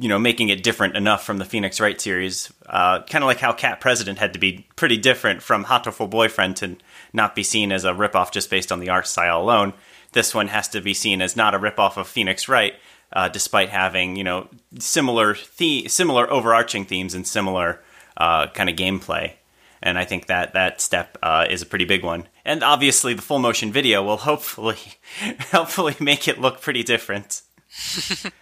you 0.00 0.08
know, 0.08 0.18
making 0.18 0.48
it 0.48 0.62
different 0.62 0.96
enough 0.96 1.24
from 1.24 1.38
the 1.38 1.44
Phoenix 1.44 1.80
Wright 1.80 2.00
series. 2.00 2.52
Uh, 2.66 3.02
kind 3.02 3.22
of 3.22 3.26
like 3.26 3.38
how 3.38 3.52
Cat 3.52 3.80
President 3.80 4.18
had 4.18 4.32
to 4.32 4.38
be 4.38 4.66
pretty 4.76 4.96
different 4.96 5.42
from 5.42 5.64
Hatoful 5.64 6.10
Boyfriend 6.10 6.56
to 6.56 6.76
not 7.12 7.34
be 7.34 7.42
seen 7.42 7.72
as 7.72 7.84
a 7.84 7.92
ripoff 7.92 8.32
just 8.32 8.50
based 8.50 8.72
on 8.72 8.80
the 8.80 8.88
art 8.88 9.06
style 9.06 9.40
alone. 9.40 9.72
This 10.12 10.34
one 10.34 10.48
has 10.48 10.68
to 10.68 10.80
be 10.80 10.94
seen 10.94 11.22
as 11.22 11.36
not 11.36 11.54
a 11.54 11.58
ripoff 11.58 11.96
of 11.96 12.08
Phoenix 12.08 12.48
Wright, 12.48 12.74
uh, 13.12 13.28
despite 13.28 13.68
having 13.68 14.16
you 14.16 14.24
know 14.24 14.48
similar 14.78 15.36
the- 15.58 15.88
similar 15.88 16.30
overarching 16.30 16.84
themes 16.84 17.14
and 17.14 17.26
similar 17.26 17.80
uh, 18.16 18.48
kind 18.48 18.68
of 18.68 18.76
gameplay. 18.76 19.34
And 19.82 19.96
I 19.96 20.04
think 20.04 20.26
that 20.26 20.52
that 20.52 20.80
step 20.80 21.16
uh, 21.22 21.46
is 21.48 21.62
a 21.62 21.66
pretty 21.66 21.86
big 21.86 22.04
one. 22.04 22.28
And 22.44 22.62
obviously, 22.62 23.14
the 23.14 23.22
full 23.22 23.38
motion 23.38 23.72
video 23.72 24.02
will 24.02 24.18
hopefully 24.18 24.78
hopefully 25.52 25.96
make 26.00 26.28
it 26.28 26.40
look 26.40 26.60
pretty 26.60 26.82
different. 26.82 27.42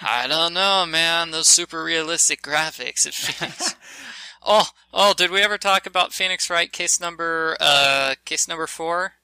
I 0.00 0.26
don't 0.28 0.54
know, 0.54 0.86
man. 0.86 1.30
Those 1.30 1.48
super 1.48 1.82
realistic 1.82 2.42
graphics. 2.42 3.06
It 3.06 3.14
feels. 3.14 3.74
oh, 4.46 4.68
oh! 4.94 5.12
Did 5.14 5.30
we 5.30 5.42
ever 5.42 5.58
talk 5.58 5.86
about 5.86 6.12
Phoenix 6.12 6.48
Wright 6.48 6.70
case 6.72 7.00
number 7.00 7.56
uh 7.60 8.14
case 8.24 8.46
number 8.48 8.66
four? 8.66 9.14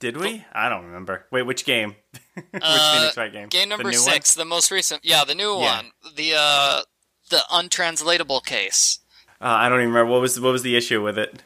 Did 0.00 0.16
we? 0.16 0.44
I 0.52 0.68
don't 0.68 0.84
remember. 0.84 1.26
Wait, 1.30 1.42
which 1.42 1.64
game? 1.64 1.96
which 2.34 2.62
Uh, 2.62 2.98
Phoenix 2.98 3.16
Wright 3.16 3.32
game? 3.32 3.48
Game 3.48 3.68
The 3.68 3.76
number 3.76 3.84
one? 3.88 3.92
six, 3.94 4.34
the 4.34 4.44
most 4.44 4.70
recent. 4.70 5.04
Yeah, 5.04 5.24
the 5.24 5.34
new 5.34 5.58
Yeah. 5.58 5.76
one. 5.76 5.90
The 6.16 6.34
uh 6.36 6.82
the 7.30 7.40
untranslatable 7.50 8.40
case. 8.40 8.98
Uh, 9.40 9.46
I 9.46 9.68
don't 9.68 9.78
even 9.80 9.88
remember 9.92 10.12
what 10.12 10.20
was 10.20 10.38
what 10.38 10.52
was 10.52 10.62
the 10.62 10.76
issue 10.76 11.02
with 11.02 11.18
it. 11.18 11.42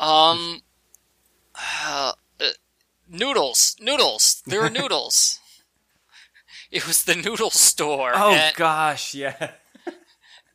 Um, 0.00 0.62
uh, 1.84 2.12
uh, 2.40 2.44
noodles, 3.08 3.76
noodles. 3.80 4.42
There 4.46 4.60
were 4.62 4.70
noodles. 4.70 5.40
It 6.70 6.86
was 6.86 7.04
the 7.04 7.14
noodle 7.14 7.50
store. 7.50 8.12
Oh 8.14 8.32
and, 8.32 8.54
gosh, 8.56 9.14
yeah. 9.14 9.52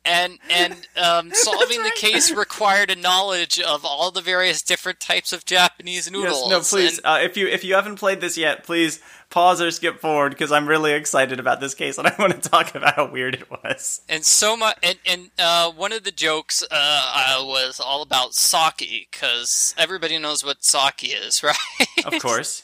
and 0.04 0.38
and 0.50 0.86
um, 0.96 1.30
solving 1.34 1.82
the 1.82 1.92
case 1.96 2.30
required 2.30 2.90
a 2.90 2.96
knowledge 2.96 3.58
of 3.60 3.84
all 3.84 4.10
the 4.10 4.20
various 4.20 4.62
different 4.62 5.00
types 5.00 5.32
of 5.32 5.44
Japanese 5.44 6.10
noodles. 6.10 6.42
Yes, 6.48 6.50
no, 6.50 6.60
please. 6.78 6.98
And- 6.98 7.06
Uh, 7.06 7.18
if 7.22 7.36
you 7.36 7.48
if 7.48 7.64
you 7.64 7.74
haven't 7.74 7.96
played 7.96 8.20
this 8.20 8.36
yet, 8.36 8.64
please 8.64 9.00
pause 9.30 9.60
or 9.60 9.68
skip 9.72 9.98
forward 9.98 10.30
because 10.30 10.52
I'm 10.52 10.68
really 10.68 10.92
excited 10.92 11.40
about 11.40 11.58
this 11.60 11.74
case 11.74 11.98
and 11.98 12.06
I 12.06 12.14
want 12.20 12.40
to 12.40 12.48
talk 12.48 12.72
about 12.76 12.94
how 12.94 13.10
weird 13.10 13.34
it 13.34 13.50
was. 13.50 14.00
and 14.08 14.24
so 14.24 14.56
much 14.56 14.76
and, 14.80 14.98
and 15.04 15.30
uh, 15.40 15.72
one 15.72 15.92
of 15.92 16.04
the 16.04 16.12
jokes 16.12 16.62
uh, 16.62 16.66
uh, 16.70 17.44
was 17.44 17.80
all 17.80 18.02
about 18.02 18.34
sake 18.34 19.08
because 19.10 19.74
everybody 19.76 20.18
knows 20.18 20.44
what 20.44 20.62
sake 20.62 21.02
is 21.26 21.42
right 21.42 21.56
Of 22.04 22.22
course. 22.22 22.62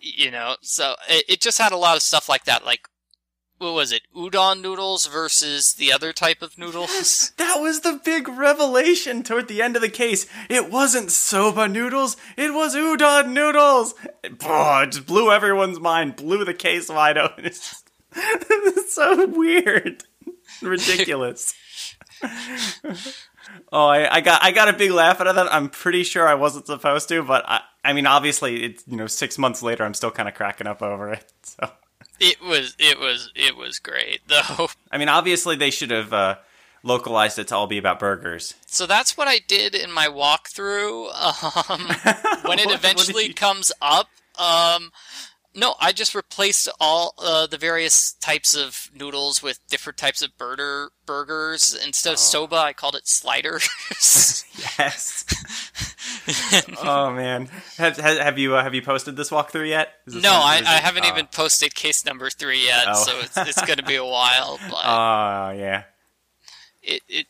You 0.00 0.30
know 0.30 0.56
so 0.62 0.94
it, 1.08 1.24
it 1.28 1.40
just 1.40 1.58
had 1.58 1.72
a 1.72 1.76
lot 1.76 1.96
of 1.96 2.02
stuff 2.02 2.28
like 2.28 2.44
that 2.44 2.64
like 2.64 2.88
what 3.58 3.74
was 3.74 3.92
it 3.92 4.02
udon 4.16 4.62
noodles 4.62 5.06
versus 5.06 5.74
the 5.74 5.92
other 5.92 6.12
type 6.12 6.40
of 6.40 6.56
noodles 6.58 7.32
That 7.36 7.60
was 7.60 7.80
the 7.80 8.00
big 8.02 8.26
revelation 8.28 9.22
toward 9.22 9.48
the 9.48 9.60
end 9.60 9.76
of 9.76 9.82
the 9.82 9.88
case. 9.88 10.26
It 10.48 10.70
wasn't 10.70 11.10
soba 11.10 11.68
noodles, 11.68 12.16
it 12.36 12.54
was 12.54 12.74
udon 12.74 13.32
noodles. 13.32 13.94
Oh, 14.44 14.80
it 14.82 14.92
just 14.92 15.06
blew 15.06 15.30
everyone's 15.30 15.80
mind, 15.80 16.16
blew 16.16 16.44
the 16.44 16.54
case 16.54 16.88
wide 16.88 17.18
open. 17.18 17.44
It's, 17.50 17.58
just, 17.70 17.86
it's 18.14 18.94
so 18.94 19.26
weird. 19.26 20.04
Ridiculous. 20.62 21.54
oh, 23.72 23.86
I, 23.86 24.16
I 24.16 24.20
got 24.20 24.42
I 24.42 24.52
got 24.52 24.68
a 24.68 24.72
big 24.72 24.90
laugh 24.90 25.20
out 25.20 25.26
of 25.26 25.34
that. 25.36 25.52
I'm 25.52 25.68
pretty 25.68 26.02
sure 26.02 26.26
I 26.26 26.34
wasn't 26.34 26.66
supposed 26.66 27.08
to, 27.08 27.22
but 27.22 27.44
I, 27.48 27.60
I 27.84 27.92
mean, 27.92 28.06
obviously, 28.06 28.64
it's 28.64 28.84
you 28.86 28.96
know 28.96 29.06
six 29.06 29.38
months 29.38 29.62
later, 29.62 29.84
I'm 29.84 29.94
still 29.94 30.10
kind 30.10 30.28
of 30.28 30.34
cracking 30.34 30.66
up 30.66 30.82
over 30.82 31.12
it. 31.12 31.32
So 31.42 31.70
it 32.20 32.40
was 32.42 32.76
it 32.78 33.00
was 33.00 33.32
it 33.34 33.56
was 33.56 33.78
great 33.78 34.20
though. 34.28 34.68
I 34.92 34.98
mean, 34.98 35.08
obviously 35.08 35.56
they 35.56 35.70
should 35.70 35.90
have 35.90 36.12
uh, 36.12 36.36
localized 36.82 37.38
it 37.38 37.48
to 37.48 37.56
all 37.56 37.66
be 37.66 37.78
about 37.78 37.98
burgers. 37.98 38.54
So 38.66 38.86
that's 38.86 39.16
what 39.16 39.26
I 39.26 39.38
did 39.38 39.74
in 39.74 39.90
my 39.90 40.06
walkthrough. 40.06 41.10
Um, 41.70 41.88
when 42.44 42.58
it 42.58 42.70
eventually 42.70 43.32
comes 43.32 43.72
up, 43.80 44.08
um, 44.38 44.92
no, 45.54 45.74
I 45.80 45.92
just 45.92 46.14
replaced 46.14 46.68
all 46.78 47.14
uh, 47.18 47.46
the 47.46 47.58
various 47.58 48.12
types 48.12 48.54
of 48.54 48.88
noodles 48.94 49.42
with 49.42 49.58
different 49.68 49.96
types 49.96 50.22
of 50.22 50.36
burger 50.38 50.90
burgers. 51.06 51.74
Instead 51.74 52.10
of 52.10 52.18
Oh. 52.18 52.22
soba, 52.22 52.56
I 52.56 52.72
called 52.72 52.94
it 52.94 53.06
sliders. 53.08 53.68
Yes. 54.78 55.24
oh 56.82 57.10
man, 57.12 57.48
have, 57.78 57.96
have, 57.96 58.18
have 58.18 58.38
you 58.38 58.56
uh, 58.56 58.62
have 58.62 58.74
you 58.74 58.82
posted 58.82 59.16
this 59.16 59.30
walkthrough 59.30 59.68
yet? 59.68 59.94
Is 60.06 60.14
this 60.14 60.22
no, 60.22 60.32
I, 60.32 60.56
I 60.66 60.74
haven't 60.78 61.04
oh. 61.06 61.08
even 61.08 61.26
posted 61.26 61.74
case 61.74 62.04
number 62.04 62.28
three 62.30 62.64
yet, 62.64 62.84
Oh. 62.88 63.04
so 63.04 63.18
it's, 63.20 63.36
it's 63.36 63.64
going 63.66 63.78
to 63.78 63.84
be 63.84 63.96
a 63.96 64.04
while. 64.04 64.58
But 64.70 64.82
Oh 64.84 65.50
yeah. 65.56 65.84
it 66.82 67.02
it 67.08 67.26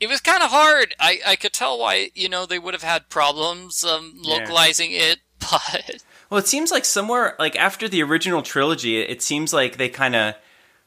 it 0.00 0.08
was 0.08 0.20
kind 0.20 0.42
of 0.42 0.50
hard. 0.50 0.94
I 0.98 1.20
I 1.26 1.36
could 1.36 1.52
tell 1.52 1.78
why 1.78 2.10
you 2.14 2.28
know 2.28 2.46
they 2.46 2.58
would 2.58 2.74
have 2.74 2.82
had 2.82 3.08
problems 3.10 3.84
um, 3.84 4.14
Yeah. 4.22 4.38
localizing 4.38 4.90
it, 4.92 5.18
but 5.38 6.02
Well, 6.34 6.42
it 6.42 6.48
seems 6.48 6.72
like 6.72 6.84
somewhere 6.84 7.36
like 7.38 7.54
after 7.54 7.88
the 7.88 8.02
original 8.02 8.42
trilogy, 8.42 8.98
it 8.98 9.22
seems 9.22 9.52
like 9.52 9.76
they 9.76 9.88
kind 9.88 10.16
of 10.16 10.34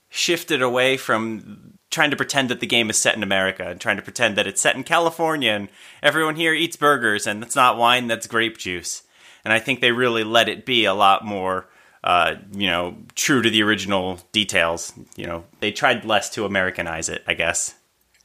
shifted 0.10 0.62
away 0.62 0.98
from 0.98 1.78
trying 1.90 2.10
to 2.10 2.18
pretend 2.18 2.50
that 2.50 2.60
the 2.60 2.68
game 2.68 2.90
is 2.90 2.98
set 2.98 3.16
in 3.16 3.24
America 3.24 3.66
and 3.66 3.80
trying 3.80 3.96
to 3.96 4.04
pretend 4.04 4.36
that 4.36 4.46
it's 4.46 4.60
set 4.60 4.76
in 4.76 4.84
California 4.84 5.54
and 5.54 5.70
everyone 6.04 6.36
here 6.36 6.54
eats 6.54 6.76
burgers 6.76 7.26
and 7.26 7.42
that's 7.42 7.56
not 7.56 7.78
wine, 7.78 8.08
that's 8.08 8.28
grape 8.28 8.58
juice. 8.58 9.04
And 9.46 9.54
I 9.54 9.60
think 9.60 9.80
they 9.80 9.94
really 9.94 10.26
let 10.26 10.50
it 10.50 10.66
be 10.66 10.84
a 10.84 10.94
lot 10.94 11.24
more 11.24 11.70
uh, 12.04 12.36
you 12.52 12.68
know, 12.68 12.98
true 13.16 13.42
to 13.42 13.50
the 13.50 13.64
original 13.64 14.20
details. 14.34 14.92
You 15.16 15.28
know, 15.28 15.46
they 15.62 15.72
tried 15.72 16.04
less 16.04 16.30
to 16.32 16.44
Americanize 16.44 17.08
it, 17.08 17.24
I 17.26 17.36
guess. 17.36 17.74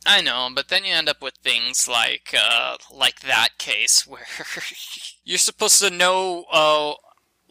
I 0.04 0.22
know. 0.22 0.48
But 0.52 0.70
then 0.70 0.84
you 0.84 0.92
end 0.92 1.08
up 1.08 1.22
with 1.22 1.34
things 1.34 1.86
like 1.86 2.34
uh, 2.36 2.78
like 2.92 3.20
that 3.20 3.50
case 3.58 4.04
where 4.08 4.26
you're 5.24 5.38
supposed 5.38 5.80
to 5.82 5.90
know. 5.90 6.46
Uh, 6.50 6.94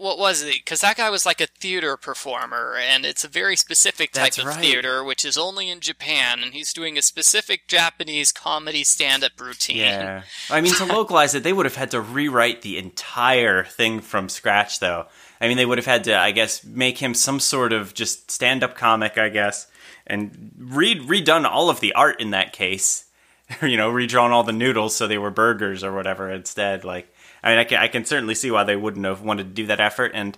what 0.01 0.17
was 0.17 0.41
it? 0.41 0.55
Because 0.55 0.81
that 0.81 0.97
guy 0.97 1.09
was 1.09 1.25
like 1.25 1.39
a 1.39 1.47
theater 1.59 1.95
performer, 1.95 2.75
and 2.75 3.05
it's 3.05 3.23
a 3.23 3.27
very 3.27 3.55
specific 3.55 4.11
type 4.11 4.33
That's 4.33 4.37
of 4.39 4.45
right. 4.45 4.59
theater, 4.59 5.03
which 5.03 5.23
is 5.23 5.37
only 5.37 5.69
in 5.69 5.79
Japan, 5.79 6.39
and 6.41 6.53
he's 6.53 6.73
doing 6.73 6.97
a 6.97 7.01
specific 7.03 7.67
Japanese 7.67 8.31
comedy 8.31 8.83
stand-up 8.83 9.39
routine. 9.39 9.77
Yeah. 9.77 10.23
I 10.49 10.61
mean, 10.61 10.73
to 10.75 10.85
localize 10.91 11.35
it, 11.35 11.43
they 11.43 11.53
would 11.53 11.67
have 11.67 11.75
had 11.75 11.91
to 11.91 12.01
rewrite 12.01 12.63
the 12.63 12.79
entire 12.79 13.63
thing 13.63 13.99
from 13.99 14.27
scratch, 14.27 14.79
though. 14.79 15.05
I 15.39 15.47
mean, 15.47 15.57
they 15.57 15.65
would 15.65 15.77
have 15.77 15.85
had 15.85 16.03
to, 16.05 16.17
I 16.17 16.31
guess, 16.31 16.63
make 16.63 16.97
him 16.97 17.13
some 17.13 17.39
sort 17.39 17.71
of 17.71 17.93
just 17.93 18.31
stand 18.31 18.63
up 18.63 18.75
comic, 18.75 19.19
I 19.19 19.29
guess, 19.29 19.67
and 20.07 20.51
read 20.57 21.01
redone 21.01 21.45
all 21.45 21.69
of 21.69 21.79
the 21.79 21.93
art 21.93 22.19
in 22.19 22.31
that 22.31 22.53
case. 22.53 23.05
you 23.61 23.77
know, 23.77 23.89
redrawn 23.89 24.31
all 24.31 24.43
the 24.43 24.51
noodles 24.51 24.95
so 24.95 25.07
they 25.07 25.17
were 25.17 25.31
burgers 25.31 25.83
or 25.83 25.93
whatever 25.93 26.29
instead. 26.29 26.83
Like, 26.83 27.13
I 27.43 27.49
mean, 27.49 27.59
I 27.59 27.63
can, 27.63 27.77
I 27.79 27.87
can 27.87 28.05
certainly 28.05 28.35
see 28.35 28.51
why 28.51 28.63
they 28.63 28.75
wouldn't 28.75 29.05
have 29.05 29.21
wanted 29.21 29.43
to 29.43 29.53
do 29.53 29.67
that 29.67 29.79
effort. 29.79 30.11
And 30.13 30.37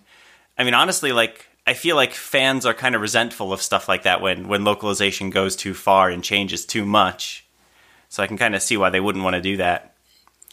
I 0.58 0.64
mean, 0.64 0.74
honestly, 0.74 1.12
like, 1.12 1.48
I 1.66 1.74
feel 1.74 1.96
like 1.96 2.14
fans 2.14 2.66
are 2.66 2.74
kind 2.74 2.96
of 2.96 3.02
resentful 3.02 3.54
of 3.54 3.62
stuff 3.62 3.88
like 3.88 4.04
that 4.04 4.22
when, 4.22 4.48
when 4.48 4.64
localization 4.64 5.30
goes 5.30 5.56
too 5.56 5.74
far 5.74 6.10
and 6.10 6.24
changes 6.24 6.66
too 6.66 6.86
much. 6.86 7.46
So 8.10 8.22
I 8.22 8.28
can 8.28 8.38
kind 8.38 8.54
of 8.56 8.62
see 8.62 8.78
why 8.78 8.90
they 8.90 9.00
wouldn't 9.00 9.24
want 9.24 9.36
to 9.36 9.42
do 9.42 9.58
that. 9.58 9.96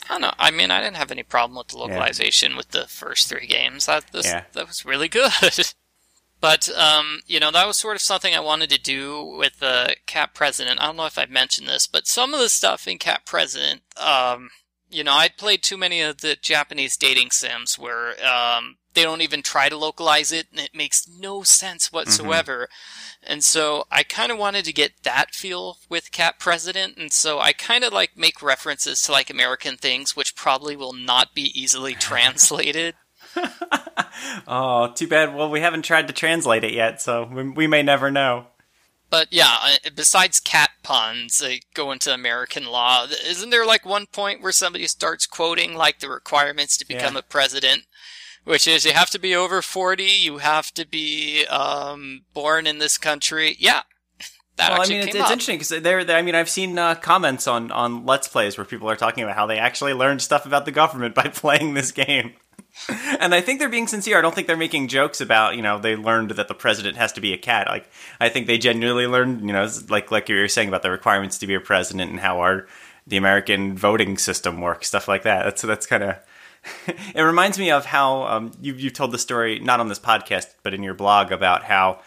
I 0.08 0.14
don't 0.14 0.22
know. 0.22 0.32
I 0.38 0.50
mean, 0.50 0.70
I 0.70 0.80
didn't 0.80 0.96
have 0.96 1.10
any 1.10 1.22
problem 1.22 1.58
with 1.58 1.68
the 1.68 1.78
localization 1.78 2.56
with 2.56 2.70
the 2.70 2.86
first 2.86 3.28
three 3.28 3.46
games. 3.46 3.86
That 3.86 4.10
this, 4.12 4.26
Yeah. 4.26 4.44
that 4.54 4.66
was 4.66 4.84
really 4.84 5.08
good. 5.08 5.30
but 6.40 6.68
um, 6.70 7.20
you 7.26 7.38
know, 7.38 7.50
that 7.50 7.66
was 7.66 7.76
sort 7.76 7.96
of 7.96 8.02
something 8.02 8.34
I 8.34 8.40
wanted 8.40 8.70
to 8.70 8.80
do 8.80 9.22
with 9.22 9.60
the 9.60 9.96
Cat 10.06 10.32
President. 10.32 10.80
I 10.80 10.86
don't 10.86 10.96
know 10.96 11.06
if 11.06 11.18
I 11.18 11.26
mentioned 11.26 11.68
this, 11.68 11.86
but 11.86 12.06
some 12.06 12.32
of 12.32 12.40
the 12.40 12.48
stuff 12.48 12.88
in 12.88 12.98
Cat 12.98 13.22
President, 13.26 13.82
um, 13.98 14.50
you 14.90 15.04
know, 15.04 15.12
I'd 15.12 15.36
played 15.36 15.62
too 15.62 15.76
many 15.76 16.00
of 16.00 16.18
the 16.18 16.36
Japanese 16.40 16.96
dating 16.96 17.30
sims 17.30 17.78
where 17.78 18.14
um, 18.24 18.76
they 18.94 19.02
don't 19.02 19.20
even 19.20 19.42
try 19.42 19.68
to 19.68 19.76
localize 19.76 20.32
it, 20.32 20.48
and 20.50 20.60
it 20.60 20.74
makes 20.74 21.08
no 21.08 21.42
sense 21.42 21.92
whatsoever. 21.92 22.68
And 23.22 23.44
so 23.44 23.84
I 23.90 24.02
kind 24.02 24.32
of 24.32 24.38
wanted 24.38 24.64
to 24.64 24.72
get 24.72 25.02
that 25.04 25.34
feel 25.34 25.78
with 25.88 26.12
Cat 26.12 26.38
President, 26.38 26.96
and 26.96 27.12
so 27.12 27.38
I 27.38 27.52
kind 27.52 27.84
of 27.84 27.92
like 27.92 28.16
make 28.16 28.42
references 28.42 29.02
to 29.02 29.12
like 29.12 29.30
American 29.30 29.76
things, 29.76 30.16
which 30.16 30.34
probably 30.36 30.76
will 30.76 30.92
not 30.92 31.34
be 31.34 31.52
easily 31.60 31.94
translated. 31.98 32.94
Oh, 34.46 34.92
too 34.92 35.06
bad. 35.06 35.34
Well, 35.34 35.50
we 35.50 35.60
haven't 35.60 35.82
tried 35.82 36.08
to 36.08 36.12
translate 36.12 36.64
it 36.64 36.72
yet, 36.72 37.00
so 37.00 37.24
we 37.24 37.66
may 37.66 37.82
never 37.82 38.10
know. 38.10 38.46
But 39.10 39.28
yeah, 39.32 39.56
besides 39.94 40.38
cat 40.38 40.70
puns, 40.84 41.38
they 41.38 41.62
go 41.74 41.90
into 41.90 42.14
American 42.14 42.66
law. 42.66 43.06
Isn't 43.26 43.50
there 43.50 43.66
like 43.66 43.84
one 43.84 44.06
point 44.06 44.40
where 44.40 44.52
somebody 44.52 44.86
starts 44.86 45.26
quoting 45.26 45.74
like 45.74 45.98
the 45.98 46.08
requirements 46.08 46.76
to 46.78 46.86
become 46.86 47.14
Yeah. 47.14 47.18
a 47.20 47.22
president? 47.22 47.82
Which 48.44 48.66
is 48.68 48.84
you 48.86 48.92
have 48.92 49.10
to 49.10 49.18
be 49.18 49.34
over 49.34 49.60
40, 49.62 50.04
you 50.04 50.38
have 50.38 50.72
to 50.74 50.86
be 50.86 51.44
um, 51.46 52.22
born 52.32 52.66
in 52.66 52.78
this 52.78 52.96
country. 52.98 53.56
Yeah. 53.58 53.82
That 54.56 54.72
Well, 54.72 54.82
I 54.82 54.86
mean, 54.86 54.98
it's, 55.08 55.14
it's 55.14 55.30
interesting 55.30 55.56
because 55.58 55.68
there. 55.82 56.04
there- 56.04 56.16
I 56.16 56.22
mean, 56.22 56.34
I've 56.34 56.48
seen 56.48 56.78
uh, 56.78 56.94
comments 56.94 57.46
on 57.46 57.70
on 57.72 58.06
Let's 58.06 58.28
Plays 58.28 58.56
where 58.58 58.64
people 58.64 58.88
are 58.90 58.96
talking 58.96 59.24
about 59.24 59.36
how 59.36 59.46
they 59.46 59.58
actually 59.58 59.92
learned 59.94 60.22
stuff 60.22 60.46
about 60.46 60.64
the 60.66 60.72
government 60.72 61.14
by 61.20 61.24
playing 61.28 61.74
this 61.74 61.92
game. 61.92 62.34
and 63.20 63.34
I 63.34 63.40
think 63.40 63.58
they're 63.58 63.68
being 63.68 63.86
sincere. 63.86 64.18
I 64.18 64.20
don't 64.22 64.34
think 64.34 64.46
they're 64.46 64.56
making 64.56 64.88
jokes 64.88 65.20
about 65.20 65.56
you 65.56 65.62
know 65.62 65.78
they 65.78 65.96
learned 65.96 66.32
that 66.32 66.48
the 66.48 66.54
president 66.54 66.96
has 66.96 67.12
to 67.12 67.20
be 67.20 67.32
a 67.32 67.38
cat. 67.38 67.66
Like 67.68 67.88
I 68.20 68.28
think 68.28 68.46
they 68.46 68.58
genuinely 68.58 69.06
learned 69.06 69.40
you 69.42 69.52
know 69.52 69.68
like 69.88 70.10
like 70.10 70.28
you 70.28 70.36
were 70.36 70.48
saying 70.48 70.68
about 70.68 70.82
the 70.82 70.90
requirements 70.90 71.38
to 71.38 71.46
be 71.46 71.54
a 71.54 71.60
president 71.60 72.10
and 72.10 72.20
how 72.20 72.40
our 72.40 72.66
the 73.06 73.16
American 73.16 73.76
voting 73.76 74.16
system 74.18 74.60
works, 74.60 74.88
stuff 74.88 75.08
like 75.08 75.22
that. 75.22 75.44
That's 75.44 75.62
that's 75.62 75.86
kind 75.86 76.02
of. 76.02 76.16
it 77.14 77.22
reminds 77.22 77.58
me 77.58 77.70
of 77.70 77.86
how 77.86 78.24
um, 78.24 78.52
you 78.60 78.74
you 78.74 78.90
told 78.90 79.12
the 79.12 79.18
story 79.18 79.58
not 79.58 79.80
on 79.80 79.88
this 79.88 79.98
podcast 79.98 80.46
but 80.62 80.74
in 80.74 80.82
your 80.82 80.92
blog 80.92 81.32
about 81.32 81.64
how 81.64 81.98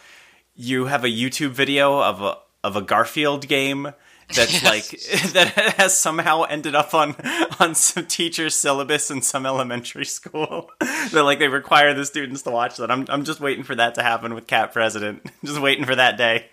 you 0.54 0.84
have 0.84 1.02
a 1.02 1.08
YouTube 1.08 1.50
video 1.50 2.00
of 2.00 2.22
a 2.22 2.36
of 2.62 2.76
a 2.76 2.80
Garfield 2.80 3.48
game 3.48 3.92
that's 4.34 4.64
like 4.64 4.84
that 5.32 5.74
has 5.76 5.98
somehow 5.98 6.42
ended 6.42 6.74
up 6.74 6.94
on 6.94 7.16
on 7.60 7.74
some 7.74 8.06
teacher's 8.06 8.54
syllabus 8.54 9.10
in 9.10 9.22
some 9.22 9.46
elementary 9.46 10.04
school. 10.04 10.70
that 10.80 11.22
like 11.24 11.38
they 11.38 11.48
require 11.48 11.94
the 11.94 12.06
students 12.06 12.42
to 12.42 12.50
watch 12.50 12.76
that. 12.76 12.90
I'm 12.90 13.06
I'm 13.08 13.24
just 13.24 13.40
waiting 13.40 13.64
for 13.64 13.74
that 13.74 13.94
to 13.96 14.02
happen 14.02 14.34
with 14.34 14.46
Cat 14.46 14.72
President. 14.72 15.26
just 15.44 15.60
waiting 15.60 15.84
for 15.84 15.94
that 15.94 16.16
day. 16.16 16.46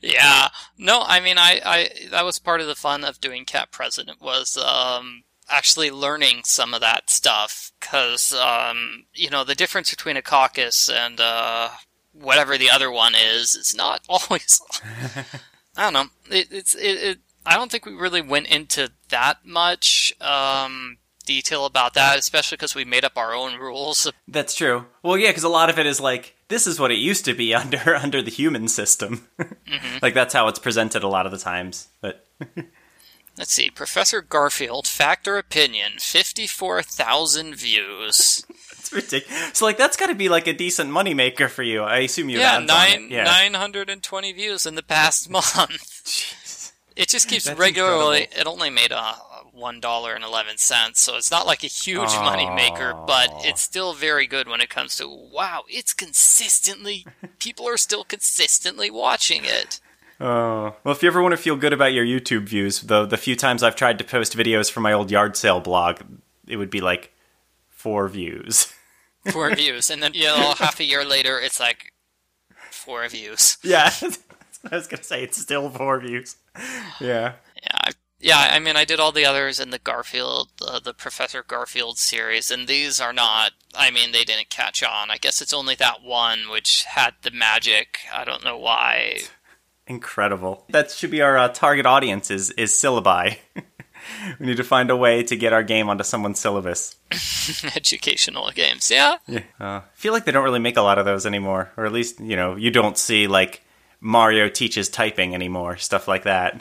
Yeah. 0.00 0.48
No, 0.76 1.02
I 1.06 1.20
mean, 1.20 1.38
I, 1.38 1.60
I, 1.64 1.90
that 2.10 2.24
was 2.24 2.38
part 2.38 2.60
of 2.60 2.66
the 2.66 2.74
fun 2.74 3.04
of 3.04 3.20
doing 3.20 3.44
Cat 3.44 3.70
President 3.70 4.20
was, 4.20 4.56
um, 4.56 5.24
actually 5.48 5.90
learning 5.90 6.42
some 6.44 6.74
of 6.74 6.80
that 6.80 7.10
stuff. 7.10 7.72
Cause, 7.80 8.32
um, 8.34 9.04
you 9.14 9.30
know, 9.30 9.44
the 9.44 9.54
difference 9.54 9.90
between 9.90 10.16
a 10.16 10.22
caucus 10.22 10.88
and, 10.88 11.20
uh, 11.20 11.70
whatever 12.12 12.58
the 12.58 12.70
other 12.70 12.90
one 12.90 13.14
is, 13.14 13.54
is 13.54 13.74
not 13.74 14.02
always, 14.08 14.60
I 15.78 15.84
don't 15.84 15.92
know. 15.92 16.36
It, 16.36 16.48
it's, 16.50 16.74
it, 16.74 16.80
it, 16.80 17.18
I 17.46 17.56
don't 17.56 17.70
think 17.70 17.86
we 17.86 17.94
really 17.94 18.20
went 18.20 18.48
into 18.48 18.90
that 19.08 19.46
much, 19.46 20.12
um, 20.20 20.98
detail 21.24 21.66
about 21.66 21.94
that, 21.94 22.18
especially 22.18 22.56
because 22.56 22.74
we 22.74 22.84
made 22.84 23.04
up 23.04 23.16
our 23.16 23.34
own 23.34 23.58
rules. 23.58 24.10
That's 24.28 24.54
true. 24.54 24.86
Well, 25.02 25.16
yeah, 25.16 25.30
because 25.30 25.44
a 25.44 25.48
lot 25.48 25.70
of 25.70 25.78
it 25.78 25.86
is 25.86 26.00
like 26.00 26.34
this 26.48 26.66
is 26.66 26.80
what 26.80 26.90
it 26.90 26.98
used 26.98 27.24
to 27.26 27.34
be 27.34 27.54
under 27.62 27.94
under 27.94 28.20
the 28.20 28.30
human 28.30 28.66
system. 28.68 29.28
Like 30.00 30.14
that's 30.14 30.32
how 30.32 30.46
it's 30.46 30.60
presented 30.60 31.02
a 31.02 31.08
lot 31.08 31.26
of 31.26 31.32
the 31.32 31.38
times. 31.38 31.88
But 32.00 32.24
Let's 33.36 33.52
see. 33.52 33.68
Professor 33.68 34.22
Garfield, 34.22 34.86
fact 34.86 35.26
or 35.28 35.38
opinion, 35.38 35.92
54,000 35.98 37.54
views. 37.54 38.44
It's 38.92 39.04
ridiculous. 39.10 39.50
So 39.54 39.64
like 39.64 39.76
that's 39.78 39.96
got 39.96 40.06
to 40.06 40.14
be 40.14 40.28
like 40.28 40.46
a 40.46 40.52
decent 40.52 40.90
moneymaker 40.90 41.48
for 41.48 41.62
you. 41.62 41.82
I 41.82 41.98
assume 41.98 42.28
you 42.28 42.38
yeah, 42.38 42.56
on 42.56 42.64
it. 42.64 42.66
nine, 42.66 43.08
Yeah. 43.10 43.24
920 43.24 44.32
views 44.32 44.66
in 44.66 44.74
the 44.74 44.82
past 44.82 45.28
month. 45.30 45.44
Jeez. 46.04 46.72
It 46.96 47.08
just 47.08 47.28
keeps 47.28 47.44
That's 47.44 47.58
regularly. 47.58 48.22
incredible. 48.22 48.40
It 48.40 48.52
only 48.52 48.70
made 48.70 48.90
a 48.90 49.14
one 49.52 49.78
dollar 49.80 50.14
and 50.14 50.24
eleven 50.24 50.56
cents, 50.58 51.00
so 51.00 51.16
it's 51.16 51.30
not 51.30 51.46
like 51.46 51.62
a 51.62 51.68
huge 51.68 52.10
Aw. 52.10 52.24
money 52.24 52.48
maker, 52.50 52.92
but 53.06 53.28
it's 53.44 53.60
still 53.62 53.92
very 53.94 54.26
good 54.26 54.48
when 54.48 54.60
it 54.60 54.68
comes 54.68 54.96
to 54.96 55.06
wow. 55.08 55.62
It's 55.68 55.94
consistently 55.94 57.06
people 57.38 57.68
are 57.68 57.76
still 57.76 58.02
consistently 58.04 58.90
watching 58.90 59.42
it. 59.44 59.80
Oh 60.20 60.74
well, 60.82 60.92
if 60.94 61.02
you 61.04 61.08
ever 61.08 61.22
want 61.22 61.32
to 61.32 61.36
feel 61.36 61.54
good 61.54 61.72
about 61.72 61.92
your 61.92 62.04
YouTube 62.04 62.48
views, 62.48 62.80
the 62.80 63.06
the 63.06 63.16
few 63.16 63.36
times 63.36 63.62
I've 63.62 63.76
tried 63.76 63.98
to 63.98 64.04
post 64.04 64.36
videos 64.36 64.68
from 64.68 64.82
my 64.82 64.92
old 64.92 65.10
yard 65.12 65.36
sale 65.36 65.60
blog, 65.60 66.00
it 66.48 66.56
would 66.56 66.70
be 66.70 66.80
like 66.80 67.12
four 67.68 68.08
views. 68.08 68.72
Four 69.32 69.54
views, 69.54 69.90
and 69.90 70.02
then 70.02 70.12
you 70.14 70.24
know 70.24 70.54
half 70.58 70.80
a 70.80 70.84
year 70.84 71.04
later, 71.04 71.38
it's 71.40 71.60
like 71.60 71.92
four 72.70 73.06
views. 73.08 73.58
yeah, 73.62 73.90
I 74.70 74.76
was 74.76 74.86
gonna 74.86 75.02
say. 75.02 75.22
It's 75.22 75.40
still 75.40 75.70
four 75.70 76.00
views. 76.00 76.36
Yeah. 77.00 77.34
Yeah, 77.62 77.78
I, 77.84 77.90
Yeah, 78.20 78.48
I 78.52 78.58
mean, 78.58 78.76
I 78.76 78.84
did 78.84 79.00
all 79.00 79.12
the 79.12 79.24
others 79.24 79.60
in 79.60 79.70
the 79.70 79.78
Garfield, 79.78 80.48
uh, 80.60 80.80
the 80.80 80.94
Professor 80.94 81.44
Garfield 81.46 81.98
series, 81.98 82.50
and 82.50 82.66
these 82.66 83.00
are 83.00 83.12
not. 83.12 83.52
I 83.74 83.90
mean, 83.90 84.12
they 84.12 84.24
didn't 84.24 84.50
catch 84.50 84.82
on. 84.82 85.10
I 85.10 85.18
guess 85.18 85.40
it's 85.40 85.52
only 85.52 85.74
that 85.76 86.02
one 86.02 86.48
which 86.50 86.84
had 86.84 87.14
the 87.22 87.30
magic. 87.30 87.98
I 88.12 88.24
don't 88.24 88.44
know 88.44 88.58
why. 88.58 89.20
Incredible. 89.86 90.64
That 90.70 90.90
should 90.90 91.10
be 91.10 91.22
our 91.22 91.38
uh, 91.38 91.48
target 91.48 91.86
audience 91.86 92.30
is 92.30 92.50
is 92.52 92.72
syllabi. 92.72 93.38
we 94.40 94.46
need 94.46 94.56
to 94.58 94.64
find 94.64 94.90
a 94.90 94.96
way 94.96 95.22
to 95.22 95.36
get 95.36 95.52
our 95.52 95.62
game 95.62 95.88
onto 95.88 96.04
someone's 96.04 96.38
syllabus. 96.38 96.96
Educational 97.76 98.50
games, 98.50 98.90
yeah. 98.90 99.16
Yeah. 99.26 99.42
Uh, 99.60 99.64
I 99.64 99.82
feel 99.94 100.12
like 100.12 100.24
they 100.24 100.32
don't 100.32 100.44
really 100.44 100.58
make 100.58 100.76
a 100.76 100.82
lot 100.82 100.98
of 100.98 101.04
those 101.04 101.26
anymore, 101.26 101.70
or 101.76 101.86
at 101.86 101.92
least 101.92 102.20
you 102.20 102.36
know 102.36 102.56
you 102.56 102.70
don't 102.70 102.98
see 102.98 103.26
like 103.26 103.62
Mario 104.00 104.48
teaches 104.48 104.88
typing 104.88 105.34
anymore, 105.34 105.76
stuff 105.76 106.06
like 106.08 106.24
that. 106.24 106.60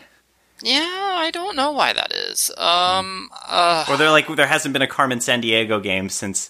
Yeah, 0.62 0.81
I 1.17 1.29
don't 1.31 1.55
know 1.55 1.71
why 1.71 1.93
that 1.93 2.12
is. 2.12 2.49
Um, 2.57 3.29
uh, 3.47 3.86
Or 3.89 3.95
they're 3.97 4.10
like 4.12 4.27
there 4.36 4.47
hasn't 4.47 4.73
been 4.73 4.81
a 4.81 4.88
Carmen 4.88 5.19
Sandiego 5.19 5.81
game 5.83 6.10
since 6.10 6.49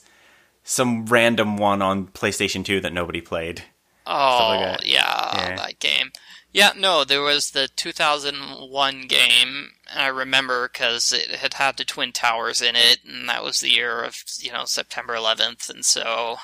some 0.64 1.06
random 1.08 1.58
one 1.58 1.82
on 1.82 2.08
PlayStation 2.08 2.64
2 2.64 2.80
that 2.82 2.94
nobody 2.94 3.20
played. 3.22 3.64
oh, 4.06 4.12
like 4.50 4.80
that. 4.80 4.86
yeah, 4.86 5.32
Yeah. 5.50 5.56
that 5.58 5.80
game. 5.80 6.12
Yeah, 6.54 6.72
no, 6.78 7.04
there 7.04 7.22
was 7.22 7.52
the 7.52 7.68
2001 7.76 9.08
game. 9.08 9.72
I 9.94 10.08
remember 10.08 10.68
because 10.70 11.12
it 11.14 11.32
had 11.32 11.56
had 11.56 11.78
the 11.78 11.86
Twin 11.86 12.12
Towers 12.12 12.62
in 12.62 12.76
it, 12.76 13.00
and 13.06 13.28
that 13.30 13.44
was 13.44 13.60
the 13.60 13.70
year 13.70 14.04
of 14.04 14.24
you 14.40 14.52
know 14.52 14.66
September 14.66 15.16
11th, 15.16 15.70
and 15.70 15.84
so 15.86 16.38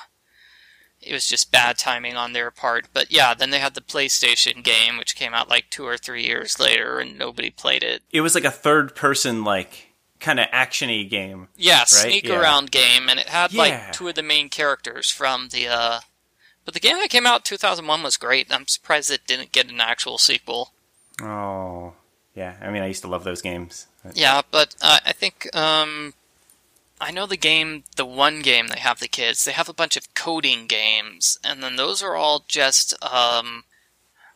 it 1.00 1.12
was 1.12 1.28
just 1.28 1.52
bad 1.52 1.76
timing 1.78 2.16
on 2.16 2.32
their 2.32 2.50
part. 2.50 2.86
But 2.92 3.10
yeah, 3.12 3.34
then 3.34 3.50
they 3.50 3.58
had 3.58 3.74
the 3.74 3.80
PlayStation 3.80 4.62
game, 4.64 4.96
which 4.98 5.16
came 5.16 5.34
out 5.34 5.48
like 5.50 5.70
two 5.70 5.84
or 5.86 5.96
three 5.98 6.24
years 6.24 6.58
later, 6.58 6.98
and 6.98 7.18
nobody 7.18 7.50
played 7.50 7.82
it. 7.82 8.02
It 8.10 8.22
was 8.22 8.34
like 8.34 8.44
a 8.44 8.50
third 8.50 8.94
person 8.94 9.44
like 9.44 9.88
kind 10.20 10.40
of 10.40 10.46
actiony 10.48 11.08
game. 11.08 11.48
Yeah, 11.56 11.84
sneak 11.84 12.24
Yeah. 12.24 12.40
around 12.40 12.70
game, 12.70 13.08
and 13.10 13.20
it 13.20 13.28
had 13.28 13.52
Yeah. 13.52 13.58
like 13.60 13.92
two 13.92 14.08
of 14.08 14.14
the 14.14 14.22
main 14.22 14.48
characters 14.48 15.10
from 15.10 15.48
the. 15.50 15.68
uh 15.68 16.00
But 16.64 16.72
the 16.72 16.80
game 16.80 16.96
that 16.98 17.10
came 17.10 17.26
out 17.26 17.44
2001 17.44 18.02
was 18.02 18.16
great. 18.16 18.50
I'm 18.50 18.66
surprised 18.66 19.10
it 19.10 19.26
didn't 19.26 19.52
get 19.52 19.68
an 19.68 19.80
actual 19.82 20.16
sequel. 20.16 20.72
Oh. 21.20 21.92
Yeah, 22.34 22.56
I 22.60 22.70
mean 22.70 22.82
I 22.82 22.86
used 22.86 23.02
to 23.02 23.08
love 23.08 23.24
those 23.24 23.42
games. 23.42 23.86
Yeah, 24.14 24.42
but 24.50 24.74
uh, 24.82 24.98
I 25.06 25.12
think 25.12 25.54
um, 25.56 26.14
I 27.00 27.10
know 27.10 27.26
the 27.26 27.36
game, 27.36 27.84
the 27.96 28.04
one 28.04 28.42
game 28.42 28.68
they 28.68 28.78
have 28.80 29.00
the 29.00 29.08
kids. 29.08 29.44
They 29.44 29.52
have 29.52 29.68
a 29.68 29.74
bunch 29.74 29.96
of 29.96 30.12
coding 30.14 30.66
games, 30.66 31.38
and 31.44 31.62
then 31.62 31.76
those 31.76 32.02
are 32.02 32.14
all 32.16 32.44
just 32.48 32.92
um, 33.02 33.64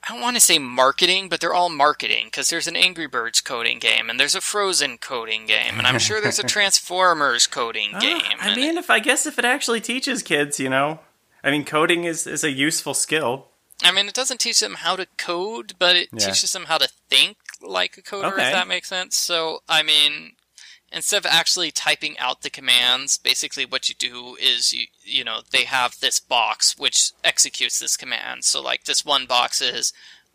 I 0.04 0.08
don't 0.12 0.20
want 0.22 0.36
to 0.36 0.40
say 0.40 0.58
marketing, 0.58 1.28
but 1.28 1.40
they're 1.40 1.52
all 1.54 1.68
marketing 1.68 2.26
because 2.26 2.48
there's 2.50 2.68
an 2.68 2.76
Angry 2.76 3.06
Birds 3.08 3.40
coding 3.40 3.78
game, 3.78 4.08
and 4.08 4.18
there's 4.18 4.34
a 4.36 4.40
Frozen 4.40 4.98
coding 4.98 5.46
game, 5.46 5.74
and 5.78 5.86
I'm 5.86 5.98
sure 5.98 6.20
there's 6.20 6.38
a 6.38 6.42
Transformers 6.46 7.46
coding 7.46 7.90
Ah, 7.94 7.98
game. 8.00 8.38
I 8.40 8.54
mean, 8.54 8.78
if 8.78 8.90
I 8.90 9.00
guess 9.00 9.26
if 9.26 9.38
it 9.38 9.44
actually 9.44 9.80
teaches 9.80 10.22
kids, 10.22 10.58
you 10.60 10.70
know, 10.70 11.00
I 11.42 11.50
mean, 11.50 11.64
coding 11.64 12.04
is 12.04 12.26
is 12.26 12.44
a 12.44 12.50
useful 12.50 12.94
skill. 12.94 13.48
I 13.82 13.92
mean, 13.92 14.08
it 14.08 14.14
doesn't 14.14 14.38
teach 14.40 14.60
them 14.60 14.74
how 14.76 14.96
to 14.96 15.06
code, 15.16 15.74
but 15.78 15.94
it 15.94 16.08
Yeah. 16.12 16.26
teaches 16.26 16.52
them 16.52 16.64
how 16.66 16.78
to 16.78 16.88
think 17.10 17.36
like 17.60 17.96
a 17.98 18.02
coder, 18.02 18.32
Okay. 18.32 18.46
if 18.46 18.52
that 18.52 18.68
makes 18.68 18.88
sense. 18.88 19.16
So, 19.16 19.60
I 19.68 19.82
mean, 19.82 20.32
instead 20.92 21.18
of 21.18 21.26
actually 21.26 21.70
typing 21.70 22.18
out 22.18 22.42
the 22.42 22.50
commands, 22.50 23.18
basically 23.18 23.66
what 23.66 23.88
you 23.88 23.94
do 23.94 24.36
is 24.40 24.72
you, 24.72 24.86
you 25.02 25.24
know, 25.24 25.40
they 25.50 25.64
have 25.64 26.00
this 26.00 26.20
box 26.20 26.76
which 26.78 27.12
executes 27.24 27.78
this 27.78 27.96
command. 27.96 28.44
So, 28.44 28.62
like, 28.62 28.84
this 28.84 29.04
one 29.04 29.26
box 29.26 29.60
is, 29.60 29.92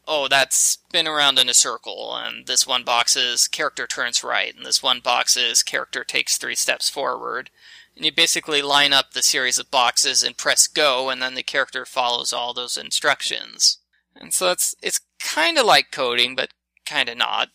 oh, 0.08 0.28
that's 0.28 0.56
spin 0.58 1.08
around 1.08 1.40
in 1.40 1.50
a 1.50 1.54
circle, 1.54 2.16
and 2.16 2.46
this 2.46 2.68
one 2.68 2.84
box 2.84 3.16
is 3.16 3.48
character 3.48 3.88
turns 3.88 4.24
right, 4.24 4.54
and 4.56 4.66
this 4.66 4.84
one 4.84 5.00
box 5.00 5.38
is 5.38 5.64
character 5.64 6.04
takes 6.04 6.38
three 6.38 6.56
steps 6.56 6.90
forward. 6.90 7.50
And 7.96 8.04
you 8.06 8.12
basically 8.12 8.62
line 8.64 8.92
up 8.92 9.12
the 9.12 9.22
series 9.22 9.60
of 9.60 9.70
boxes 9.70 10.24
and 10.24 10.36
press 10.36 10.68
go, 10.68 11.10
and 11.10 11.22
then 11.22 11.36
the 11.36 11.44
character 11.44 11.86
follows 11.86 12.34
all 12.34 12.54
those 12.54 12.76
instructions. 12.76 13.78
And 14.16 14.34
so 14.34 14.52
it's 14.52 14.76
it's 14.82 15.00
kind 15.20 15.58
of 15.58 15.66
like 15.66 15.92
coding, 15.92 16.36
but 16.36 16.50
kind 16.86 17.10
of 17.10 17.18
not. 17.18 17.50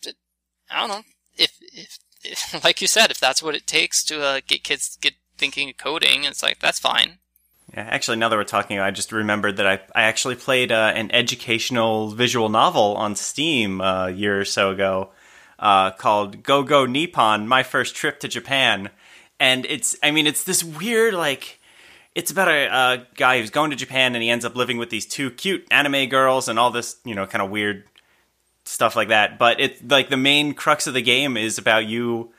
I 0.69 0.79
don't 0.79 0.89
know 0.89 1.03
if, 1.37 1.57
if, 1.61 1.99
if, 2.23 2.63
like 2.63 2.81
you 2.81 2.87
said, 2.87 3.11
if 3.11 3.19
that's 3.19 3.41
what 3.41 3.55
it 3.55 3.67
takes 3.67 4.03
to 4.05 4.21
uh, 4.23 4.41
get 4.45 4.63
kids 4.63 4.97
get 5.01 5.13
thinking 5.37 5.69
of 5.69 5.77
coding, 5.77 6.25
it's 6.25 6.43
like 6.43 6.59
that's 6.59 6.79
fine. 6.79 7.19
Yeah, 7.73 7.87
actually, 7.87 8.17
now 8.17 8.29
that 8.29 8.35
we're 8.35 8.45
talking, 8.45 8.79
I 8.79 8.89
just 8.89 9.11
remembered 9.11 9.57
that 9.57 9.67
I, 9.67 9.73
I 9.93 10.03
actually 10.03 10.35
played 10.35 10.71
uh, 10.71 10.91
an 10.95 11.11
educational 11.11 12.09
visual 12.09 12.49
novel 12.49 12.95
on 12.95 13.15
Steam 13.15 13.79
uh, 13.79 14.07
a 14.07 14.11
year 14.11 14.39
or 14.39 14.45
so 14.45 14.71
ago 14.71 15.09
uh, 15.59 15.91
called 15.91 16.41
Go 16.41 16.63
Go 16.63 16.85
Nippon 16.85 17.47
My 17.47 17.61
First 17.61 17.95
Trip 17.95 18.19
to 18.21 18.27
Japan. 18.27 18.89
And 19.39 19.65
it's, 19.67 19.95
I 20.01 20.11
mean, 20.11 20.25
it's 20.25 20.43
this 20.43 20.63
weird, 20.63 21.13
like, 21.13 21.59
it's 22.15 22.31
about 22.31 22.47
a, 22.47 22.65
a 22.67 23.07
guy 23.15 23.39
who's 23.39 23.51
going 23.51 23.69
to 23.69 23.77
Japan 23.77 24.15
and 24.15 24.23
he 24.23 24.29
ends 24.29 24.45
up 24.45 24.55
living 24.55 24.77
with 24.77 24.89
these 24.89 25.05
two 25.05 25.29
cute 25.29 25.67
anime 25.69 26.09
girls 26.09 26.47
and 26.47 26.57
all 26.57 26.71
this, 26.71 26.97
you 27.05 27.13
know, 27.13 27.27
kind 27.27 27.43
of 27.43 27.51
weird 27.51 27.83
stuff 28.69 28.95
like 28.95 29.07
that. 29.09 29.37
But 29.39 29.59
it's 29.59 29.81
like 29.87 30.09
the 30.09 30.17
main 30.17 30.53
crux 30.53 30.87
of 30.87 30.93
the 30.93 31.01
game 31.01 31.37
is 31.37 31.57
about 31.57 31.85
you 31.85 32.31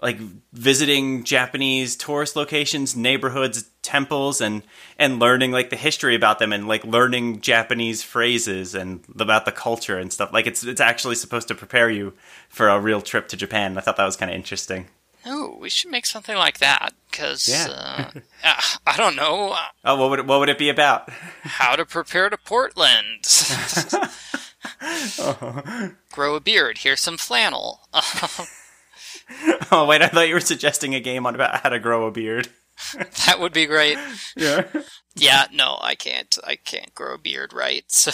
like 0.00 0.18
visiting 0.52 1.22
Japanese 1.22 1.94
tourist 1.96 2.34
locations, 2.34 2.96
neighborhoods, 2.96 3.70
temples, 3.82 4.40
and 4.40 4.62
and 4.98 5.18
learning 5.20 5.52
like 5.52 5.70
the 5.70 5.76
history 5.76 6.14
about 6.16 6.38
them, 6.40 6.52
and 6.52 6.66
like 6.66 6.84
learning 6.84 7.40
Japanese 7.40 8.02
phrases 8.02 8.74
and 8.74 9.04
about 9.20 9.44
the 9.44 9.52
culture 9.52 9.98
and 9.98 10.12
stuff. 10.12 10.32
Like 10.32 10.46
it's 10.48 10.64
it's 10.64 10.80
actually 10.80 11.14
supposed 11.14 11.46
to 11.48 11.54
prepare 11.54 11.88
you 11.88 12.14
for 12.48 12.68
a 12.68 12.80
real 12.80 13.00
trip 13.00 13.28
to 13.28 13.36
Japan. 13.36 13.78
I 13.78 13.80
thought 13.80 13.96
that 13.96 14.04
was 14.04 14.16
kind 14.16 14.30
of 14.30 14.34
interesting. 14.34 14.88
Oh, 15.24 15.56
we 15.60 15.70
should 15.70 15.92
make 15.92 16.04
something 16.06 16.36
like 16.36 16.58
that 16.58 16.94
because 17.08 17.46
Yeah. 17.48 18.10
uh, 18.16 18.18
uh, 18.42 18.60
I 18.84 18.96
don't 18.96 19.14
know 19.14 19.50
uh, 19.52 19.58
Oh, 19.84 19.94
what 19.96 20.10
would 20.10 20.18
it, 20.18 20.26
what 20.26 20.40
would 20.40 20.48
it 20.48 20.58
be 20.58 20.68
about? 20.68 21.08
how 21.44 21.76
to 21.76 21.86
prepare 21.86 22.28
to 22.28 22.36
Portland. 22.36 23.20
Grow 26.12 26.34
a 26.34 26.40
beard. 26.40 26.78
Here's 26.78 27.00
some 27.00 27.16
flannel. 27.16 27.88
oh 29.70 29.86
wait, 29.86 30.02
I 30.02 30.08
thought 30.08 30.28
you 30.28 30.34
were 30.34 30.40
suggesting 30.40 30.94
a 30.94 31.00
game 31.00 31.26
on 31.26 31.34
about 31.34 31.60
how 31.60 31.68
to 31.68 31.78
grow 31.78 32.06
a 32.06 32.10
beard. 32.10 32.48
that 33.26 33.38
would 33.40 33.52
be 33.52 33.66
great. 33.66 33.98
Yeah. 34.36 34.66
Yeah, 35.14 35.46
no, 35.52 35.78
I 35.80 35.94
can't. 35.94 36.36
I 36.44 36.56
can't 36.56 36.94
grow 36.94 37.14
a 37.14 37.18
beard 37.18 37.52
right. 37.52 37.84
So 37.92 38.10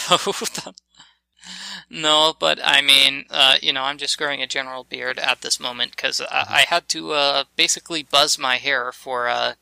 no, 1.88 2.34
but 2.38 2.58
I 2.62 2.82
mean, 2.82 3.24
uh, 3.30 3.56
you 3.62 3.72
know, 3.72 3.84
I'm 3.84 3.96
just 3.96 4.18
growing 4.18 4.42
a 4.42 4.46
general 4.46 4.84
beard 4.84 5.18
at 5.18 5.40
this 5.40 5.58
moment 5.58 5.92
because 5.92 6.20
I, 6.20 6.46
I 6.48 6.64
had 6.68 6.88
to 6.90 7.12
uh, 7.12 7.44
basically 7.56 8.02
buzz 8.02 8.38
my 8.38 8.56
hair 8.56 8.92
for 8.92 9.28
uh, 9.28 9.54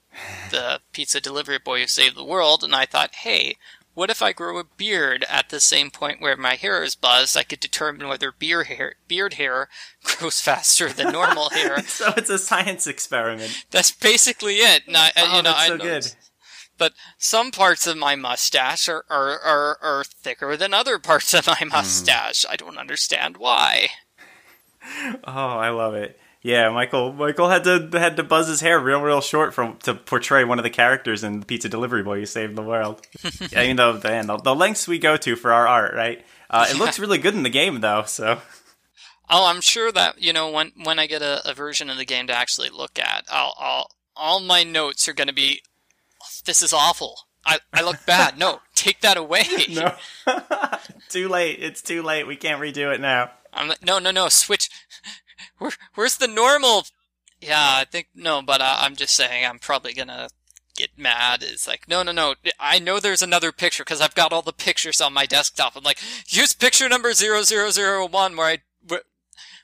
the 0.51 0.81
pizza 0.92 1.20
delivery 1.20 1.59
boy 1.59 1.83
who 1.83 1.87
saved 1.87 2.16
the 2.16 2.25
world, 2.25 2.64
and 2.64 2.75
I 2.75 2.87
thought, 2.87 3.14
hey. 3.16 3.57
What 3.96 4.11
if 4.11 4.20
I 4.20 4.32
grow 4.32 4.59
a 4.59 4.64
beard 4.64 5.24
at 5.26 5.48
the 5.48 5.59
same 5.59 5.90
point 5.90 6.20
where 6.20 6.37
my 6.37 6.54
hair 6.56 6.82
is 6.85 6.94
buzzed? 6.94 7.35
I 7.35 7.44
could 7.44 7.61
determine 7.61 8.06
whether 8.09 8.30
beard 8.30 8.66
hair, 8.66 8.96
beard 9.09 9.35
hair 9.35 9.68
grows 10.04 10.38
faster 10.40 10.90
than 10.90 11.12
normal 11.12 11.48
hair. 11.48 11.82
So 11.87 12.12
it's 12.14 12.28
a 12.28 12.37
science 12.38 12.87
experiment. 12.87 13.64
That's 13.70 13.90
basically 13.90 14.56
it. 14.56 14.87
And 14.87 14.98
I, 14.98 15.12
Oh, 15.16 15.37
you 15.38 15.42
know, 15.42 15.50
that's 15.50 15.66
so 15.66 15.76
know- 15.78 15.85
good. 15.85 16.12
but 16.76 16.92
some 17.16 17.50
parts 17.50 17.87
of 17.87 17.96
my 17.96 18.16
mustache 18.16 18.87
are, 18.87 19.04
are, 19.09 19.40
are, 19.40 19.78
are 19.80 20.04
thicker 20.04 20.59
than 20.59 20.74
other 20.74 20.98
parts 20.98 21.32
of 21.32 21.46
Mm-hmm. 21.46 21.68
my 21.70 21.76
mustache. 21.78 22.44
I 22.50 22.56
don't 22.56 22.76
understand 22.78 23.38
why. 23.38 23.88
Oh, 25.24 25.32
I 25.59 25.70
love 25.70 25.94
it. 25.94 26.20
Yeah, 26.46 26.70
Michael. 26.70 27.12
Michael 27.12 27.48
had 27.48 27.64
to 27.64 27.88
had 27.92 28.16
to 28.18 28.22
buzz 28.22 28.46
his 28.46 28.61
hair 28.61 28.78
real, 28.78 29.02
real 29.02 29.20
short 29.20 29.52
from 29.52 29.78
to 29.78 29.94
portray 29.94 30.44
one 30.44 30.61
of 30.61 30.62
the 30.62 30.70
characters 30.70 31.24
in 31.24 31.42
Pizza 31.42 31.68
Delivery 31.68 32.04
Boy 32.04 32.20
who 32.20 32.26
saved 32.26 32.54
the 32.54 32.62
world. 32.62 33.04
yeah, 33.50 33.62
you 33.62 33.74
know 33.74 33.94
the, 33.94 34.09
the 34.09 34.37
the 34.44 34.54
lengths 34.54 34.87
we 34.87 35.00
go 35.00 35.16
to 35.16 35.35
for 35.35 35.52
our 35.52 35.66
art, 35.66 35.92
right? 35.94 36.24
Uh, 36.48 36.66
it 36.70 36.76
looks 36.76 37.00
really 37.00 37.18
good 37.18 37.35
in 37.35 37.42
the 37.42 37.50
game, 37.50 37.80
though. 37.80 38.04
So 38.06 38.40
Oh, 39.28 39.46
I'm 39.46 39.61
sure 39.61 39.90
that 39.90 40.22
you 40.22 40.32
know 40.32 40.48
when 40.48 40.70
when 40.85 41.00
I 41.00 41.09
get 41.09 41.20
a, 41.20 41.42
a 41.48 41.52
version 41.52 41.90
of 41.90 41.96
the 41.96 42.04
game 42.04 42.28
to 42.28 42.32
actually 42.32 42.70
look 42.70 42.96
at, 42.96 43.24
I'll, 43.28 43.54
I'll 43.59 43.90
all 44.14 44.38
my 44.38 44.62
notes 44.62 45.09
are 45.09 45.12
going 45.14 45.26
to 45.26 45.35
be, 45.35 45.62
this 46.44 46.62
is 46.62 46.72
awful. 46.72 47.16
I, 47.44 47.59
I 47.72 47.82
look 47.82 48.06
bad. 48.06 48.38
No, 48.38 48.61
take 48.76 49.00
that 49.00 49.16
away. 49.16 49.44
no, 49.68 49.94
too 51.09 51.28
late. 51.28 51.59
It's 51.61 51.82
too 51.82 52.02
late. 52.02 52.26
We 52.26 52.37
can't 52.37 52.61
redo 52.61 52.94
it 52.94 53.00
now. 53.00 53.32
I'm 53.52 53.68
like, 53.68 53.85
no, 53.85 53.98
no, 53.98 54.12
no, 54.12 54.28
switch. 54.28 54.70
Where, 55.59 55.72
where's 55.94 56.16
the 56.16 56.29
normal? 56.29 56.85
Yeah, 57.40 57.59
I 57.61 57.85
think 57.85 58.09
no, 58.14 58.42
but 58.42 58.61
uh, 58.61 58.77
I'm 58.81 58.96
just 58.96 59.14
saying 59.14 59.44
I'm 59.44 59.59
probably 59.59 59.92
gonna 59.92 60.29
get 60.77 60.96
mad. 60.96 61.42
It's 61.42 61.66
like, 61.66 61.88
no, 61.88 62.03
no, 62.03 62.12
no. 62.12 62.35
I 62.61 62.79
know 62.79 63.01
there's 63.01 63.22
another 63.22 63.53
picture 63.53 63.85
because 63.85 64.01
I've 64.01 64.14
got 64.14 64.33
all 64.33 64.42
the 64.42 64.53
pictures 64.53 65.01
on 65.01 65.12
my 65.12 65.27
desktop. 65.27 65.77
I'm 65.77 65.85
like, 65.85 65.99
use 66.29 66.53
picture 66.55 66.88
number 66.88 67.12
zero 67.12 67.42
zero 67.42 67.70
zero 67.70 68.07
one 68.07 68.37
where 68.37 68.46
I. 68.46 68.59
Where, 68.87 69.03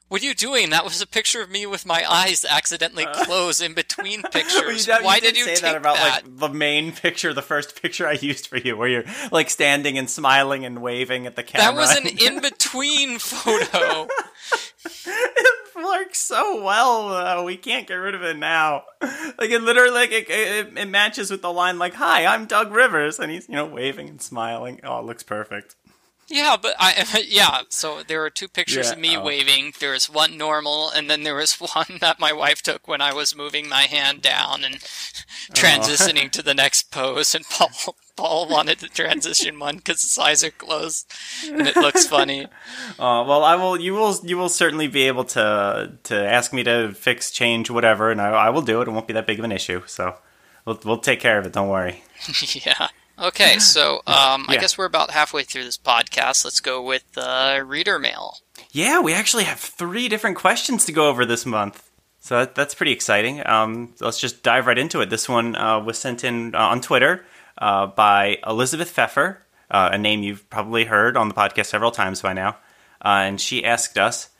what 0.08 0.20
are 0.20 0.26
you 0.26 0.34
doing? 0.34 0.68
That 0.68 0.84
was 0.84 1.00
a 1.00 1.06
picture 1.06 1.40
of 1.40 1.48
me 1.48 1.64
with 1.64 1.86
my 1.86 2.04
eyes 2.06 2.44
accidentally 2.44 3.06
closed 3.14 3.62
in 3.62 3.72
between 3.72 4.20
pictures. 4.30 4.86
Uh. 4.86 4.98
You 4.98 5.04
Why 5.06 5.14
you 5.14 5.20
did 5.22 5.36
you 5.38 5.44
say 5.44 5.54
take 5.54 5.62
that 5.62 5.76
about 5.76 5.96
that? 5.96 6.26
like 6.26 6.38
the 6.38 6.50
main 6.50 6.92
picture, 6.92 7.32
the 7.32 7.40
first 7.40 7.80
picture 7.80 8.06
I 8.06 8.12
used 8.12 8.46
for 8.46 8.58
you, 8.58 8.76
where 8.76 8.88
you're 8.88 9.04
like 9.30 9.48
standing 9.48 9.96
and 9.96 10.10
smiling 10.10 10.66
and 10.66 10.82
waving 10.82 11.26
at 11.26 11.36
the 11.36 11.42
camera? 11.42 11.72
that 11.72 11.80
was 11.80 11.96
an 11.96 12.18
in 12.18 12.42
between 12.42 13.18
photo. 13.18 14.06
like 15.76 16.14
so 16.14 16.62
well. 16.62 17.08
Though. 17.08 17.44
We 17.44 17.56
can't 17.56 17.86
get 17.86 17.94
rid 17.94 18.14
of 18.14 18.22
it 18.22 18.36
now. 18.36 18.84
Like 19.38 19.50
it 19.50 19.62
literally, 19.62 19.90
like 19.90 20.12
it, 20.12 20.28
it, 20.28 20.78
it 20.78 20.88
matches 20.88 21.30
with 21.30 21.42
the 21.42 21.52
line, 21.52 21.78
like 21.78 21.94
"Hi, 21.94 22.26
I'm 22.26 22.46
Doug 22.46 22.72
Rivers," 22.72 23.18
and 23.18 23.30
he's 23.30 23.48
you 23.48 23.56
know 23.56 23.66
waving 23.66 24.08
and 24.08 24.22
smiling. 24.22 24.80
Oh, 24.84 25.00
it 25.00 25.04
looks 25.04 25.22
perfect. 25.22 25.74
Yeah, 26.32 26.56
but 26.60 26.74
I 26.78 27.24
yeah. 27.28 27.60
So 27.68 28.02
there 28.02 28.24
are 28.24 28.30
two 28.30 28.48
pictures 28.48 28.86
Yeah, 28.86 28.92
of 28.94 28.98
me 28.98 29.16
oh. 29.18 29.22
waving. 29.22 29.74
There 29.78 29.92
is 29.92 30.08
one 30.08 30.38
normal, 30.38 30.88
and 30.88 31.08
then 31.10 31.24
there 31.24 31.34
was 31.34 31.54
one 31.74 31.98
that 32.00 32.18
my 32.18 32.32
wife 32.32 32.62
took 32.62 32.88
when 32.88 33.02
I 33.02 33.12
was 33.12 33.36
moving 33.36 33.68
my 33.68 33.82
hand 33.82 34.22
down 34.22 34.64
and 34.64 34.76
transitioning 35.54 36.30
to 36.32 36.42
the 36.42 36.54
next 36.54 36.90
pose. 36.90 37.34
And 37.34 37.44
Paul 37.44 37.70
Paul 38.16 38.48
wanted 38.48 38.78
to 38.78 38.88
transition 38.88 39.58
one 39.58 39.76
because 39.76 40.00
his 40.00 40.18
eyes 40.18 40.42
are 40.42 40.50
closed, 40.50 41.06
and 41.46 41.66
it 41.66 41.76
looks 41.76 42.06
funny. 42.06 42.46
Uh, 42.98 43.24
well, 43.28 43.44
I 43.44 43.56
will. 43.56 43.78
You 43.78 43.92
will. 43.92 44.18
You 44.24 44.38
will 44.38 44.48
certainly 44.48 44.88
be 44.88 45.02
able 45.02 45.24
to 45.26 45.92
to 46.04 46.16
ask 46.16 46.54
me 46.54 46.64
to 46.64 46.94
fix, 46.94 47.30
change, 47.30 47.68
whatever, 47.68 48.10
and 48.10 48.22
I, 48.22 48.30
I 48.30 48.48
will 48.48 48.62
do 48.62 48.80
it. 48.80 48.88
It 48.88 48.90
won't 48.92 49.06
be 49.06 49.12
that 49.12 49.26
big 49.26 49.38
of 49.38 49.44
an 49.44 49.52
issue. 49.52 49.82
So 49.86 50.16
we'll 50.64 50.80
we'll 50.82 50.98
take 50.98 51.20
care 51.20 51.38
of 51.38 51.44
it. 51.44 51.52
Don't 51.52 51.68
worry. 51.68 52.04
yeah. 52.54 52.88
Okay, 53.18 53.58
so 53.58 53.96
um, 54.06 54.46
I 54.48 54.56
guess 54.58 54.76
we're 54.76 54.86
about 54.86 55.10
halfway 55.10 55.44
through 55.44 55.64
this 55.64 55.78
podcast. 55.78 56.44
Let's 56.44 56.60
go 56.60 56.82
with 56.82 57.04
uh, 57.16 57.62
reader 57.64 57.98
mail. 57.98 58.38
Yeah, 58.70 59.00
we 59.00 59.12
actually 59.12 59.44
have 59.44 59.60
three 59.60 60.08
different 60.08 60.36
questions 60.36 60.84
to 60.86 60.92
go 60.92 61.08
over 61.08 61.24
this 61.24 61.44
month. 61.44 61.88
So 62.20 62.38
that, 62.38 62.54
that's 62.54 62.74
pretty 62.74 62.92
exciting. 62.92 63.46
Um, 63.46 63.94
let's 64.00 64.20
just 64.20 64.42
dive 64.42 64.66
right 64.66 64.78
into 64.78 65.00
it. 65.00 65.10
This 65.10 65.28
one 65.28 65.56
uh, 65.56 65.80
was 65.80 65.98
sent 65.98 66.24
in 66.24 66.54
uh, 66.54 66.58
on 66.58 66.80
Twitter 66.80 67.24
uh, 67.58 67.86
by 67.88 68.38
Elizabeth 68.46 68.90
Pfeffer, 68.90 69.44
uh, 69.70 69.90
a 69.92 69.98
name 69.98 70.22
you've 70.22 70.48
probably 70.48 70.84
heard 70.84 71.16
on 71.16 71.28
the 71.28 71.34
podcast 71.34 71.66
several 71.66 71.90
times 71.90 72.22
by 72.22 72.32
now. 72.32 72.50
Uh, 73.04 73.26
and 73.26 73.40
she 73.40 73.64
asked 73.64 73.98
us, 73.98 74.30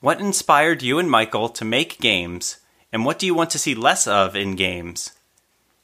What 0.00 0.20
inspired 0.20 0.82
you 0.82 0.98
and 0.98 1.10
Michael 1.10 1.48
to 1.50 1.64
make 1.64 2.00
games, 2.00 2.58
and 2.92 3.04
what 3.04 3.18
do 3.18 3.26
you 3.26 3.34
want 3.34 3.50
to 3.50 3.58
see 3.58 3.74
less 3.74 4.06
of 4.06 4.36
in 4.36 4.54
games? 4.54 5.10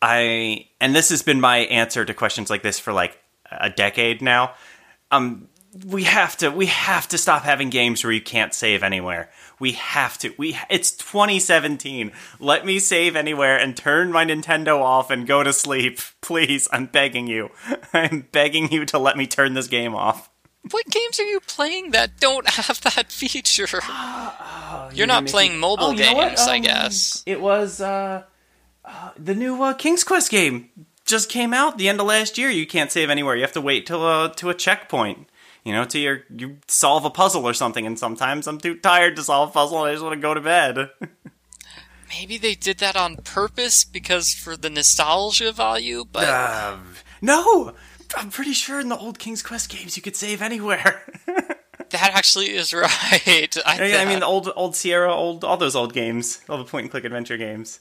I 0.03 0.69
and 0.81 0.95
this 0.95 1.11
has 1.11 1.23
been 1.23 1.41
my 1.41 1.59
answer 1.59 2.05
to 2.05 2.15
questions 2.15 2.51
like 2.51 2.63
this 2.63 2.79
for 2.79 2.93
like 2.93 3.19
a 3.51 3.69
decade 3.71 4.23
now. 4.23 4.55
Um, 5.11 5.49
we 5.87 6.03
have 6.05 6.37
to 6.39 6.51
we 6.51 6.67
have 6.67 7.07
to 7.09 7.19
stop 7.19 7.43
having 7.43 7.71
games 7.71 8.03
where 8.03 8.13
you 8.13 8.21
can't 8.21 8.53
save 8.55 8.83
anywhere. 8.83 9.31
We 9.61 9.73
have 9.73 10.17
to. 10.19 10.33
We 10.39 10.59
it's 10.69 10.91
2017. 10.93 12.13
Let 12.41 12.65
me 12.65 12.79
save 12.79 13.15
anywhere 13.15 13.59
and 13.59 13.77
turn 13.77 14.11
my 14.11 14.25
Nintendo 14.25 14.81
off 14.81 15.11
and 15.11 15.27
go 15.27 15.43
to 15.43 15.53
sleep, 15.53 16.01
please. 16.23 16.67
I'm 16.73 16.87
begging 16.87 17.27
you. 17.27 17.51
I'm 17.93 18.27
begging 18.33 18.73
you 18.73 18.85
to 18.87 18.99
let 18.99 19.17
me 19.17 19.27
turn 19.27 19.55
this 19.55 19.67
game 19.69 19.95
off. 19.95 20.31
What 20.71 20.87
games 20.91 21.19
are 21.21 21.25
you 21.25 21.41
playing 21.41 21.93
that 21.93 22.21
don't 22.21 22.49
have 22.49 22.81
that 22.83 23.11
feature? 23.13 23.67
You're 24.93 25.07
not 25.07 25.23
making- 25.25 25.33
playing 25.33 25.59
mobile 25.59 25.87
Oh, 25.87 25.91
you 25.93 26.05
know 26.05 26.15
games, 26.29 26.41
I 26.41 26.57
Um, 26.57 26.63
guess. 26.63 27.23
It 27.27 27.41
was 27.41 27.81
uh, 27.81 28.25
uh, 28.91 29.11
the 29.17 29.35
new 29.35 29.63
uh, 29.63 29.75
King's 29.75 30.05
Quest 30.05 30.31
game 30.31 30.71
just 31.05 31.29
came 31.29 31.53
out 31.55 31.79
the 31.79 31.89
end 31.89 32.01
of 32.01 32.07
last 32.07 32.39
year. 32.39 32.51
You 32.51 32.67
can't 32.67 32.91
save 32.93 33.11
anywhere. 33.11 33.37
You 33.37 33.43
have 33.43 33.53
to 33.53 33.61
wait 33.61 33.87
till 33.87 34.05
uh, 34.05 34.29
to 34.31 34.51
a 34.51 34.55
checkpoint. 34.55 35.29
You 35.65 35.75
know, 35.75 35.85
to 35.85 35.99
your 35.99 36.25
you 36.35 36.59
solve 36.69 37.05
a 37.05 37.11
puzzle 37.11 37.47
or 37.47 37.53
something. 37.55 37.87
And 37.87 37.99
sometimes 37.99 38.47
I'm 38.47 38.59
too 38.59 38.77
tired 38.77 39.17
to 39.17 39.23
solve 39.23 39.51
a 39.51 39.53
puzzle. 39.53 39.79
and 39.79 39.89
I 39.89 39.93
just 39.93 40.03
want 40.05 40.15
to 40.15 40.21
go 40.21 40.35
to 40.35 40.41
bed. 40.41 40.91
Maybe 42.09 42.39
they 42.39 42.55
did 42.55 42.79
that 42.79 42.97
on 42.97 43.19
purpose 43.19 43.85
because 43.85 44.33
for 44.35 44.57
the 44.57 44.71
nostalgia 44.71 45.53
value, 45.53 46.05
but 46.11 46.29
Um, 46.29 46.95
no, 47.23 47.75
I'm 48.17 48.31
pretty 48.31 48.53
sure 48.53 48.81
in 48.81 48.89
the 48.89 48.99
old 48.99 49.19
King's 49.21 49.43
Quest 49.43 49.69
games 49.71 49.97
you 49.97 50.03
could 50.03 50.17
save 50.17 50.43
anywhere. 50.43 51.03
that 51.27 52.11
actually 52.15 52.51
is 52.51 52.73
right. 52.73 52.91
I, 53.67 53.97
I 53.99 54.05
mean, 54.07 54.21
the 54.21 54.27
old 54.27 54.51
old 54.57 54.75
Sierra, 54.75 55.15
old 55.15 55.45
all 55.45 55.57
those 55.57 55.77
old 55.77 55.93
games, 55.93 56.41
all 56.49 56.59
the 56.59 56.65
point 56.65 56.85
and 56.85 56.91
click 56.91 57.05
adventure 57.05 57.37
games. 57.37 57.79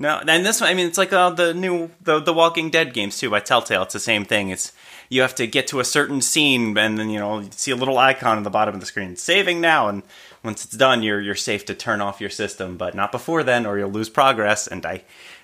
No, 0.00 0.18
and 0.26 0.46
this 0.46 0.62
one, 0.62 0.70
I 0.70 0.74
mean, 0.74 0.86
it's 0.86 0.96
like 0.96 1.12
uh, 1.12 1.28
the 1.28 1.52
new 1.52 1.90
the 2.02 2.20
the 2.20 2.32
Walking 2.32 2.70
Dead 2.70 2.94
games 2.94 3.18
too 3.18 3.28
by 3.28 3.40
Telltale. 3.40 3.82
It's 3.82 3.92
the 3.92 4.00
same 4.00 4.24
thing. 4.24 4.48
It's 4.48 4.72
you 5.10 5.20
have 5.20 5.34
to 5.34 5.46
get 5.46 5.66
to 5.68 5.80
a 5.80 5.84
certain 5.84 6.22
scene, 6.22 6.76
and 6.78 6.98
then 6.98 7.10
you 7.10 7.18
know 7.18 7.40
you 7.40 7.48
see 7.52 7.70
a 7.70 7.76
little 7.76 7.98
icon 7.98 8.38
on 8.38 8.42
the 8.42 8.48
bottom 8.50 8.72
of 8.74 8.80
the 8.80 8.86
screen, 8.86 9.14
saving 9.16 9.60
now, 9.60 9.88
and 9.88 10.02
once 10.42 10.64
it's 10.64 10.74
done, 10.76 11.02
you're 11.02 11.20
you're 11.20 11.34
safe 11.34 11.66
to 11.66 11.74
turn 11.74 12.00
off 12.00 12.18
your 12.20 12.30
system, 12.30 12.78
but 12.78 12.94
not 12.94 13.12
before 13.12 13.42
then, 13.42 13.66
or 13.66 13.78
you'll 13.78 13.90
lose 13.90 14.08
progress. 14.08 14.66
And 14.66 14.86
I, 14.86 15.02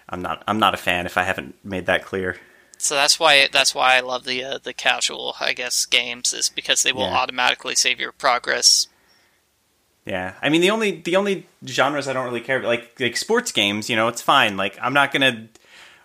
I'm 0.09 0.23
not 0.23 0.43
I'm 0.49 0.59
not 0.59 0.73
a 0.73 0.79
fan 0.79 1.05
if 1.05 1.19
I 1.19 1.25
haven't 1.25 1.55
made 1.63 1.85
that 1.85 2.07
clear. 2.07 2.39
so 2.79 2.95
that's 2.95 3.21
why 3.21 3.49
that's 3.53 3.75
why 3.75 3.97
I 3.97 4.01
love 4.01 4.25
the 4.25 4.43
uh, 4.43 4.59
the 4.63 4.73
casual, 4.73 5.35
I 5.39 5.53
guess, 5.53 5.85
games 5.85 6.33
is 6.33 6.49
because 6.49 6.83
they 6.83 6.93
will 6.95 7.03
Yeah. 7.03 7.17
automatically 7.19 7.75
save 7.75 8.01
your 8.01 8.13
progress. 8.13 8.89
Yeah, 10.07 10.35
I 10.41 10.51
mean 10.51 10.61
the 10.61 10.71
only 10.71 11.01
the 11.01 11.17
only 11.17 11.47
genres 11.67 12.07
I 12.07 12.13
don't 12.13 12.27
really 12.27 12.41
care 12.41 12.59
about, 12.59 12.69
like 12.69 12.99
like 13.01 13.17
sports 13.17 13.51
games, 13.51 13.91
you 13.91 13.97
know, 13.97 14.07
it's 14.07 14.23
fine. 14.23 14.57
Like 14.57 14.79
I'm 14.81 14.95
not 14.95 15.13
gonna, 15.13 15.49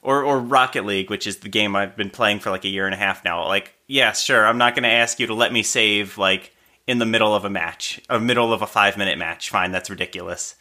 or 0.01 0.23
or 0.23 0.39
Rocket 0.39 0.85
League, 0.85 1.11
which 1.11 1.27
is 1.27 1.37
the 1.37 1.49
game 1.49 1.75
I've 1.75 1.95
been 1.95 2.09
playing 2.09 2.39
for 2.39 2.49
like 2.49 2.65
a 2.65 2.69
year 2.69 2.85
and 2.85 2.95
a 2.95 2.97
half 2.97 3.23
now. 3.23 3.47
Like, 3.47 3.75
yeah, 3.87 4.11
sure, 4.13 4.45
I'm 4.45 4.57
not 4.57 4.73
gonna 4.73 4.87
ask 4.87 5.19
you 5.19 5.27
to 5.27 5.35
let 5.35 5.53
me 5.53 5.61
save 5.61 6.17
like 6.17 6.51
in 6.87 6.97
the 6.97 7.05
middle 7.05 7.35
of 7.35 7.45
a 7.45 7.49
match, 7.49 8.01
a 8.09 8.19
middle 8.19 8.51
of 8.51 8.63
a 8.63 8.67
five 8.67 8.97
minute 8.97 9.19
match. 9.19 9.51
Fine, 9.51 9.71
that's 9.71 9.89
ridiculous. 9.89 10.55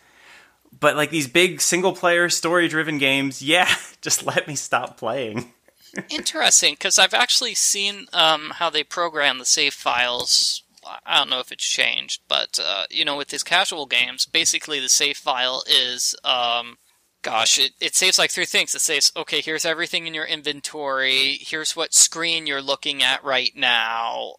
But 0.79 0.97
like 0.97 1.09
these 1.09 1.27
big 1.27 1.63
single 1.63 1.95
player 1.95 2.29
story 2.29 2.69
driven 2.69 2.99
games, 2.99 3.41
yeah, 3.41 3.75
just 4.03 4.27
let 4.27 4.49
me 4.49 4.55
stop 4.55 4.99
playing. 4.99 5.53
Interesting, 6.11 6.75
because 6.75 6.99
I've 6.99 7.15
actually 7.15 7.55
seen 7.55 8.07
um, 8.13 8.53
how 8.57 8.71
they 8.71 8.85
program 8.85 9.39
the 9.39 9.47
save 9.47 9.75
files. 9.75 10.63
I 11.05 11.19
don't 11.19 11.31
know 11.31 11.41
if 11.41 11.53
it's 11.53 11.65
changed, 11.65 12.23
but 12.29 12.59
uh, 12.63 12.85
you 12.91 13.05
know, 13.05 13.17
with 13.17 13.29
these 13.29 13.43
casual 13.43 13.87
games, 13.87 14.27
basically 14.27 14.81
the 14.81 14.89
save 14.89 15.17
file 15.17 15.63
is, 15.69 16.15
um, 16.25 16.79
gosh, 17.23 17.59
it, 17.59 17.73
it 17.81 17.95
saves 17.95 18.19
like 18.19 18.31
three 18.31 18.47
things. 18.47 18.75
It 18.75 18.81
saves, 18.81 19.13
okay, 19.17 19.41
here's 19.41 19.65
everything 19.65 20.07
in 20.07 20.15
your 20.15 20.25
inventory. 20.25 21.39
Here's 21.41 21.77
what 21.77 21.95
screen 21.95 22.47
you're 22.47 22.63
looking 22.63 23.03
at 23.03 23.25
right 23.25 23.53
now. 23.55 24.35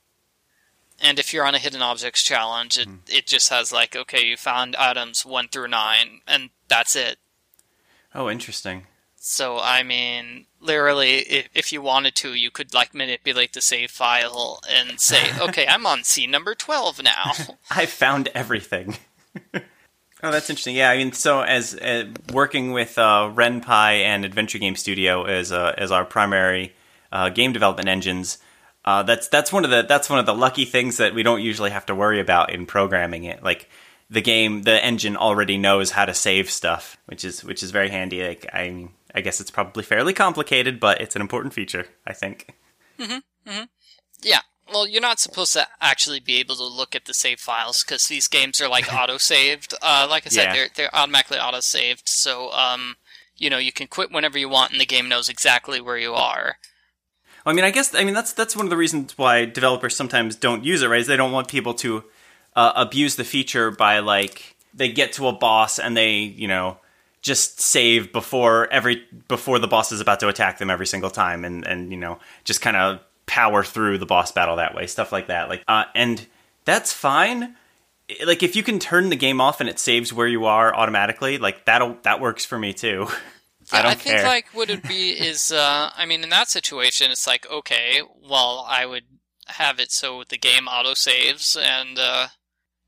And 1.00 1.18
if 1.18 1.34
you're 1.34 1.46
on 1.46 1.56
a 1.56 1.60
hidden 1.60 1.82
objects 1.82 2.22
challenge, 2.22 2.78
it, 2.78 2.88
it 3.08 3.28
just 3.28 3.50
has 3.50 3.72
like, 3.72 3.96
okay, 3.96 4.24
you 4.24 4.38
found 4.38 4.76
items 4.76 5.26
one 5.26 5.48
through 5.48 5.70
nine, 5.70 6.22
and 6.28 6.52
that's 6.68 6.96
it. 6.96 7.18
Oh, 8.14 8.30
interesting. 8.30 8.86
So 9.16 9.58
I 9.60 9.84
mean, 9.84 10.46
literally, 10.62 11.18
if, 11.20 11.50
if 11.54 11.74
you 11.74 11.82
wanted 11.82 12.16
to, 12.16 12.34
you 12.34 12.52
could 12.52 12.74
like 12.74 12.94
manipulate 12.94 13.54
the 13.54 13.62
save 13.62 13.92
file 13.92 14.62
and 14.70 15.00
say, 15.00 15.32
"Okay, 15.40 15.68
I'm 15.68 15.86
on 15.86 16.04
scene 16.04 16.32
number 16.32 16.56
twelve 16.56 17.02
now." 17.04 17.34
I 17.72 17.86
found 17.86 18.30
everything. 18.34 18.98
oh, 19.54 19.62
that's 20.22 20.50
interesting. 20.50 20.76
Yeah, 20.76 20.90
I 20.90 20.98
mean, 20.98 21.12
so 21.12 21.42
as 21.42 21.76
uh, 21.76 22.06
working 22.32 22.72
with 22.72 22.98
uh, 22.98 23.32
Ren'Py 23.34 24.04
and 24.04 24.26
Adventure 24.26 24.58
Game 24.58 24.76
Studio 24.76 25.24
as 25.24 25.52
uh, 25.52 25.74
as 25.78 25.92
our 25.92 26.06
primary 26.06 26.74
uh, 27.12 27.30
game 27.30 27.54
development 27.54 27.90
engines, 27.90 28.38
uh, 28.86 29.04
that's 29.04 29.28
that's 29.28 29.52
one 29.52 29.66
of 29.66 29.72
the 29.72 29.84
that's 29.84 30.10
one 30.10 30.20
of 30.20 30.26
the 30.26 30.36
lucky 30.36 30.66
things 30.66 30.98
that 30.98 31.14
we 31.14 31.24
don't 31.24 31.42
usually 31.42 31.72
have 31.72 31.86
to 31.88 31.96
worry 31.96 32.20
about 32.20 32.52
in 32.54 32.66
programming 32.66 33.24
it. 33.26 33.44
Like 33.44 33.70
the 34.10 34.22
game, 34.22 34.64
the 34.64 34.84
engine 34.84 35.16
already 35.16 35.58
knows 35.58 35.92
how 35.92 36.06
to 36.06 36.14
save 36.14 36.52
stuff, 36.52 36.98
which 37.06 37.24
is 37.24 37.44
which 37.44 37.64
is 37.64 37.72
very 37.72 37.90
handy. 37.90 38.28
Like 38.28 38.46
I 38.54 38.70
mean, 38.70 38.90
I 39.14 39.22
guess 39.22 39.42
it's 39.42 39.52
probably 39.52 39.84
fairly 39.84 40.14
complicated, 40.14 40.80
but 40.80 41.02
it's 41.02 41.16
an 41.16 41.22
important 41.22 41.54
feature. 41.54 41.86
I 42.08 42.14
think. 42.14 42.54
yeah. 44.22 44.40
Well, 44.72 44.88
you're 44.88 45.02
not 45.02 45.20
supposed 45.20 45.52
to 45.54 45.68
actually 45.82 46.22
be 46.22 46.40
able 46.40 46.56
to 46.56 46.64
look 46.66 46.96
at 46.96 47.04
the 47.06 47.14
save 47.14 47.40
files 47.42 47.84
because 47.84 48.08
these 48.08 48.28
games 48.28 48.62
are 48.62 48.70
like 48.70 48.94
auto 48.94 49.18
saved. 49.18 49.74
Uh, 49.82 50.08
like 50.10 50.26
I 50.26 50.30
said, 50.30 50.44
Yeah. 50.46 50.54
they're 50.54 50.68
they're 50.76 50.96
automatically 50.96 51.40
auto 51.40 51.60
saved. 51.60 52.04
So, 52.08 52.52
um, 52.54 52.96
you 53.38 53.50
know, 53.50 53.58
you 53.58 53.72
can 53.72 53.88
quit 53.88 54.12
whenever 54.12 54.38
you 54.38 54.48
want, 54.48 54.72
and 54.72 54.80
the 54.80 54.86
game 54.86 55.10
knows 55.10 55.28
exactly 55.30 55.82
where 55.82 55.98
you 55.98 56.14
are. 56.14 56.58
I 57.46 57.54
mean, 57.54 57.66
I 57.66 57.72
guess 57.72 57.94
I 57.96 58.04
mean 58.04 58.14
that's 58.14 58.34
that's 58.34 58.56
one 58.56 58.66
of 58.66 58.70
the 58.70 58.78
reasons 58.78 59.18
why 59.18 59.46
developers 59.46 59.96
sometimes 59.96 60.36
don't 60.36 60.64
use 60.64 60.82
it. 60.84 60.88
Right? 60.88 61.02
Is 61.02 61.08
they 61.08 61.18
don't 61.18 61.32
want 61.32 61.48
people 61.50 61.74
to 61.76 62.04
uh, 62.56 62.72
abuse 62.76 63.16
the 63.16 63.24
feature 63.24 63.72
by 63.72 64.00
like 64.00 64.56
they 64.74 64.90
get 64.92 65.12
to 65.14 65.28
a 65.28 65.34
boss 65.34 65.80
and 65.80 65.98
they 65.98 66.12
you 66.12 66.48
know 66.48 66.78
just 67.22 67.60
save 67.62 68.12
before 68.12 68.68
every 68.72 69.04
before 69.28 69.60
the 69.60 69.68
boss 69.68 69.92
is 69.92 70.00
about 70.02 70.20
to 70.22 70.28
attack 70.28 70.58
them 70.58 70.70
every 70.70 70.88
single 70.88 71.10
time, 71.10 71.46
and 71.46 71.66
and 71.68 71.92
you 71.92 71.98
know 71.98 72.20
just 72.44 72.62
kind 72.62 72.76
of 72.78 73.00
power 73.26 73.64
through 73.64 73.98
the 73.98 74.06
boss 74.06 74.32
battle 74.32 74.56
that 74.58 74.76
way, 74.76 74.88
stuff 74.88 75.12
like 75.12 75.28
that. 75.28 75.48
Like, 75.50 75.64
uh, 75.68 75.86
and 75.96 76.26
that's 76.66 76.92
fine. 76.92 77.56
Like 78.26 78.44
if 78.44 78.56
you 78.56 78.64
can 78.64 78.78
turn 78.80 79.10
the 79.10 79.16
game 79.16 79.40
off 79.40 79.62
and 79.62 79.70
it 79.70 79.80
saves 79.80 80.12
where 80.12 80.28
you 80.28 80.46
are 80.46 80.76
automatically, 80.76 81.38
like 81.38 81.66
that'll 81.66 81.98
that 82.04 82.20
works 82.20 82.44
for 82.46 82.60
me 82.60 82.74
too. 82.74 83.08
I 83.72 83.78
Yeah, 83.78 83.84
don't 83.84 83.92
I 83.92 83.96
think 83.96 84.18
care. 84.18 84.26
like 84.26 84.48
what 84.54 84.70
it'd 84.70 84.88
be 84.88 85.12
is, 85.12 85.52
uh, 85.52 85.92
I 85.96 86.06
mean, 86.06 86.24
in 86.24 86.30
that 86.30 86.50
situation, 86.50 87.12
it's 87.12 87.26
like 87.28 87.50
okay, 87.50 88.02
well, 88.22 88.66
I 88.68 88.86
would 88.86 89.06
have 89.48 89.80
it 89.80 89.92
so 89.92 90.24
the 90.28 90.38
game 90.38 90.68
auto 90.68 90.94
saves, 90.94 91.56
and 91.56 91.98
uh, 92.00 92.28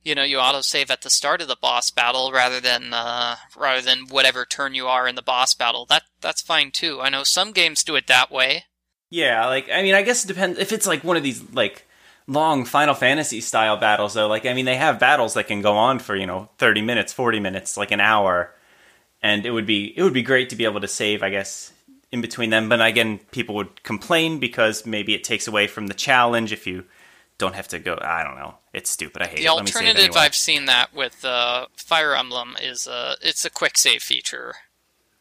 you 0.04 0.16
know, 0.16 0.24
you 0.24 0.38
auto 0.38 0.62
save 0.62 0.92
at 0.92 1.02
the 1.02 1.10
start 1.10 1.42
of 1.42 1.48
the 1.48 1.56
boss 1.56 1.90
battle 1.90 2.32
rather 2.32 2.60
than 2.60 2.94
uh, 2.94 3.38
rather 3.58 3.82
than 3.82 4.08
whatever 4.10 4.46
turn 4.46 4.76
you 4.76 4.88
are 4.88 5.08
in 5.08 5.16
the 5.16 5.22
boss 5.22 5.54
battle. 5.54 5.86
That 5.86 6.04
that's 6.22 6.42
fine 6.42 6.72
too. 6.72 7.02
I 7.02 7.10
know 7.10 7.24
some 7.24 7.52
games 7.52 7.84
do 7.84 7.96
it 7.96 8.08
that 8.08 8.32
way. 8.32 8.66
Yeah, 9.10 9.46
like 9.48 9.70
I 9.72 9.82
mean, 9.82 9.96
I 9.96 10.02
guess 10.02 10.26
it 10.26 10.28
depends 10.28 10.60
if 10.60 10.72
it's 10.72 10.88
like 10.88 11.04
one 11.04 11.18
of 11.18 11.24
these 11.24 11.42
like 11.54 11.86
long 12.28 12.66
Final 12.66 12.94
Fantasy 12.94 13.42
style 13.42 13.78
battles 13.78 14.14
though. 14.14 14.28
Like 14.28 14.46
I 14.46 14.54
mean, 14.54 14.66
they 14.66 14.76
have 14.76 15.00
battles 15.00 15.36
that 15.36 15.48
can 15.48 15.62
go 15.62 15.78
on 15.78 16.00
for 16.00 16.16
you 16.16 16.26
know 16.26 16.50
thirty 16.58 16.82
minutes, 16.82 17.14
forty 17.14 17.40
minutes, 17.40 17.78
like 17.78 17.92
an 17.92 18.02
hour, 18.02 18.54
and 19.22 19.46
it 19.46 19.52
would 19.52 19.66
be 19.66 19.94
it 19.98 20.04
would 20.04 20.14
be 20.14 20.24
great 20.24 20.50
to 20.50 20.56
be 20.56 20.66
able 20.66 20.82
to 20.82 20.88
save, 20.88 21.24
I 21.24 21.30
guess, 21.30 21.72
in 22.12 22.22
between 22.22 22.50
them. 22.50 22.68
But 22.68 22.86
again, 22.86 23.20
people 23.32 23.56
would 23.56 23.84
complain 23.84 24.40
because 24.40 24.86
maybe 24.86 25.14
it 25.14 25.24
takes 25.24 25.48
away 25.48 25.68
from 25.68 25.88
the 25.88 25.94
challenge 25.94 26.52
if 26.52 26.68
you 26.68 26.84
don't 27.38 27.56
have 27.56 27.68
to 27.70 27.80
go. 27.80 27.98
I 28.02 28.24
don't 28.24 28.36
know. 28.36 28.56
It's 28.74 28.90
stupid. 28.90 29.22
I 29.22 29.28
hate 29.28 29.38
The 29.40 29.46
it. 29.46 29.52
Let 29.54 29.66
me 29.66 29.72
save 29.72 29.76
alternative 29.82 30.06
anyway. 30.06 30.20
I've 30.22 30.36
seen 30.36 30.66
that 30.66 30.94
with 30.94 31.24
uh, 31.26 31.68
Fire 31.76 32.16
Emblem 32.16 32.56
is 32.62 32.88
uh, 32.88 33.16
it's 33.22 33.46
a 33.46 33.50
quick 33.50 33.78
save 33.78 34.02
feature. 34.02 34.54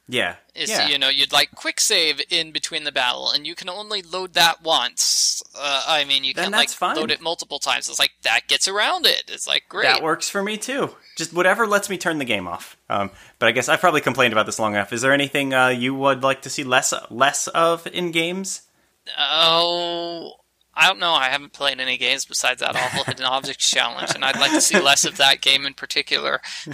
yeah, 0.09 0.37
Is 0.55 0.69
yeah. 0.71 0.89
you 0.89 0.99
know 0.99 1.09
you'd 1.09 1.33
like 1.33 1.51
quick 1.55 1.81
save 1.81 2.21
in 2.31 2.51
between 2.53 2.85
the 2.85 2.93
battle, 2.93 3.31
and 3.31 3.47
you 3.47 3.55
can 3.55 3.69
only 3.69 4.03
load 4.03 4.35
that 4.35 4.63
once. 4.63 5.43
Uh, 5.55 5.85
I 5.87 6.05
mean, 6.05 6.25
you 6.25 6.33
Then 6.35 6.45
can't 6.45 6.55
like 6.57 6.69
fine. 6.71 6.97
load 6.97 7.11
it 7.11 7.21
multiple 7.21 7.59
times. 7.59 7.89
It's 7.89 7.99
like 7.99 8.13
that 8.23 8.47
gets 8.49 8.69
around 8.69 9.07
it. 9.07 9.25
It's 9.29 9.47
like 9.47 9.65
great. 9.69 9.85
That 9.85 10.03
works 10.03 10.29
for 10.29 10.43
me 10.43 10.57
too. 10.57 10.91
Just 11.17 11.33
whatever 11.35 11.67
lets 11.67 11.91
me 11.91 11.99
turn 11.99 12.19
the 12.19 12.25
game 12.25 12.49
off. 12.49 12.77
Um, 12.89 13.11
but 13.39 13.49
I 13.49 13.53
guess 13.53 13.69
I've 13.69 13.81
probably 13.81 14.01
complained 14.01 14.33
about 14.33 14.47
this 14.47 14.59
long 14.59 14.75
enough. 14.75 14.93
Is 14.93 15.03
there 15.03 15.13
anything 15.13 15.53
uh, 15.55 15.69
you 15.69 15.95
would 15.95 16.23
like 16.23 16.43
to 16.43 16.51
see 16.51 16.65
less 16.65 16.93
less 17.11 17.49
of 17.49 17.87
in 17.87 18.11
games? 18.13 18.63
Oh, 19.19 20.33
I 20.75 20.89
don't 20.89 20.99
know. 21.01 21.13
I 21.13 21.29
haven't 21.29 21.53
played 21.53 21.81
any 21.81 21.99
games 21.99 22.25
besides 22.25 22.61
that 22.61 22.75
awful 22.75 23.05
hidden 23.05 23.25
objects 23.27 23.69
challenge, 23.69 24.15
and 24.15 24.25
I'd 24.25 24.39
like 24.41 24.53
to 24.53 24.61
see 24.61 24.81
less 24.81 25.05
of 25.05 25.19
that 25.19 25.41
game 25.41 25.67
in 25.67 25.75
particular. 25.75 26.41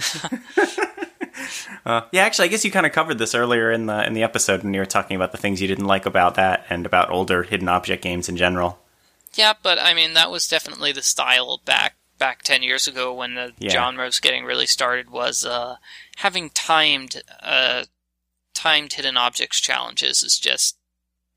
Uh, 1.85 2.01
yeah, 2.11 2.23
actually, 2.23 2.45
I 2.45 2.49
guess 2.49 2.65
you 2.65 2.71
kind 2.71 2.85
of 2.85 2.91
covered 2.91 3.17
this 3.17 3.33
earlier 3.33 3.71
in 3.71 3.85
the 3.85 4.05
in 4.05 4.13
the 4.13 4.23
episode 4.23 4.61
when 4.63 4.73
you 4.73 4.79
were 4.81 4.85
talking 4.85 5.15
about 5.15 5.31
the 5.31 5.37
things 5.37 5.61
you 5.61 5.67
didn't 5.67 5.85
like 5.85 6.05
about 6.05 6.35
that 6.35 6.65
and 6.69 6.85
about 6.85 7.09
older 7.11 7.43
hidden 7.43 7.69
object 7.69 8.03
games 8.03 8.27
in 8.27 8.35
general. 8.35 8.79
Yeah, 9.35 9.53
but 9.63 9.79
I 9.79 9.93
mean 9.93 10.13
that 10.15 10.31
was 10.31 10.47
definitely 10.47 10.91
the 10.91 11.01
style 11.01 11.61
back 11.63 11.95
back 12.17 12.41
ten 12.43 12.61
years 12.61 12.87
ago 12.87 13.13
when 13.13 13.35
the 13.35 13.53
Yeah. 13.57 13.69
genre 13.71 14.05
was 14.05 14.19
getting 14.19 14.43
really 14.43 14.65
started. 14.65 15.09
Was 15.09 15.45
uh, 15.45 15.77
having 16.17 16.49
timed 16.49 17.21
uh, 17.41 17.85
timed 18.53 18.93
hidden 18.93 19.15
objects 19.15 19.61
challenges 19.61 20.21
is 20.23 20.37
just 20.37 20.77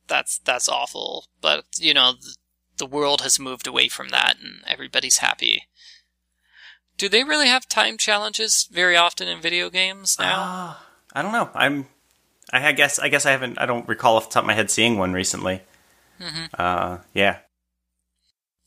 that's 0.08 0.38
that's 0.38 0.68
awful. 0.68 1.26
But 1.40 1.64
you 1.78 1.94
know 1.94 2.12
the, 2.14 2.34
the 2.82 2.96
world 2.96 3.20
has 3.20 3.38
moved 3.38 3.68
away 3.68 3.86
from 3.86 4.08
that, 4.08 4.38
and 4.42 4.64
everybody's 4.66 5.18
happy. 5.18 5.68
Do 6.98 7.08
they 7.08 7.22
really 7.22 7.46
have 7.46 7.68
time 7.68 7.96
challenges 7.96 8.68
very 8.72 8.96
often 8.96 9.28
in 9.28 9.40
video 9.40 9.70
games 9.70 10.16
now? 10.18 10.34
Ah, 10.36 10.86
I 11.12 11.22
don't 11.22 11.30
know. 11.30 11.48
I'm. 11.54 11.86
I 12.52 12.72
guess. 12.72 12.98
I 12.98 13.08
guess 13.08 13.24
I 13.24 13.30
haven't. 13.30 13.60
I 13.60 13.66
don't 13.66 13.86
recall 13.86 14.16
off 14.16 14.28
the 14.28 14.34
top 14.34 14.42
of 14.42 14.48
my 14.48 14.54
head 14.54 14.68
seeing 14.68 14.98
one 14.98 15.12
recently. 15.12 15.62
Uh, 16.58 16.98
yeah. 17.14 17.38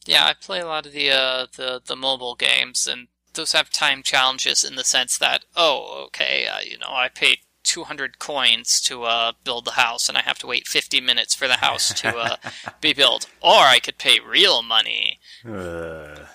Yeah, 0.05 0.25
I 0.25 0.33
play 0.33 0.61
a 0.61 0.65
lot 0.65 0.85
of 0.85 0.93
the 0.93 1.11
uh, 1.11 1.47
the 1.57 1.81
the 1.85 1.97
mobile 1.97 2.35
games, 2.35 2.87
and 2.87 3.09
those 3.33 3.51
have 3.51 3.69
time 3.69 4.01
challenges 4.01 4.63
in 4.63 4.75
the 4.75 4.85
sense 4.85 5.17
that, 5.17 5.43
oh, 5.57 6.05
okay, 6.07 6.47
uh, 6.47 6.61
you 6.61 6.77
know, 6.77 6.89
I 6.89 7.09
paid 7.09 7.39
200 7.65 8.19
coins 8.19 8.79
to 8.81 9.03
uh, 9.03 9.33
build 9.43 9.65
the 9.65 9.71
house, 9.71 10.07
and 10.07 10.17
I 10.17 10.21
have 10.21 10.39
to 10.39 10.47
wait 10.47 10.67
50 10.67 11.01
minutes 11.01 11.35
for 11.35 11.47
the 11.47 11.55
house 11.57 11.93
to 12.01 12.15
uh, 12.17 12.35
be 12.81 12.93
built, 12.93 13.27
or 13.41 13.63
I 13.65 13.79
could 13.79 13.97
pay 13.97 14.19
real 14.19 14.61
money, 14.63 15.19
Uh, 15.45 16.25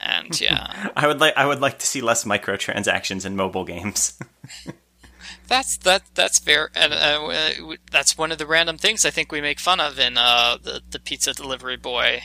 and 0.00 0.40
yeah, 0.40 0.90
I 0.96 1.06
would 1.06 1.18
like. 1.20 1.34
I 1.36 1.46
would 1.46 1.60
like 1.60 1.78
to 1.80 1.86
see 1.86 2.00
less 2.00 2.24
microtransactions 2.24 3.26
in 3.26 3.34
mobile 3.34 3.64
games. 3.64 4.18
that's 5.48 5.76
that 5.78 6.02
that's 6.14 6.38
fair, 6.38 6.70
and 6.74 6.92
uh, 6.92 7.76
that's 7.90 8.16
one 8.16 8.30
of 8.30 8.38
the 8.38 8.46
random 8.46 8.78
things 8.78 9.04
I 9.04 9.10
think 9.10 9.32
we 9.32 9.40
make 9.40 9.58
fun 9.58 9.80
of 9.80 9.98
in 9.98 10.16
uh, 10.16 10.56
the 10.62 10.82
the 10.88 11.00
pizza 11.00 11.32
delivery 11.32 11.76
boy. 11.76 12.22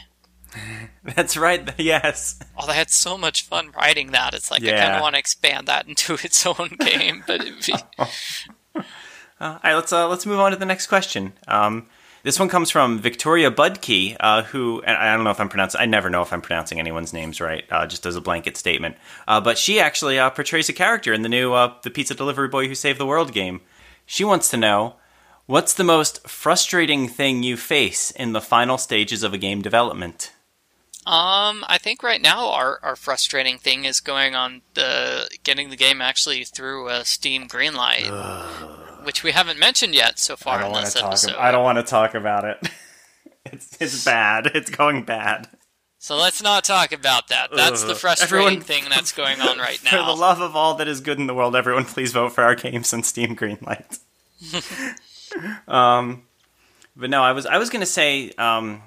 That's 1.16 1.38
right. 1.38 1.70
Yes. 1.78 2.40
Oh, 2.58 2.68
they 2.68 2.74
had 2.74 2.90
so 2.90 3.18
much 3.18 3.44
fun 3.44 3.72
writing 3.72 4.12
that. 4.12 4.34
It's 4.34 4.52
like 4.52 4.64
I 4.64 4.72
kind 4.72 4.96
of 4.96 5.02
want 5.02 5.16
to 5.16 5.20
expand 5.20 5.68
that 5.68 5.88
into 5.88 6.14
its 6.24 6.46
own 6.46 6.78
game, 6.80 7.24
but 7.26 7.42
it'd 7.42 7.66
be, 7.66 7.74
Uh, 8.76 8.86
all 9.40 9.60
right, 9.64 9.76
let's 9.76 9.92
uh, 9.92 10.08
let's 10.08 10.26
move 10.26 10.40
on 10.40 10.52
to 10.52 10.58
the 10.58 10.66
next 10.66 10.88
question. 10.88 11.34
Um, 11.48 11.88
this 12.24 12.40
one 12.40 12.48
comes 12.48 12.72
from 12.72 13.00
Victoria 13.00 13.52
Budkey, 13.52 14.16
uh, 14.20 14.44
who 14.44 14.82
and 14.84 14.96
I 14.96 15.14
don't 15.14 15.26
know 15.26 15.32
if 15.32 15.40
I'm 15.42 15.50
pronouncing. 15.50 15.82
I 15.82 15.86
never 15.86 16.10
know 16.10 16.22
if 16.22 16.32
I'm 16.32 16.42
pronouncing 16.42 16.80
anyone's 16.80 17.12
names 17.12 17.42
right, 17.42 17.66
uh, 17.70 17.86
just 17.86 18.06
as 18.06 18.16
a 18.16 18.22
blanket 18.22 18.56
statement. 18.56 18.96
Uh, 19.28 19.42
but 19.42 19.58
she 19.58 19.80
actually 19.82 20.18
uh, 20.20 20.30
portrays 20.30 20.70
a 20.70 20.74
character 20.74 21.12
in 21.12 21.22
the 21.24 21.30
new 21.30 21.54
uh, 21.54 21.74
"The 21.84 21.90
Pizza 21.90 22.16
Delivery 22.16 22.48
Boy 22.48 22.68
Who 22.68 22.76
Saved 22.76 23.00
the 23.00 23.06
World" 23.06 23.34
game. 23.34 23.62
She 24.06 24.24
wants 24.24 24.50
to 24.52 24.58
know 24.58 24.96
what's 25.46 25.74
the 25.74 25.84
most 25.84 26.26
frustrating 26.28 27.10
thing 27.10 27.44
you 27.44 27.58
face 27.58 28.12
in 28.12 28.32
the 28.32 28.42
final 28.42 28.78
stages 28.78 29.24
of 29.24 29.34
a 29.34 29.38
game 29.38 29.62
development. 29.62 30.32
Um, 31.06 31.66
I 31.68 31.78
think 31.80 32.02
right 32.02 32.22
now 32.22 32.50
our, 32.50 32.80
our 32.82 32.96
frustrating 32.96 33.58
thing 33.58 33.84
is 33.84 34.00
going 34.00 34.36
on 34.36 34.62
the 34.74 35.30
getting 35.44 35.70
the 35.70 35.76
game 35.76 36.02
actually 36.02 36.44
through 36.46 36.88
a 36.88 37.04
Steam 37.04 37.48
Greenlight, 37.48 38.10
which 39.06 39.24
we 39.24 39.32
haven't 39.32 39.60
mentioned 39.60 39.94
yet 39.96 40.18
so 40.18 40.36
far 40.38 40.64
in 40.64 40.72
this 40.74 40.96
episode. 40.96 41.36
I 41.36 41.52
don't 41.52 41.64
want 41.64 41.78
to 41.78 41.84
talk 41.84 42.16
about 42.16 42.46
it. 42.46 42.70
it's 43.46 43.82
it's 43.82 44.06
bad. 44.06 44.48
It's 44.54 44.70
going 44.70 45.04
bad. 45.04 45.50
So 46.00 46.18
let's 46.18 46.44
not 46.44 46.66
talk 46.66 46.92
about 46.92 47.30
that. 47.30 47.50
That's 47.56 47.84
the 47.84 47.96
frustrating 47.96 48.48
Everyone- 48.48 48.62
thing 48.62 48.84
that's 48.90 49.12
going 49.14 49.40
on 49.50 49.58
right 49.58 49.82
now. 49.84 49.92
For 49.92 50.16
the 50.16 50.20
love 50.20 50.42
of 50.42 50.56
all 50.56 50.76
that 50.76 50.88
is 50.88 51.02
good 51.02 51.18
in 51.18 51.28
the 51.28 51.34
world, 51.34 51.56
everyone 51.56 51.86
please 51.86 52.12
vote 52.12 52.34
for 52.34 52.44
our 52.44 52.56
games 52.56 52.94
on 52.94 53.04
Steam 53.04 53.36
Greenlight. 53.36 54.00
um, 55.68 56.24
but 56.96 57.10
no, 57.10 57.24
I 57.24 57.32
was 57.32 57.46
I 57.46 57.58
was 57.58 57.70
gonna 57.70 57.86
say 57.86 58.32
um, 58.38 58.82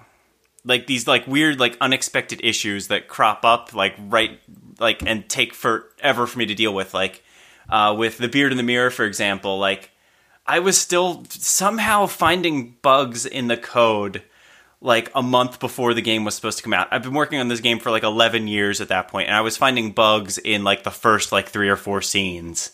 like 0.67 0.87
these 0.87 1.07
like 1.07 1.27
weird 1.27 1.59
like 1.59 1.77
unexpected 1.81 2.41
issues 2.45 2.89
that 2.89 3.09
crop 3.09 3.45
up 3.45 3.73
like 3.73 3.95
right 3.99 4.39
like 4.79 5.03
and 5.07 5.29
take 5.29 5.55
forever 5.55 6.27
for 6.27 6.39
me 6.39 6.47
to 6.47 6.55
deal 6.55 6.75
with 6.75 6.93
like 6.93 7.23
uh, 7.69 7.95
with 7.97 8.19
the 8.19 8.29
beard 8.29 8.53
in 8.53 8.59
the 8.59 8.63
mirror 8.63 8.91
for 8.91 9.05
example 9.05 9.59
like 9.59 9.91
I 10.47 10.59
was 10.59 10.79
still 10.79 11.25
somehow 11.31 12.07
finding 12.07 12.77
bugs 12.83 13.27
in 13.27 13.49
the 13.49 13.57
code 13.57 14.23
like 14.81 15.11
a 15.15 15.23
month 15.23 15.59
before 15.59 15.95
the 15.95 16.03
game 16.03 16.25
was 16.25 16.37
supposed 16.37 16.59
to 16.59 16.63
come 16.63 16.75
out. 16.75 16.87
I've 16.93 17.03
been 17.03 17.15
working 17.15 17.41
on 17.41 17.49
this 17.49 17.61
game 17.61 17.81
for 17.81 17.91
like 17.91 18.05
11 18.05 18.47
years 18.47 18.81
at 18.81 18.89
that 18.89 19.09
point 19.09 19.29
and 19.29 19.37
I 19.37 19.41
was 19.41 19.57
finding 19.57 19.93
bugs 19.93 20.39
in 20.39 20.65
like 20.65 20.85
the 20.85 20.91
first 20.91 21.33
like 21.33 21.49
3 21.49 21.69
or 21.69 21.77
4 21.77 22.03
scenes. 22.03 22.73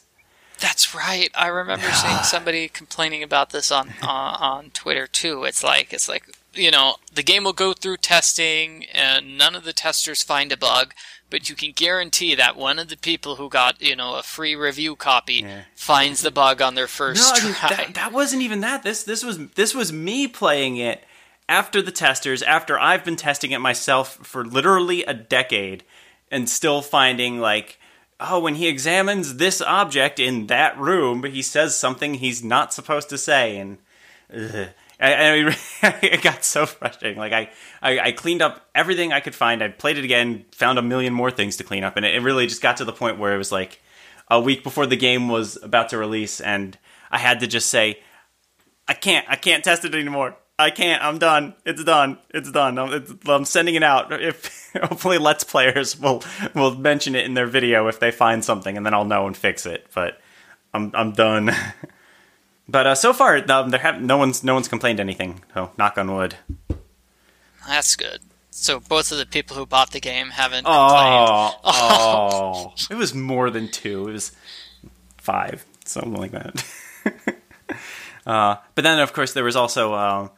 That's 0.59 0.95
right. 0.95 1.31
I 1.35 1.49
remember 1.49 1.91
seeing 1.91 2.19
somebody 2.25 2.69
complaining 2.69 3.23
about 3.23 3.51
this 3.51 3.73
on 3.73 3.91
uh, 4.03 4.07
on 4.07 4.71
Twitter 4.71 5.07
too. 5.07 5.45
It's 5.45 5.65
like 5.65 5.93
it's 5.93 6.09
like 6.09 6.37
you 6.55 6.71
know 6.71 6.97
the 7.13 7.23
game 7.23 7.45
will 7.45 7.53
go 7.53 7.73
through 7.73 7.99
testing 7.99 8.87
and 8.93 9.37
none 9.39 9.55
of 9.55 9.65
the 9.65 9.73
testers 9.73 10.23
find 10.23 10.53
a 10.53 10.57
bug, 10.57 10.95
but 11.31 11.49
you 11.49 11.57
can 11.57 11.73
guarantee 11.73 12.35
that 12.35 12.57
one 12.57 12.79
of 12.79 12.89
the 12.89 12.97
people 12.97 13.37
who 13.37 13.49
got 13.49 13.81
you 13.81 13.97
know 13.97 14.17
a 14.17 14.23
free 14.23 14.55
review 14.55 14.97
copy 14.97 15.47
finds 15.75 16.23
the 16.23 16.31
bug 16.31 16.61
on 16.61 16.75
their 16.75 16.87
first 16.87 17.21
No, 17.21 17.41
I 17.41 17.45
mean, 17.45 17.55
try. 17.55 17.69
that, 17.71 17.95
that 17.95 18.13
wasn't 18.13 18.43
even 18.43 18.61
that. 18.61 18.83
This 18.83 19.03
this 19.03 19.25
was 19.25 19.49
this 19.51 19.75
was 19.75 19.93
me 19.93 20.29
playing 20.29 20.77
it 20.77 21.05
after 21.49 21.83
the 21.83 21.93
testers, 21.93 22.43
after 22.43 22.79
I've 22.79 23.05
been 23.05 23.17
testing 23.17 23.51
it 23.51 23.59
myself 23.59 24.15
for 24.27 24.45
literally 24.45 25.05
a 25.05 25.13
decade, 25.15 25.85
and 26.31 26.49
still 26.49 26.81
finding 26.81 27.41
like, 27.41 27.79
oh, 28.21 28.41
when 28.41 28.55
he 28.55 28.69
examines 28.69 29.37
this 29.37 29.61
object 29.61 30.19
in 30.19 30.47
that 30.47 30.79
room, 30.79 31.25
he 31.25 31.43
says 31.43 31.77
something 31.77 32.15
he's 32.15 32.43
not 32.43 32.73
supposed 32.73 33.09
to 33.11 33.19
say, 33.19 33.59
and 33.59 33.79
ugh. 34.35 34.69
I, 35.03 35.57
it 36.03 36.23
got 36.23 36.45
so 36.45 36.67
frustrating. 36.67 37.19
Like 37.19 37.33
I, 37.33 37.51
I, 37.81 37.99
I 37.99 38.13
cleaned 38.13 38.43
up 38.43 38.69
everything 38.75 39.13
I 39.13 39.21
could 39.21 39.35
find. 39.35 39.63
I 39.63 39.69
played 39.69 39.99
it 39.99 40.05
again, 40.05 40.45
found 40.53 40.79
a 40.79 40.83
million 40.83 41.13
more 41.13 41.31
things 41.31 41.57
to 41.57 41.65
clean 41.65 41.85
up, 41.85 41.97
and 41.97 42.07
it, 42.07 42.15
it 42.15 42.21
really 42.21 42.47
just 42.47 42.63
got 42.63 42.77
to 42.79 42.85
the 42.85 42.93
point 42.93 43.19
where 43.19 43.35
it 43.35 43.39
was 43.39 43.53
like 43.53 43.81
a 44.29 44.41
week 44.41 44.63
before 44.63 44.87
the 44.87 44.97
game 44.97 45.29
was 45.29 45.59
about 45.63 45.89
to 45.91 45.99
release, 45.99 46.41
and 46.41 46.79
I 47.11 47.19
had 47.19 47.41
to 47.41 47.47
just 47.47 47.69
say, 47.69 48.01
I 48.87 48.95
can't, 48.95 49.27
I 49.29 49.37
can't 49.37 49.65
test 49.65 49.85
it 49.85 49.95
anymore. 49.95 50.37
I 50.59 50.71
can't. 50.71 51.03
I'm 51.03 51.19
done. 51.19 51.55
It's 51.65 51.83
done. 51.83 52.19
It's 52.31 52.51
done. 52.51 52.79
I'm, 52.79 52.93
it's, 52.93 53.13
I'm 53.27 53.45
sending 53.45 53.75
it 53.75 53.83
out. 53.83 54.13
If 54.13 54.73
hopefully, 54.83 55.19
Let's 55.19 55.45
Players 55.45 55.99
will 55.99 56.23
will 56.55 56.75
mention 56.77 57.15
it 57.15 57.25
in 57.25 57.35
their 57.35 57.47
video 57.47 57.89
if 57.89 57.99
they 57.99 58.11
find 58.11 58.45
something, 58.45 58.77
and 58.77 58.87
then 58.87 58.95
I'll 58.95 59.05
know 59.05 59.27
and 59.27 59.37
fix 59.37 59.67
it. 59.67 59.87
But 59.95 60.21
I'm 60.73 60.93
I'm 60.95 61.13
done. 61.13 61.51
but 62.69 62.87
uh, 62.87 62.95
so 62.95 63.13
far, 63.13 63.45
no, 63.45 63.69
there 63.69 63.81
have 63.81 64.01
no 64.01 64.17
one's 64.17 64.43
no 64.45 64.55
one's 64.55 64.69
complained 64.69 65.01
anything. 65.01 65.43
So 65.55 65.71
knock 65.79 65.99
on 65.99 66.15
wood. 66.15 66.37
That's 67.67 67.97
good. 67.97 68.21
So 68.51 68.81
both 68.81 69.11
of 69.13 69.19
the 69.19 69.27
people 69.27 69.57
who 69.57 69.67
bought 69.67 69.93
the 69.93 70.01
game 70.01 70.29
haven't 70.31 70.65
complained. 70.65 70.67
Oh, 70.75 71.55
oh, 71.65 72.75
it 72.91 72.95
was 72.95 73.15
more 73.15 73.51
than 73.51 73.69
two. 73.71 74.09
It 74.09 74.13
was 74.13 74.33
five, 75.17 75.65
something 75.85 76.15
like 76.15 76.33
that. 76.33 76.65
uh, 78.27 78.57
but 78.75 78.83
then, 78.83 78.99
of 79.01 79.13
course, 79.13 79.33
there 79.33 79.45
was 79.45 79.57
also 79.57 79.95
uh, 79.95 80.29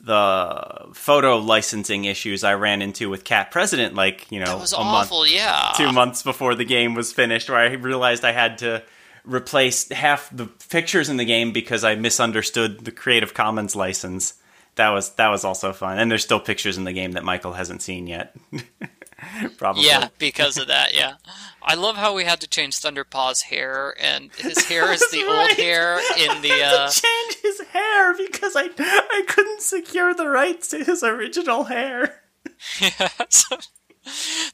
the 0.00 0.86
photo 0.92 1.38
licensing 1.38 2.04
issues 2.04 2.44
I 2.44 2.54
ran 2.54 2.80
into 2.80 3.10
with 3.10 3.24
Cat 3.24 3.50
President, 3.50 3.94
like 3.94 4.30
you 4.30 4.38
know, 4.38 4.46
That 4.46 4.60
was 4.60 4.72
a 4.72 4.78
month, 4.78 5.10
awful. 5.10 5.26
Yeah. 5.26 5.72
two 5.76 5.90
months 5.92 6.22
before 6.22 6.54
the 6.54 6.64
game 6.64 6.94
was 6.94 7.12
finished, 7.12 7.50
where 7.50 7.58
I 7.58 7.72
realized 7.72 8.24
I 8.24 8.32
had 8.32 8.58
to 8.58 8.82
replace 9.24 9.90
half 9.90 10.28
the 10.34 10.46
pictures 10.68 11.08
in 11.08 11.16
the 11.16 11.24
game 11.24 11.52
because 11.52 11.84
I 11.84 11.94
misunderstood 11.94 12.84
the 12.84 12.90
Creative 12.92 13.32
Commons 13.34 13.74
license. 13.76 14.34
that 14.76 14.90
was 14.90 15.10
that 15.14 15.28
was 15.28 15.44
also 15.44 15.72
fun. 15.72 15.98
And 15.98 16.10
there's 16.10 16.24
still 16.24 16.40
pictures 16.40 16.76
in 16.78 16.84
the 16.84 16.92
game 16.92 17.12
that 17.12 17.24
Michael 17.24 17.52
hasn't 17.54 17.82
seen 17.82 18.06
yet. 18.06 18.34
Probably. 19.56 19.86
Yeah, 19.86 20.08
because 20.18 20.58
of 20.58 20.66
that. 20.66 20.94
Yeah, 20.94 21.14
I 21.62 21.76
love 21.76 21.96
how 21.96 22.14
we 22.14 22.24
had 22.24 22.40
to 22.42 22.48
change 22.48 22.74
Thunderpaw's 22.78 23.40
hair, 23.42 23.94
and 23.98 24.30
his 24.36 24.66
hair 24.66 24.92
is 24.92 25.00
the 25.10 25.22
right. 25.28 25.48
old 25.48 25.58
hair 25.58 25.94
in 26.18 26.42
the. 26.42 26.52
I 26.52 26.56
had 26.56 26.74
Uh, 26.74 26.90
change 26.90 27.36
his 27.42 27.60
hair 27.68 28.14
because 28.18 28.54
I 28.54 28.68
I 28.78 29.24
couldn't 29.26 29.62
secure 29.62 30.12
the 30.14 30.28
rights 30.28 30.68
to 30.68 30.84
his 30.84 31.02
original 31.02 31.64
hair. 31.64 32.20
yeah, 32.80 33.08
so- 33.30 33.56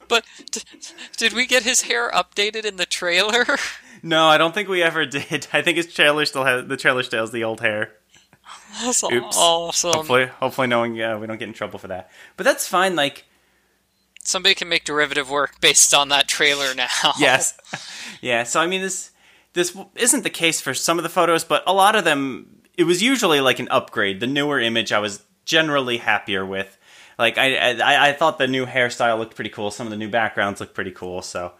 but 0.07 0.23
d- 0.51 0.61
did 1.17 1.33
we 1.33 1.45
get 1.45 1.63
his 1.63 1.83
hair 1.83 2.11
updated 2.11 2.65
in 2.65 2.77
the 2.77 2.85
trailer? 2.85 3.45
No, 4.03 4.25
I 4.25 4.39
don't 4.39 4.51
think 4.51 4.67
we 4.67 4.81
ever 4.81 5.05
did. 5.05 5.45
I 5.53 5.61
think 5.61 5.77
his 5.77 5.93
trailer 5.93 6.25
still 6.25 6.43
has 6.43 6.65
the 6.65 6.75
trailer 6.75 7.03
still 7.03 7.21
has 7.21 7.29
the 7.31 7.43
old 7.43 7.61
hair. 7.61 7.91
That's 8.81 9.03
Oops. 9.03 9.37
awesome. 9.37 9.93
Hopefully, 9.93 10.25
hopefully, 10.25 10.67
yeah, 10.97 11.17
we 11.17 11.27
don't 11.27 11.37
get 11.37 11.47
in 11.47 11.53
trouble 11.53 11.77
for 11.77 11.87
that. 11.89 12.09
But 12.35 12.45
that's 12.45 12.67
fine. 12.67 12.95
Like, 12.95 13.25
Somebody 14.23 14.53
can 14.55 14.69
make 14.69 14.85
derivative 14.85 15.29
work 15.29 15.59
based 15.61 15.93
on 15.93 16.09
that 16.09 16.27
trailer 16.27 16.73
now. 16.75 16.87
yes, 17.19 17.57
yeah. 18.21 18.43
So 18.43 18.59
I 18.59 18.67
mean, 18.67 18.81
this 18.81 19.11
this 19.53 19.75
isn't 19.95 20.23
the 20.23 20.29
case 20.29 20.61
for 20.61 20.73
some 20.73 20.97
of 20.99 21.03
the 21.03 21.09
photos, 21.09 21.43
but 21.43 21.63
a 21.67 21.73
lot 21.73 21.95
of 21.95 22.03
them, 22.03 22.61
it 22.77 22.83
was 22.85 23.01
usually 23.01 23.39
like 23.39 23.59
an 23.59 23.67
upgrade. 23.69 24.19
The 24.19 24.27
newer 24.27 24.59
image, 24.59 24.91
I 24.91 24.99
was 24.99 25.23
generally 25.45 25.97
happier 25.97 26.45
with. 26.45 26.77
Like, 27.19 27.37
I 27.37 27.79
I, 27.79 28.09
I 28.09 28.13
thought 28.13 28.37
the 28.37 28.47
new 28.47 28.65
hairstyle 28.65 29.17
looked 29.19 29.35
pretty 29.35 29.49
cool. 29.49 29.71
Some 29.71 29.87
of 29.87 29.91
the 29.91 29.97
new 29.97 30.09
backgrounds 30.09 30.59
looked 30.59 30.73
pretty 30.73 30.91
cool. 30.91 31.21
So, 31.21 31.53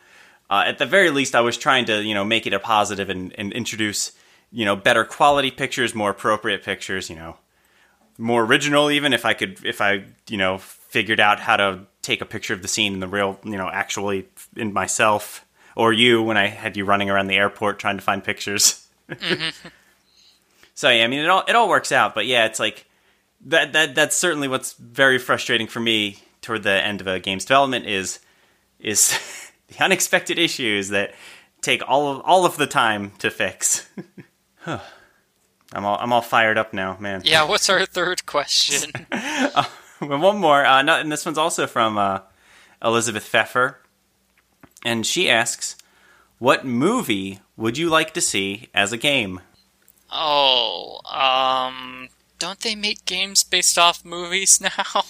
uh, 0.50 0.64
at 0.66 0.78
the 0.78 0.86
very 0.86 1.10
least, 1.10 1.36
I 1.36 1.42
was 1.42 1.58
trying 1.58 1.86
to 1.86 2.04
you 2.04 2.14
know 2.14 2.24
make 2.24 2.48
it 2.48 2.54
a 2.54 2.60
positive 2.60 3.10
and, 3.10 3.34
and 3.38 3.54
introduce 3.54 4.12
you 4.52 4.66
know 4.66 4.76
better 4.76 5.06
quality 5.06 5.52
pictures, 5.52 5.96
more 5.96 6.12
appropriate 6.12 6.64
pictures. 6.64 7.10
You 7.10 7.16
know, 7.16 7.38
more 8.18 8.44
original 8.44 8.92
even 8.92 9.14
if 9.14 9.26
I 9.26 9.34
could 9.34 9.64
if 9.66 9.82
I 9.82 10.04
you 10.30 10.38
know 10.38 10.58
figured 10.60 11.20
out 11.20 11.40
how 11.40 11.58
to 11.58 11.80
take 12.02 12.22
a 12.22 12.26
picture 12.26 12.54
of 12.54 12.62
the 12.62 12.68
scene 12.68 12.94
in 12.94 13.00
the 13.00 13.08
real 13.08 13.40
you 13.44 13.58
know 13.58 13.70
actually 13.70 14.28
in 14.56 14.74
myself 14.74 15.46
or 15.76 15.94
you 15.94 16.22
when 16.22 16.38
I 16.38 16.48
had 16.48 16.78
you 16.78 16.86
running 16.86 17.10
around 17.10 17.28
the 17.28 17.36
airport 17.36 17.80
trying 17.80 17.98
to 17.98 18.04
find 18.04 18.24
pictures. 18.24 18.88
so 20.76 20.90
yeah, 20.90 21.04
I 21.04 21.08
mean 21.08 21.20
it 21.20 21.30
all 21.30 21.44
it 21.48 21.56
all 21.56 21.70
works 21.70 21.92
out, 21.92 22.14
but 22.14 22.26
yeah, 22.26 22.46
it's 22.46 22.60
like 22.60 22.86
that 23.46 23.74
that 23.74 23.96
that's 23.96 24.16
certainly 24.16 24.48
what's 24.48 24.74
very 24.74 25.18
frustrating 25.18 25.68
for 25.68 25.80
me 25.80 26.18
toward 26.42 26.64
the 26.64 26.72
end 26.72 27.02
of 27.02 27.08
a 27.08 27.20
game's 27.20 27.46
development 27.46 27.86
is 27.86 28.20
is 28.80 29.18
the 29.68 29.84
unexpected 29.84 30.38
issues 30.40 30.90
that 30.90 31.14
take 31.62 31.82
all 31.88 32.12
of 32.12 32.22
all 32.22 32.46
of 32.46 32.58
the 32.58 32.68
time 32.68 33.12
to 33.20 33.30
fix. 33.30 33.90
I'm 34.66 35.86
all 35.86 35.98
I'm 36.00 36.14
all 36.14 36.22
fired 36.22 36.58
up 36.58 36.74
now, 36.74 36.98
man. 37.00 37.22
Yeah, 37.24 37.44
what's 37.44 37.70
our 37.70 37.86
third 37.86 38.26
question? 38.26 38.92
Well, 40.02 40.18
one 40.18 40.40
more, 40.40 40.66
uh, 40.66 40.82
no, 40.82 40.96
and 40.96 41.12
this 41.12 41.28
one's 41.28 41.38
also 41.38 41.68
from 41.68 41.96
uh, 42.00 42.22
Elizabeth 42.84 43.24
Pfeffer, 43.24 43.78
and 44.84 45.06
she 45.06 45.30
asks, 45.30 45.76
"What 46.40 46.66
movie 46.66 47.40
would 47.56 47.78
you 47.78 47.88
like 47.88 48.12
to 48.16 48.22
see 48.22 48.70
as 48.74 48.92
a 48.92 48.98
game?" 48.98 49.42
oh, 50.12 51.00
um, 51.06 52.10
don't 52.42 52.62
they 52.62 52.74
make 52.74 53.06
games 53.06 53.44
based 53.44 53.78
off 53.78 54.04
movies 54.04 54.60
now? 54.62 55.04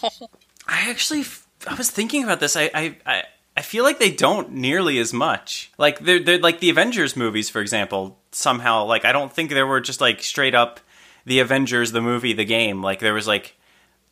I 0.68 0.90
actually, 0.90 1.24
I 1.66 1.76
was 1.76 1.90
thinking 1.90 2.26
about 2.26 2.42
this. 2.42 2.58
I, 2.58 2.70
I, 2.74 2.98
I, 3.06 3.24
I 3.56 3.62
feel 3.62 3.86
like 3.86 4.00
they 4.00 4.12
don't 4.12 4.52
nearly 4.52 5.00
as 5.00 5.14
much. 5.14 5.72
Like 5.78 6.00
they're, 6.00 6.20
they're 6.22 6.40
like 6.40 6.60
the 6.60 6.70
Avengers 6.70 7.16
movies, 7.16 7.50
for 7.50 7.62
example. 7.62 8.20
Somehow, 8.34 8.84
like 8.84 9.06
I 9.06 9.14
don't 9.14 9.32
think 9.32 9.50
there 9.50 9.66
were 9.66 9.80
just 9.80 10.02
like 10.02 10.22
straight 10.22 10.54
up 10.54 10.82
the 11.26 11.40
Avengers, 11.40 11.94
the 11.94 12.02
movie, 12.02 12.34
the 12.34 12.44
game. 12.44 12.82
Like 12.84 13.00
there 13.00 13.14
was 13.14 13.28
like 13.28 13.56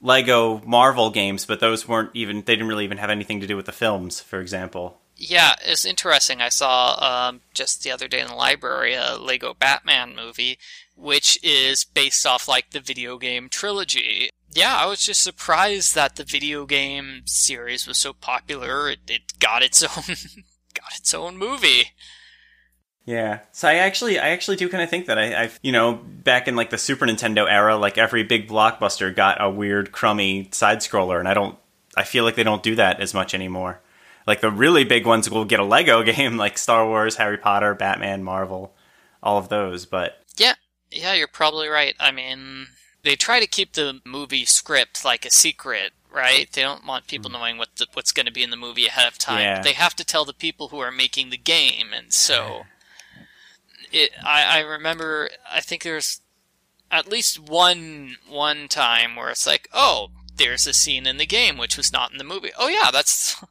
Lego 0.01 0.61
Marvel 0.65 1.09
games, 1.09 1.45
but 1.45 1.59
those 1.59 1.87
weren't 1.87 2.11
even. 2.13 2.37
They 2.37 2.55
didn't 2.55 2.69
really 2.69 2.85
even 2.85 2.99
have 2.99 3.09
anything 3.09 3.41
to 3.41 3.47
do 3.47 3.57
with 3.57 3.65
the 3.65 3.73
films, 3.73 4.21
for 4.21 4.39
example. 4.39 4.97
Yeah, 5.19 5.55
it's 5.61 5.85
interesting. 5.85 6.41
I 6.41 6.47
saw 6.47 7.27
um, 7.27 7.41
just 7.53 7.83
the 7.83 7.91
other 7.91 8.07
day 8.07 8.21
in 8.21 8.27
the 8.27 8.35
library 8.35 8.93
a 8.93 9.17
Lego 9.17 9.53
Batman 9.53 10.15
movie, 10.15 10.57
which 10.95 11.37
is 11.43 11.83
based 11.83 12.25
off 12.25 12.47
like 12.47 12.71
the 12.71 12.79
video 12.79 13.17
game 13.17 13.49
trilogy. 13.49 14.29
Yeah, 14.51 14.77
I 14.77 14.85
was 14.85 15.05
just 15.05 15.21
surprised 15.21 15.93
that 15.93 16.15
the 16.15 16.23
video 16.23 16.65
game 16.65 17.23
series 17.25 17.85
was 17.85 17.97
so 17.97 18.13
popular. 18.13 18.89
It, 18.89 18.99
it 19.09 19.39
got 19.39 19.61
its 19.61 19.83
own 19.97 20.15
got 20.73 20.95
its 20.97 21.13
own 21.13 21.37
movie. 21.37 21.91
Yeah. 23.05 23.39
So 23.51 23.67
I 23.67 23.75
actually, 23.75 24.19
I 24.19 24.29
actually 24.29 24.55
do 24.55 24.69
kind 24.69 24.83
of 24.83 24.89
think 24.89 25.07
that 25.07 25.17
I, 25.17 25.43
I've, 25.43 25.59
you 25.63 25.71
know, 25.71 25.93
back 26.03 26.47
in 26.47 26.55
like 26.55 26.69
the 26.69 26.77
Super 26.77 27.05
Nintendo 27.05 27.49
era, 27.49 27.75
like 27.75 27.97
every 27.97 28.23
big 28.23 28.47
blockbuster 28.47 29.13
got 29.13 29.43
a 29.43 29.49
weird, 29.49 29.91
crummy 29.91 30.47
side 30.51 30.79
scroller, 30.79 31.19
and 31.19 31.27
I 31.27 31.33
don't, 31.33 31.57
I 31.97 32.03
feel 32.03 32.23
like 32.23 32.35
they 32.35 32.43
don't 32.43 32.63
do 32.63 32.75
that 32.75 33.01
as 33.01 33.13
much 33.13 33.33
anymore. 33.33 33.81
Like 34.27 34.41
the 34.41 34.51
really 34.51 34.83
big 34.83 35.05
ones 35.05 35.29
will 35.29 35.45
get 35.45 35.59
a 35.59 35.65
Lego 35.65 36.03
game, 36.11 36.37
like 36.37 36.57
Star 36.57 36.85
Wars, 36.85 37.15
Harry 37.17 37.37
Potter, 37.37 37.73
Batman, 37.73 38.23
Marvel, 38.23 38.73
all 39.21 39.37
of 39.37 39.49
those. 39.49 39.85
But 39.85 40.23
Yeah, 40.37 40.55
yeah, 40.91 41.13
you're 41.13 41.27
probably 41.27 41.67
right. 41.67 41.95
I 41.99 42.11
mean, 42.11 42.67
they 43.03 43.15
try 43.15 43.39
to 43.39 43.47
keep 43.47 43.73
the 43.73 44.01
movie 44.05 44.45
script 44.45 45.05
like 45.05 45.25
a 45.25 45.31
secret, 45.31 45.91
right? 46.11 46.51
They 46.51 46.61
don't 46.61 46.85
want 46.85 47.07
people 47.07 47.29
mm. 47.29 47.33
knowing 47.33 47.57
what 47.57 47.69
the, 47.77 47.87
what's 47.93 48.11
going 48.11 48.25
to 48.25 48.31
be 48.31 48.43
in 48.43 48.49
the 48.49 48.57
movie 48.57 48.87
ahead 48.87 49.07
of 49.07 49.17
time. 49.17 49.41
Yeah. 49.41 49.61
They 49.61 49.73
have 49.73 49.95
to 49.95 50.05
tell 50.05 50.25
the 50.25 50.33
people 50.33 50.69
who 50.69 50.79
are 50.79 50.91
making 50.91 51.29
the 51.29 51.37
game, 51.37 51.87
and 51.95 52.13
so 52.13 52.63
it. 53.91 54.11
I, 54.23 54.57
I 54.57 54.59
remember. 54.59 55.29
I 55.51 55.61
think 55.61 55.83
there's 55.83 56.21
at 56.91 57.09
least 57.09 57.39
one 57.39 58.17
one 58.27 58.67
time 58.67 59.15
where 59.15 59.29
it's 59.29 59.47
like, 59.47 59.69
oh, 59.73 60.09
there's 60.35 60.67
a 60.67 60.73
scene 60.73 61.05
in 61.05 61.17
the 61.17 61.25
game 61.25 61.57
which 61.57 61.77
was 61.77 61.93
not 61.93 62.11
in 62.11 62.17
the 62.17 62.23
movie. 62.23 62.51
Oh 62.57 62.67
yeah, 62.67 62.89
that's 62.91 63.43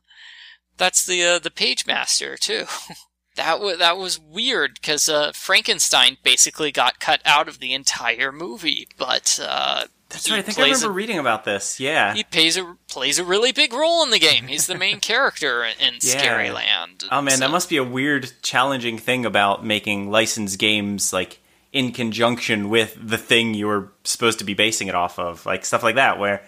that's 0.79 1.05
the 1.05 1.23
uh, 1.25 1.39
the 1.39 1.51
Pagemaster 1.51 2.39
too. 2.39 2.65
That 3.37 3.61
was 3.61 3.79
that 3.79 3.97
was 3.97 4.19
weird 4.19 4.75
because 4.75 5.09
uh, 5.09 5.31
Frankenstein 5.33 6.17
basically 6.25 6.73
got 6.73 6.99
cut 6.99 7.23
out 7.25 7.47
of 7.47 7.61
the 7.61 7.73
entire 7.73 8.33
movie, 8.33 8.89
but 8.99 9.39
uh, 9.41 9.85
that's 10.09 10.29
right. 10.29 10.41
I 10.41 10.43
think 10.43 10.59
I 10.59 10.63
remember 10.63 10.89
a, 10.89 10.91
reading 10.91 11.19
about 11.21 11.45
this. 11.45 11.79
Yeah. 11.79 12.15
he 12.15 12.25
plays 12.25 12.57
a 12.57 12.77
plays 12.89 13.21
a 13.21 13.25
really 13.25 13.53
big 13.53 13.73
role 13.73 14.03
in 14.03 14.11
the 14.11 14.19
game. 14.19 14.49
He's 14.49 14.67
the 14.67 14.77
main 14.77 14.99
character 15.01 15.63
in, 15.63 15.75
in 15.79 15.95
Yeah. 16.03 16.19
Scary 16.19 16.51
Land. 16.51 17.05
Oh 17.13 17.23
man, 17.23 17.39
that 17.39 17.53
must 17.53 17.69
be 17.69 17.77
a 17.77 17.85
weird, 17.85 18.33
challenging 18.43 18.99
thing 18.99 19.25
about 19.25 19.65
making 19.65 20.11
licensed 20.11 20.59
games 20.59 21.13
like 21.13 21.39
in 21.73 21.93
conjunction 21.93 22.71
with 22.71 22.99
the 23.01 23.19
thing 23.19 23.55
you 23.55 23.69
were 23.69 23.93
supposed 24.03 24.41
to 24.41 24.45
be 24.45 24.55
basing 24.55 24.89
it 24.89 24.97
off 24.97 25.17
of, 25.17 25.47
like 25.47 25.65
stuff 25.65 25.85
like 25.85 25.95
that, 25.95 26.19
where 26.19 26.43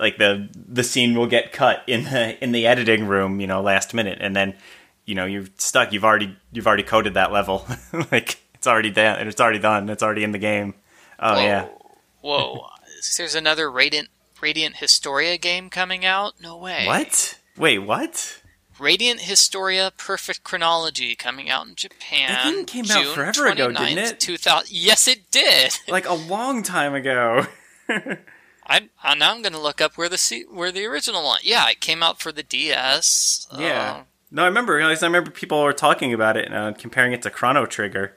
like 0.00 0.18
the 0.18 0.48
the 0.54 0.82
scene 0.82 1.14
will 1.14 1.26
get 1.26 1.52
cut 1.52 1.82
in 1.86 2.04
the 2.04 2.42
in 2.42 2.52
the 2.52 2.66
editing 2.66 3.06
room, 3.06 3.40
you 3.40 3.46
know, 3.46 3.60
last 3.60 3.94
minute, 3.94 4.18
and 4.20 4.34
then 4.34 4.54
you 5.04 5.14
know 5.14 5.26
you're 5.26 5.46
stuck. 5.58 5.92
You've 5.92 6.04
already 6.04 6.36
you've 6.52 6.66
already 6.66 6.82
coded 6.82 7.14
that 7.14 7.30
level, 7.32 7.66
like 8.10 8.40
it's 8.54 8.66
already 8.66 8.90
done. 8.90 9.28
It's 9.28 9.40
already 9.40 9.58
done. 9.58 9.88
It's 9.88 10.02
already 10.02 10.24
in 10.24 10.32
the 10.32 10.38
game. 10.38 10.74
Oh 11.18 11.34
Whoa. 11.34 11.42
yeah, 11.42 11.68
Whoa! 12.22 12.66
There's 13.16 13.34
another 13.34 13.70
Radiant 13.70 14.08
Radiant 14.40 14.76
Historia 14.76 15.38
game 15.38 15.70
coming 15.70 16.04
out. 16.04 16.34
No 16.42 16.56
way. 16.56 16.86
what? 16.86 17.38
Wait, 17.56 17.78
what? 17.78 18.40
Radiant 18.78 19.20
Historia 19.20 19.92
Perfect 19.98 20.42
Chronology 20.42 21.14
coming 21.14 21.50
out 21.50 21.66
in 21.66 21.74
Japan. 21.74 22.28
That 22.30 22.44
thing 22.44 22.64
came 22.64 22.84
out 22.90 23.02
June 23.02 23.14
forever 23.14 23.46
ago, 23.48 23.70
didn't 23.70 23.98
it? 23.98 24.20
2000. 24.20 24.68
Yes, 24.70 25.06
it 25.06 25.30
did. 25.30 25.78
Like 25.86 26.08
a 26.08 26.14
long 26.14 26.62
time 26.62 26.94
ago. 26.94 27.44
I, 28.70 29.14
now 29.14 29.32
I'm 29.32 29.42
going 29.42 29.52
to 29.52 29.58
look 29.60 29.80
up 29.80 29.98
where 29.98 30.08
the 30.08 30.44
where 30.50 30.70
the 30.72 30.86
original 30.86 31.24
one. 31.24 31.40
Yeah, 31.42 31.68
it 31.68 31.80
came 31.80 32.02
out 32.02 32.20
for 32.20 32.30
the 32.32 32.42
DS. 32.42 33.46
Yeah. 33.58 33.96
Uh, 34.00 34.02
No, 34.30 34.42
I 34.44 34.46
remember. 34.46 34.80
I 34.80 34.92
remember 35.02 35.30
people 35.30 35.62
were 35.62 35.72
talking 35.72 36.14
about 36.14 36.36
it 36.36 36.46
and 36.46 36.54
uh, 36.54 36.72
comparing 36.78 37.12
it 37.12 37.22
to 37.22 37.30
Chrono 37.30 37.66
Trigger. 37.66 38.16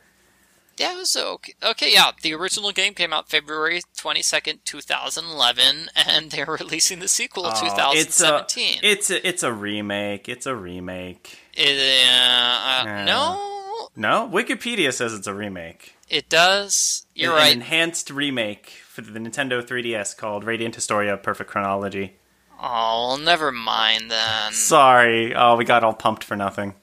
yeah, 0.77 0.93
it 0.93 0.97
was 0.97 1.15
okay. 1.17 1.53
Okay, 1.63 1.91
yeah, 1.93 2.11
the 2.21 2.33
original 2.35 2.71
game 2.71 2.93
came 2.93 3.11
out 3.13 3.29
February 3.29 3.81
22nd, 3.97 4.59
2011, 4.63 5.89
and 5.95 6.29
they're 6.31 6.45
releasing 6.45 6.99
the 6.99 7.07
sequel 7.07 7.45
Oh, 7.47 7.59
2017. 7.59 8.79
It's 8.83 8.83
a, 8.83 8.91
it's 8.91 9.09
a 9.09 9.27
it's 9.27 9.43
a 9.43 9.51
remake. 9.51 10.29
It's 10.29 10.45
a 10.45 10.55
remake. 10.55 11.39
It, 11.55 12.07
uh, 12.07 12.85
uh. 12.87 13.03
No, 13.05 13.89
No, 13.95 14.29
Wikipedia 14.31 14.93
says 14.93 15.13
it's 15.13 15.27
a 15.27 15.33
remake. 15.33 15.95
it 16.09 16.29
does. 16.29 17.05
You're 17.15 17.31
An- 17.33 17.37
right. 17.37 17.53
Enhanced 17.53 18.09
remake 18.11 18.82
for 18.93 19.01
the 19.01 19.19
Nintendo 19.19 19.63
3DS 19.63 20.15
called 20.15 20.43
Radiant 20.43 20.75
Historia 20.75 21.17
Perfect 21.17 21.49
Chronology. 21.49 22.13
Oh, 22.61 23.07
well, 23.07 23.17
never 23.17 23.51
mind 23.51 24.11
then. 24.11 24.53
Sorry. 24.53 25.33
Oh, 25.33 25.55
we 25.55 25.65
got 25.65 25.83
all 25.83 25.95
pumped 25.95 26.23
for 26.23 26.35
nothing. 26.35 26.75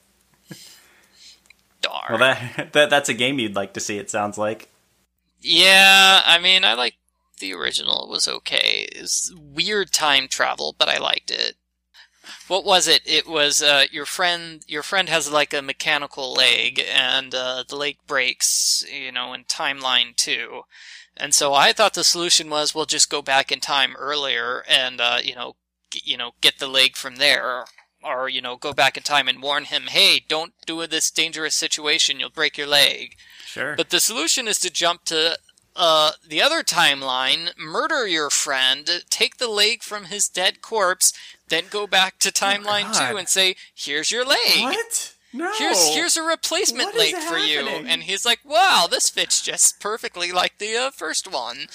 Darn. 1.81 2.07
Well, 2.09 2.19
that, 2.19 2.73
that 2.73 2.91
that's 2.91 3.09
a 3.09 3.15
game 3.15 3.39
you'd 3.39 3.55
like 3.55 3.75
to 3.75 3.81
see. 3.81 3.97
It 3.97 4.11
sounds 4.11 4.37
like. 4.37 4.71
Yeah, 5.41 6.21
I 6.27 6.41
mean, 6.41 6.65
I 6.65 6.75
like 6.75 6.95
the 7.39 7.55
original. 7.55 8.05
It 8.05 8.11
was 8.11 8.27
okay. 8.27 8.89
It's 8.91 9.33
weird 9.37 9.93
time 9.93 10.27
travel, 10.27 10.75
but 10.77 10.89
I 10.89 10.99
liked 10.99 11.31
it. 11.31 11.55
what 12.49 12.65
was 12.65 12.89
it? 12.89 13.03
It 13.07 13.29
was 13.29 13.63
uh, 13.63 13.85
your 13.93 14.05
friend. 14.05 14.65
Your 14.67 14.83
friend 14.83 15.09
has 15.09 15.31
like 15.31 15.55
a 15.55 15.63
mechanical 15.63 16.33
leg, 16.33 16.83
and 16.93 17.33
uh, 17.33 17.63
the 17.69 17.77
leg 17.77 17.99
breaks. 18.09 18.85
You 18.93 19.13
know, 19.13 19.33
in 19.33 19.45
timeline 19.45 20.17
two. 20.17 20.63
And 21.17 21.35
so 21.35 21.53
I 21.55 21.73
thought 21.73 21.95
the 21.95 22.05
solution 22.05 22.49
was 22.51 22.75
we'll 22.75 22.87
just 22.87 23.11
go 23.11 23.21
back 23.23 23.53
in 23.53 23.61
time 23.61 23.95
earlier 23.99 24.65
and 24.69 25.01
uh, 25.01 25.19
you 25.23 25.35
know, 25.35 25.57
g- 25.91 26.03
you 26.05 26.17
know, 26.17 26.33
get 26.41 26.59
the 26.59 26.67
leg 26.69 26.97
from 26.97 27.17
there, 27.17 27.65
or 28.03 28.29
you 28.29 28.41
know, 28.41 28.57
go 28.57 28.73
back 28.73 28.97
in 28.97 29.03
time 29.03 29.29
and 29.29 29.43
warn 29.43 29.65
him, 29.65 29.85
hey, 29.89 30.23
don't 30.27 30.53
do 30.67 30.87
this 30.87 31.11
dangerous 31.11 31.55
situation, 31.55 32.19
you'll 32.21 32.31
break 32.31 32.57
your 32.57 32.67
leg. 32.67 33.17
Sure. 33.45 33.75
But 33.77 33.91
the 33.91 34.01
solution 34.01 34.49
is 34.49 34.59
to 34.61 34.71
jump 34.71 35.05
to 35.07 35.37
uh, 35.77 36.13
the 36.27 36.41
other 36.43 36.63
timeline, 36.63 37.51
murder 37.59 38.07
your 38.07 38.31
friend, 38.31 38.89
take 39.11 39.37
the 39.37 39.49
leg 39.49 39.83
from 39.83 40.05
his 40.07 40.29
dead 40.29 40.63
corpse, 40.63 41.13
then 41.49 41.65
go 41.71 41.87
back 41.87 42.19
to 42.21 42.31
timeline 42.33 42.87
Oh, 42.95 43.11
two 43.11 43.17
and 43.17 43.29
say, 43.29 43.57
"Here's 43.75 44.11
your 44.11 44.25
leg. 44.25 44.63
what? 44.63 45.15
No. 45.33 45.51
Here's 45.59 45.89
here's 45.95 46.17
a 46.17 46.23
replacement 46.23 46.97
leg 46.97 47.15
for 47.15 47.39
you." 47.39 47.61
And 47.67 48.03
he's 48.03 48.25
like, 48.27 48.41
"Wow, 48.45 48.87
this 48.91 49.09
fits 49.09 49.41
just 49.41 49.81
perfectly 49.81 50.33
like 50.33 50.59
the 50.59 50.77
uh, 50.77 50.91
first 50.91 51.31
one." 51.31 51.67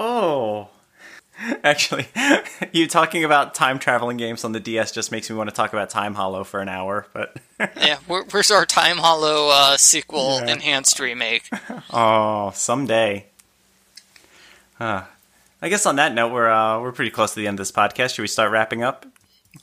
Oh. 0.00 0.68
Actually, 1.62 2.08
you 2.72 2.88
talking 2.88 3.22
about 3.22 3.54
time 3.54 3.78
traveling 3.78 4.16
games 4.16 4.44
on 4.44 4.50
the 4.50 4.58
DS 4.58 4.90
just 4.90 5.12
makes 5.12 5.30
me 5.30 5.36
want 5.36 5.48
to 5.48 5.54
talk 5.54 5.72
about 5.72 5.88
Time 5.88 6.14
Hollow 6.14 6.42
for 6.42 6.58
an 6.58 6.68
hour, 6.68 7.06
but 7.12 7.36
yeah, 7.76 7.98
where, 8.08 8.24
where's 8.24 8.50
our 8.50 8.66
Time 8.66 8.96
Hollow 8.96 9.50
uh, 9.52 9.76
sequel 9.76 10.40
Yeah. 10.40 10.54
enhanced 10.54 10.98
remake? 10.98 11.48
oh, 11.92 12.50
someday. 12.56 13.26
Huh. 14.78 15.04
I 15.62 15.68
guess 15.68 15.86
on 15.86 15.94
that 15.96 16.12
note, 16.12 16.32
we're 16.32 16.50
uh, 16.50 16.80
we're 16.80 16.90
pretty 16.90 17.12
close 17.12 17.34
to 17.34 17.40
the 17.40 17.46
end 17.46 17.54
of 17.60 17.66
this 17.66 17.72
podcast. 17.72 18.14
Should 18.16 18.22
we 18.22 18.28
start 18.28 18.50
wrapping 18.50 18.82
up? 18.82 19.06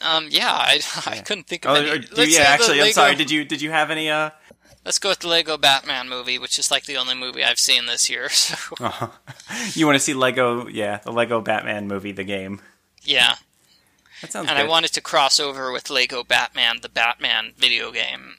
Um, 0.01 0.27
yeah, 0.29 0.51
I, 0.51 0.79
I 1.05 1.17
couldn't 1.19 1.47
think 1.47 1.65
of 1.65 1.71
Oh, 1.71 1.75
any. 1.81 1.99
do- 1.99 2.07
Let's 2.15 2.35
yeah. 2.37 2.43
Actually, 2.43 2.81
I'm 2.81 2.91
sorry. 2.91 3.15
Did 3.15 3.31
you 3.31 3.45
did 3.45 3.61
you 3.61 3.71
have 3.71 3.91
any? 3.91 4.09
Uh, 4.09 4.31
Let's 4.83 4.99
go 4.99 5.09
with 5.09 5.19
the 5.19 5.27
Lego 5.27 5.57
Batman 5.57 6.07
movie, 6.09 6.37
which 6.37 6.59
is 6.59 6.69
like 6.69 6.85
the 6.85 6.95
only 6.97 7.15
movie 7.15 7.43
I've 7.43 7.57
seen 7.59 7.87
this 7.87 8.07
year. 8.09 8.29
So 8.29 8.55
you 9.73 9.85
want 9.87 9.95
to 9.95 9.99
see 9.99 10.13
Lego? 10.13 10.67
Yeah, 10.67 10.97
the 11.03 11.11
Lego 11.11 11.41
Batman 11.41 11.87
movie, 11.87 12.11
the 12.11 12.23
game. 12.23 12.61
yeah, 13.03 13.35
That 14.21 14.31
sounds 14.31 14.45
good. 14.45 14.51
and 14.51 14.59
good. 14.59 14.65
I 14.65 14.69
wanted 14.69 14.93
to 14.93 15.01
cross 15.01 15.39
over 15.39 15.71
with 15.71 15.89
Lego 15.89 16.23
Batman, 16.23 16.77
the 16.83 16.89
Batman 16.89 17.53
video 17.57 17.91
game. 17.91 18.35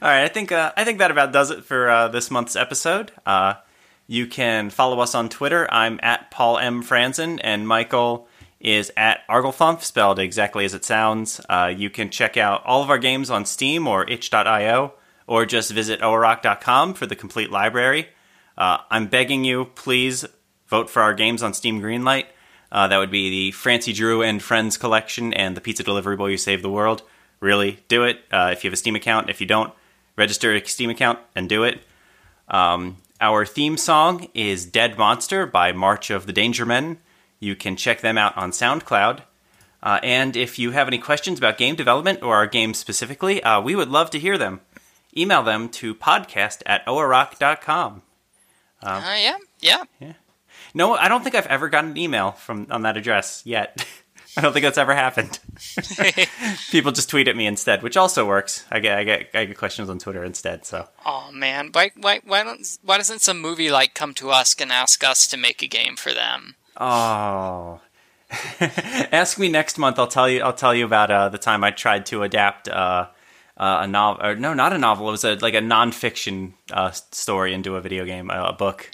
All 0.00 0.08
right, 0.08 0.24
I 0.24 0.28
think 0.28 0.50
uh, 0.52 0.72
I 0.76 0.84
think 0.84 0.98
that 0.98 1.10
about 1.10 1.32
does 1.32 1.50
it 1.50 1.64
for 1.64 1.90
uh, 1.90 2.08
this 2.08 2.30
month's 2.30 2.56
episode. 2.56 3.12
Uh, 3.26 3.54
you 4.12 4.26
can 4.26 4.68
follow 4.68 5.00
us 5.00 5.14
on 5.14 5.30
Twitter. 5.30 5.66
I'm 5.72 5.98
at 6.02 6.30
Paul 6.30 6.58
M 6.58 6.82
Franzen, 6.82 7.40
and 7.42 7.66
Michael 7.66 8.28
is 8.60 8.92
at 8.94 9.26
Arglethump, 9.26 9.82
spelled 9.82 10.18
exactly 10.18 10.66
as 10.66 10.74
it 10.74 10.84
sounds. 10.84 11.40
Uh, 11.48 11.72
you 11.74 11.88
can 11.88 12.10
check 12.10 12.36
out 12.36 12.62
all 12.66 12.82
of 12.82 12.90
our 12.90 12.98
games 12.98 13.30
on 13.30 13.46
Steam 13.46 13.88
or 13.88 14.06
itch.io, 14.06 14.92
or 15.26 15.46
just 15.46 15.70
visit 15.70 16.00
oarock.com 16.00 16.92
for 16.92 17.06
the 17.06 17.16
complete 17.16 17.50
library. 17.50 18.08
Uh, 18.58 18.78
I'm 18.90 19.06
begging 19.06 19.44
you, 19.44 19.64
please 19.64 20.26
vote 20.66 20.90
for 20.90 21.00
our 21.00 21.14
games 21.14 21.42
on 21.42 21.54
Steam 21.54 21.80
Greenlight. 21.80 22.26
Uh, 22.70 22.88
that 22.88 22.98
would 22.98 23.10
be 23.10 23.30
the 23.30 23.50
Francie 23.52 23.94
Drew 23.94 24.22
and 24.22 24.42
Friends 24.42 24.76
collection 24.76 25.32
and 25.32 25.56
the 25.56 25.62
Pizza 25.62 25.84
Delivery 25.84 26.16
Boy 26.16 26.28
You 26.28 26.36
Save 26.36 26.60
the 26.60 26.68
World. 26.68 27.02
Really, 27.40 27.78
do 27.88 28.04
it. 28.04 28.20
Uh, 28.30 28.50
if 28.52 28.62
you 28.62 28.68
have 28.68 28.74
a 28.74 28.76
Steam 28.76 28.94
account, 28.94 29.30
if 29.30 29.40
you 29.40 29.46
don't, 29.46 29.72
register 30.16 30.52
a 30.52 30.62
Steam 30.66 30.90
account 30.90 31.18
and 31.34 31.48
do 31.48 31.64
it. 31.64 31.80
Um, 32.48 32.98
our 33.22 33.46
theme 33.46 33.76
song 33.76 34.26
is 34.34 34.66
Dead 34.66 34.98
Monster 34.98 35.46
by 35.46 35.70
March 35.70 36.10
of 36.10 36.26
the 36.26 36.32
Danger 36.32 36.66
Men. 36.66 36.98
You 37.38 37.54
can 37.54 37.76
check 37.76 38.00
them 38.00 38.18
out 38.18 38.36
on 38.36 38.50
SoundCloud. 38.50 39.20
Uh, 39.80 40.00
and 40.02 40.36
if 40.36 40.58
you 40.58 40.72
have 40.72 40.88
any 40.88 40.98
questions 40.98 41.38
about 41.38 41.56
game 41.56 41.76
development 41.76 42.20
or 42.24 42.34
our 42.34 42.48
game 42.48 42.74
specifically, 42.74 43.40
uh, 43.42 43.60
we 43.60 43.76
would 43.76 43.88
love 43.88 44.10
to 44.10 44.18
hear 44.18 44.36
them. 44.36 44.60
Email 45.16 45.44
them 45.44 45.68
to 45.68 45.94
podcast 45.94 46.62
at 46.66 46.84
oarock.com. 46.84 48.02
Uh, 48.82 49.00
yeah, 49.60 49.84
yeah. 50.00 50.14
No, 50.74 50.94
I 50.94 51.08
don't 51.08 51.22
think 51.22 51.36
I've 51.36 51.46
ever 51.46 51.68
gotten 51.68 51.92
an 51.92 51.96
email 51.96 52.32
from 52.32 52.66
on 52.70 52.82
that 52.82 52.96
address 52.96 53.42
yet. 53.44 53.86
I 54.36 54.40
don't 54.40 54.52
think 54.52 54.64
that's 54.64 54.78
ever 54.78 54.94
happened. 54.94 55.38
People 56.70 56.92
just 56.92 57.10
tweet 57.10 57.28
at 57.28 57.36
me 57.36 57.46
instead, 57.46 57.82
which 57.82 57.96
also 57.96 58.26
works. 58.26 58.64
I 58.70 58.80
get 58.80 58.98
I 58.98 59.04
get 59.04 59.30
I 59.34 59.44
get 59.44 59.58
questions 59.58 59.90
on 59.90 59.98
Twitter 59.98 60.24
instead. 60.24 60.64
So 60.64 60.88
Oh 61.04 61.30
man, 61.32 61.70
why 61.72 61.90
why 61.96 62.20
why 62.24 62.42
don't 62.42 62.66
why 62.82 62.96
doesn't 62.96 63.20
some 63.20 63.40
movie 63.40 63.70
like 63.70 63.94
come 63.94 64.14
to 64.14 64.30
us 64.30 64.54
and 64.58 64.72
ask 64.72 65.04
us 65.04 65.26
to 65.28 65.36
make 65.36 65.62
a 65.62 65.66
game 65.66 65.96
for 65.96 66.14
them? 66.14 66.56
Oh. 66.76 67.80
Ask 69.12 69.38
me 69.38 69.48
next 69.48 69.76
month. 69.76 69.98
I'll 69.98 70.06
tell 70.06 70.28
you. 70.28 70.42
I'll 70.42 70.54
tell 70.54 70.74
you 70.74 70.86
about 70.86 71.10
uh, 71.10 71.28
the 71.28 71.36
time 71.38 71.62
I 71.62 71.70
tried 71.70 72.06
to 72.06 72.22
adapt 72.22 72.66
uh, 72.66 73.08
uh, 73.58 73.78
a 73.82 73.86
novel. 73.86 74.24
Or 74.24 74.34
no, 74.34 74.54
not 74.54 74.72
a 74.72 74.78
novel. 74.78 75.08
It 75.08 75.12
was 75.12 75.24
a 75.24 75.34
like 75.34 75.54
a 75.54 75.60
nonfiction 75.60 76.54
uh, 76.70 76.92
story 76.92 77.52
into 77.52 77.76
a 77.76 77.82
video 77.82 78.06
game, 78.06 78.30
uh, 78.30 78.48
a 78.48 78.52
book. 78.52 78.90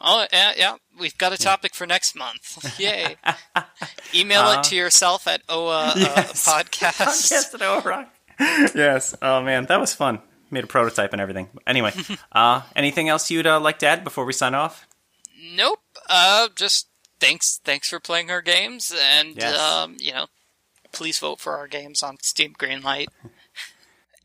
Oh 0.00 0.26
yeah, 0.32 0.52
yeah. 0.56 0.76
We've 0.98 1.16
got 1.18 1.32
a 1.32 1.38
topic 1.38 1.74
for 1.74 1.86
next 1.86 2.14
month. 2.14 2.78
Yay! 2.80 3.16
Email 4.14 4.42
Uh, 4.42 4.58
it 4.60 4.64
to 4.64 4.76
yourself 4.76 5.26
at 5.26 5.42
OA 5.48 5.92
Yes. 5.96 6.46
uh, 6.48 6.62
podcast. 6.62 6.98
Podcast 7.32 7.54
at 7.54 7.60
Overrock. 7.60 8.06
yes. 8.74 9.14
Oh 9.22 9.42
man, 9.42 9.66
that 9.66 9.80
was 9.80 9.94
fun. 9.94 10.20
Made 10.50 10.64
a 10.64 10.68
prototype 10.68 11.12
and 11.12 11.20
everything. 11.20 11.48
Anyway, 11.66 11.92
uh, 12.32 12.62
anything 12.76 13.08
else 13.08 13.30
you'd 13.30 13.46
uh, 13.46 13.58
like 13.60 13.78
to 13.80 13.86
add 13.86 14.04
before 14.04 14.24
we 14.24 14.32
sign 14.32 14.54
off? 14.54 14.86
Nope. 15.54 15.80
Uh, 16.08 16.48
just 16.54 16.88
thanks 17.20 17.60
thanks 17.64 17.88
for 17.88 17.98
playing 18.00 18.30
our 18.30 18.42
games, 18.42 18.94
and 19.16 19.36
Yes. 19.36 19.58
um, 19.58 19.96
you 19.98 20.12
know, 20.12 20.26
please 20.92 21.18
vote 21.18 21.40
for 21.40 21.56
our 21.56 21.66
games 21.66 22.02
on 22.02 22.18
Steam 22.22 22.54
Greenlight. 22.58 23.06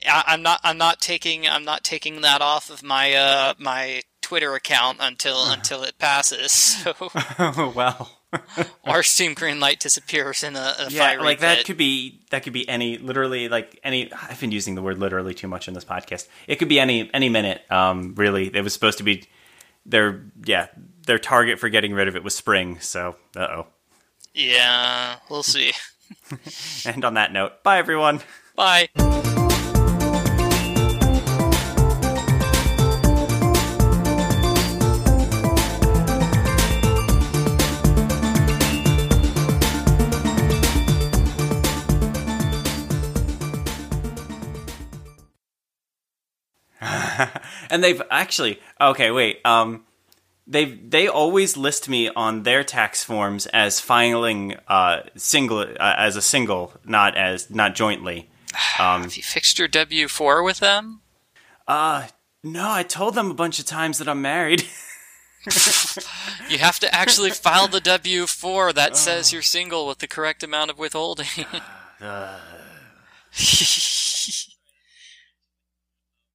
I, 0.08 0.24
I'm 0.28 0.42
not 0.44 0.60
I'm 0.64 0.78
not 0.78 1.02
taking 1.02 1.48
I'm 1.48 1.66
not 1.66 1.84
taking 1.84 2.22
that 2.22 2.42
off 2.42 2.70
of 2.70 2.84
my 2.84 3.14
uh 3.14 3.54
my 3.58 4.02
Twitter 4.30 4.54
account 4.54 5.00
until 5.02 5.44
until 5.50 5.82
it 5.82 5.98
passes. 5.98 6.52
So 6.52 6.94
Oh 7.40 7.74
well. 7.76 8.12
our 8.86 9.02
Steam 9.02 9.34
Greenlight 9.34 9.80
disappears 9.80 10.44
in 10.44 10.56
a, 10.56 10.76
a 10.78 10.90
Yeah, 10.92 11.14
like 11.20 11.40
that 11.40 11.58
pit. 11.58 11.66
could 11.66 11.78
be 11.78 12.22
that 12.30 12.44
could 12.44 12.54
be 12.54 12.70
any 12.70 13.00
literally 13.00 13.50
like 13.50 13.80
any. 13.84 14.14
I've 14.14 14.40
been 14.40 14.52
using 14.52 14.76
the 14.76 14.84
word 14.84 15.00
literally 15.00 15.34
too 15.34 15.48
much 15.48 15.68
in 15.68 15.74
this 15.74 15.84
podcast. 15.84 16.28
It 16.46 16.58
could 16.58 16.70
be 16.70 16.80
any 16.80 17.10
any 17.12 17.28
minute. 17.28 17.64
Um, 17.72 18.14
really, 18.16 18.56
it 18.56 18.62
was 18.64 18.72
supposed 18.72 19.00
to 19.00 19.04
be 19.04 19.24
their 19.84 20.22
yeah 20.46 20.68
their 21.08 21.18
target 21.18 21.58
for 21.58 21.70
getting 21.70 21.94
rid 21.94 22.08
of 22.08 22.16
it 22.16 22.24
was 22.24 22.36
spring. 22.36 22.80
So 22.82 23.16
uh 23.36 23.40
oh. 23.40 23.68
Yeah, 24.36 25.16
we'll 25.28 25.42
see. 25.44 25.74
And 26.86 27.04
on 27.04 27.16
that 27.16 27.34
note, 27.34 27.64
bye 27.64 27.80
everyone. 27.80 28.22
Bye. 28.56 28.90
And 47.70 47.84
they've 47.84 48.02
actually 48.10 48.60
okay. 48.80 49.12
Wait. 49.12 49.46
Um, 49.46 49.84
they 50.48 50.66
they 50.66 51.08
always 51.08 51.58
list 51.58 51.88
me 51.88 52.10
on 52.10 52.44
their 52.44 52.64
tax 52.64 53.04
forms 53.04 53.46
as 53.48 53.80
filing 53.80 54.56
uh 54.68 55.02
single 55.16 55.60
uh, 55.60 55.96
as 55.98 56.16
a 56.16 56.22
single, 56.22 56.74
not 56.86 57.16
as 57.16 57.50
not 57.50 57.76
jointly. 57.76 58.30
Um, 58.80 59.04
Have 59.04 59.16
you 59.18 59.24
fixed 59.24 59.60
your 59.60 59.68
W 59.68 60.08
four 60.08 60.42
with 60.42 60.60
them? 60.60 61.02
uh, 61.68 62.08
no, 62.44 62.72
I 62.72 62.82
told 62.84 63.14
them 63.14 63.30
a 63.30 63.34
bunch 63.36 63.60
of 63.60 63.66
times 63.66 64.00
that 64.00 64.08
I'm 64.08 64.22
married. 64.22 64.64
You 66.50 66.58
have 66.58 66.80
to 66.80 66.94
actually 66.94 67.30
file 67.32 67.68
the 67.68 67.80
W 67.80 68.26
four 68.28 68.74
that 68.74 68.98
says 68.98 69.32
you're 69.34 69.42
single 69.42 69.88
with 69.88 70.00
the 70.00 70.08
correct 70.08 70.44
amount 70.44 70.72
of 70.72 70.80
withholding. 70.80 71.28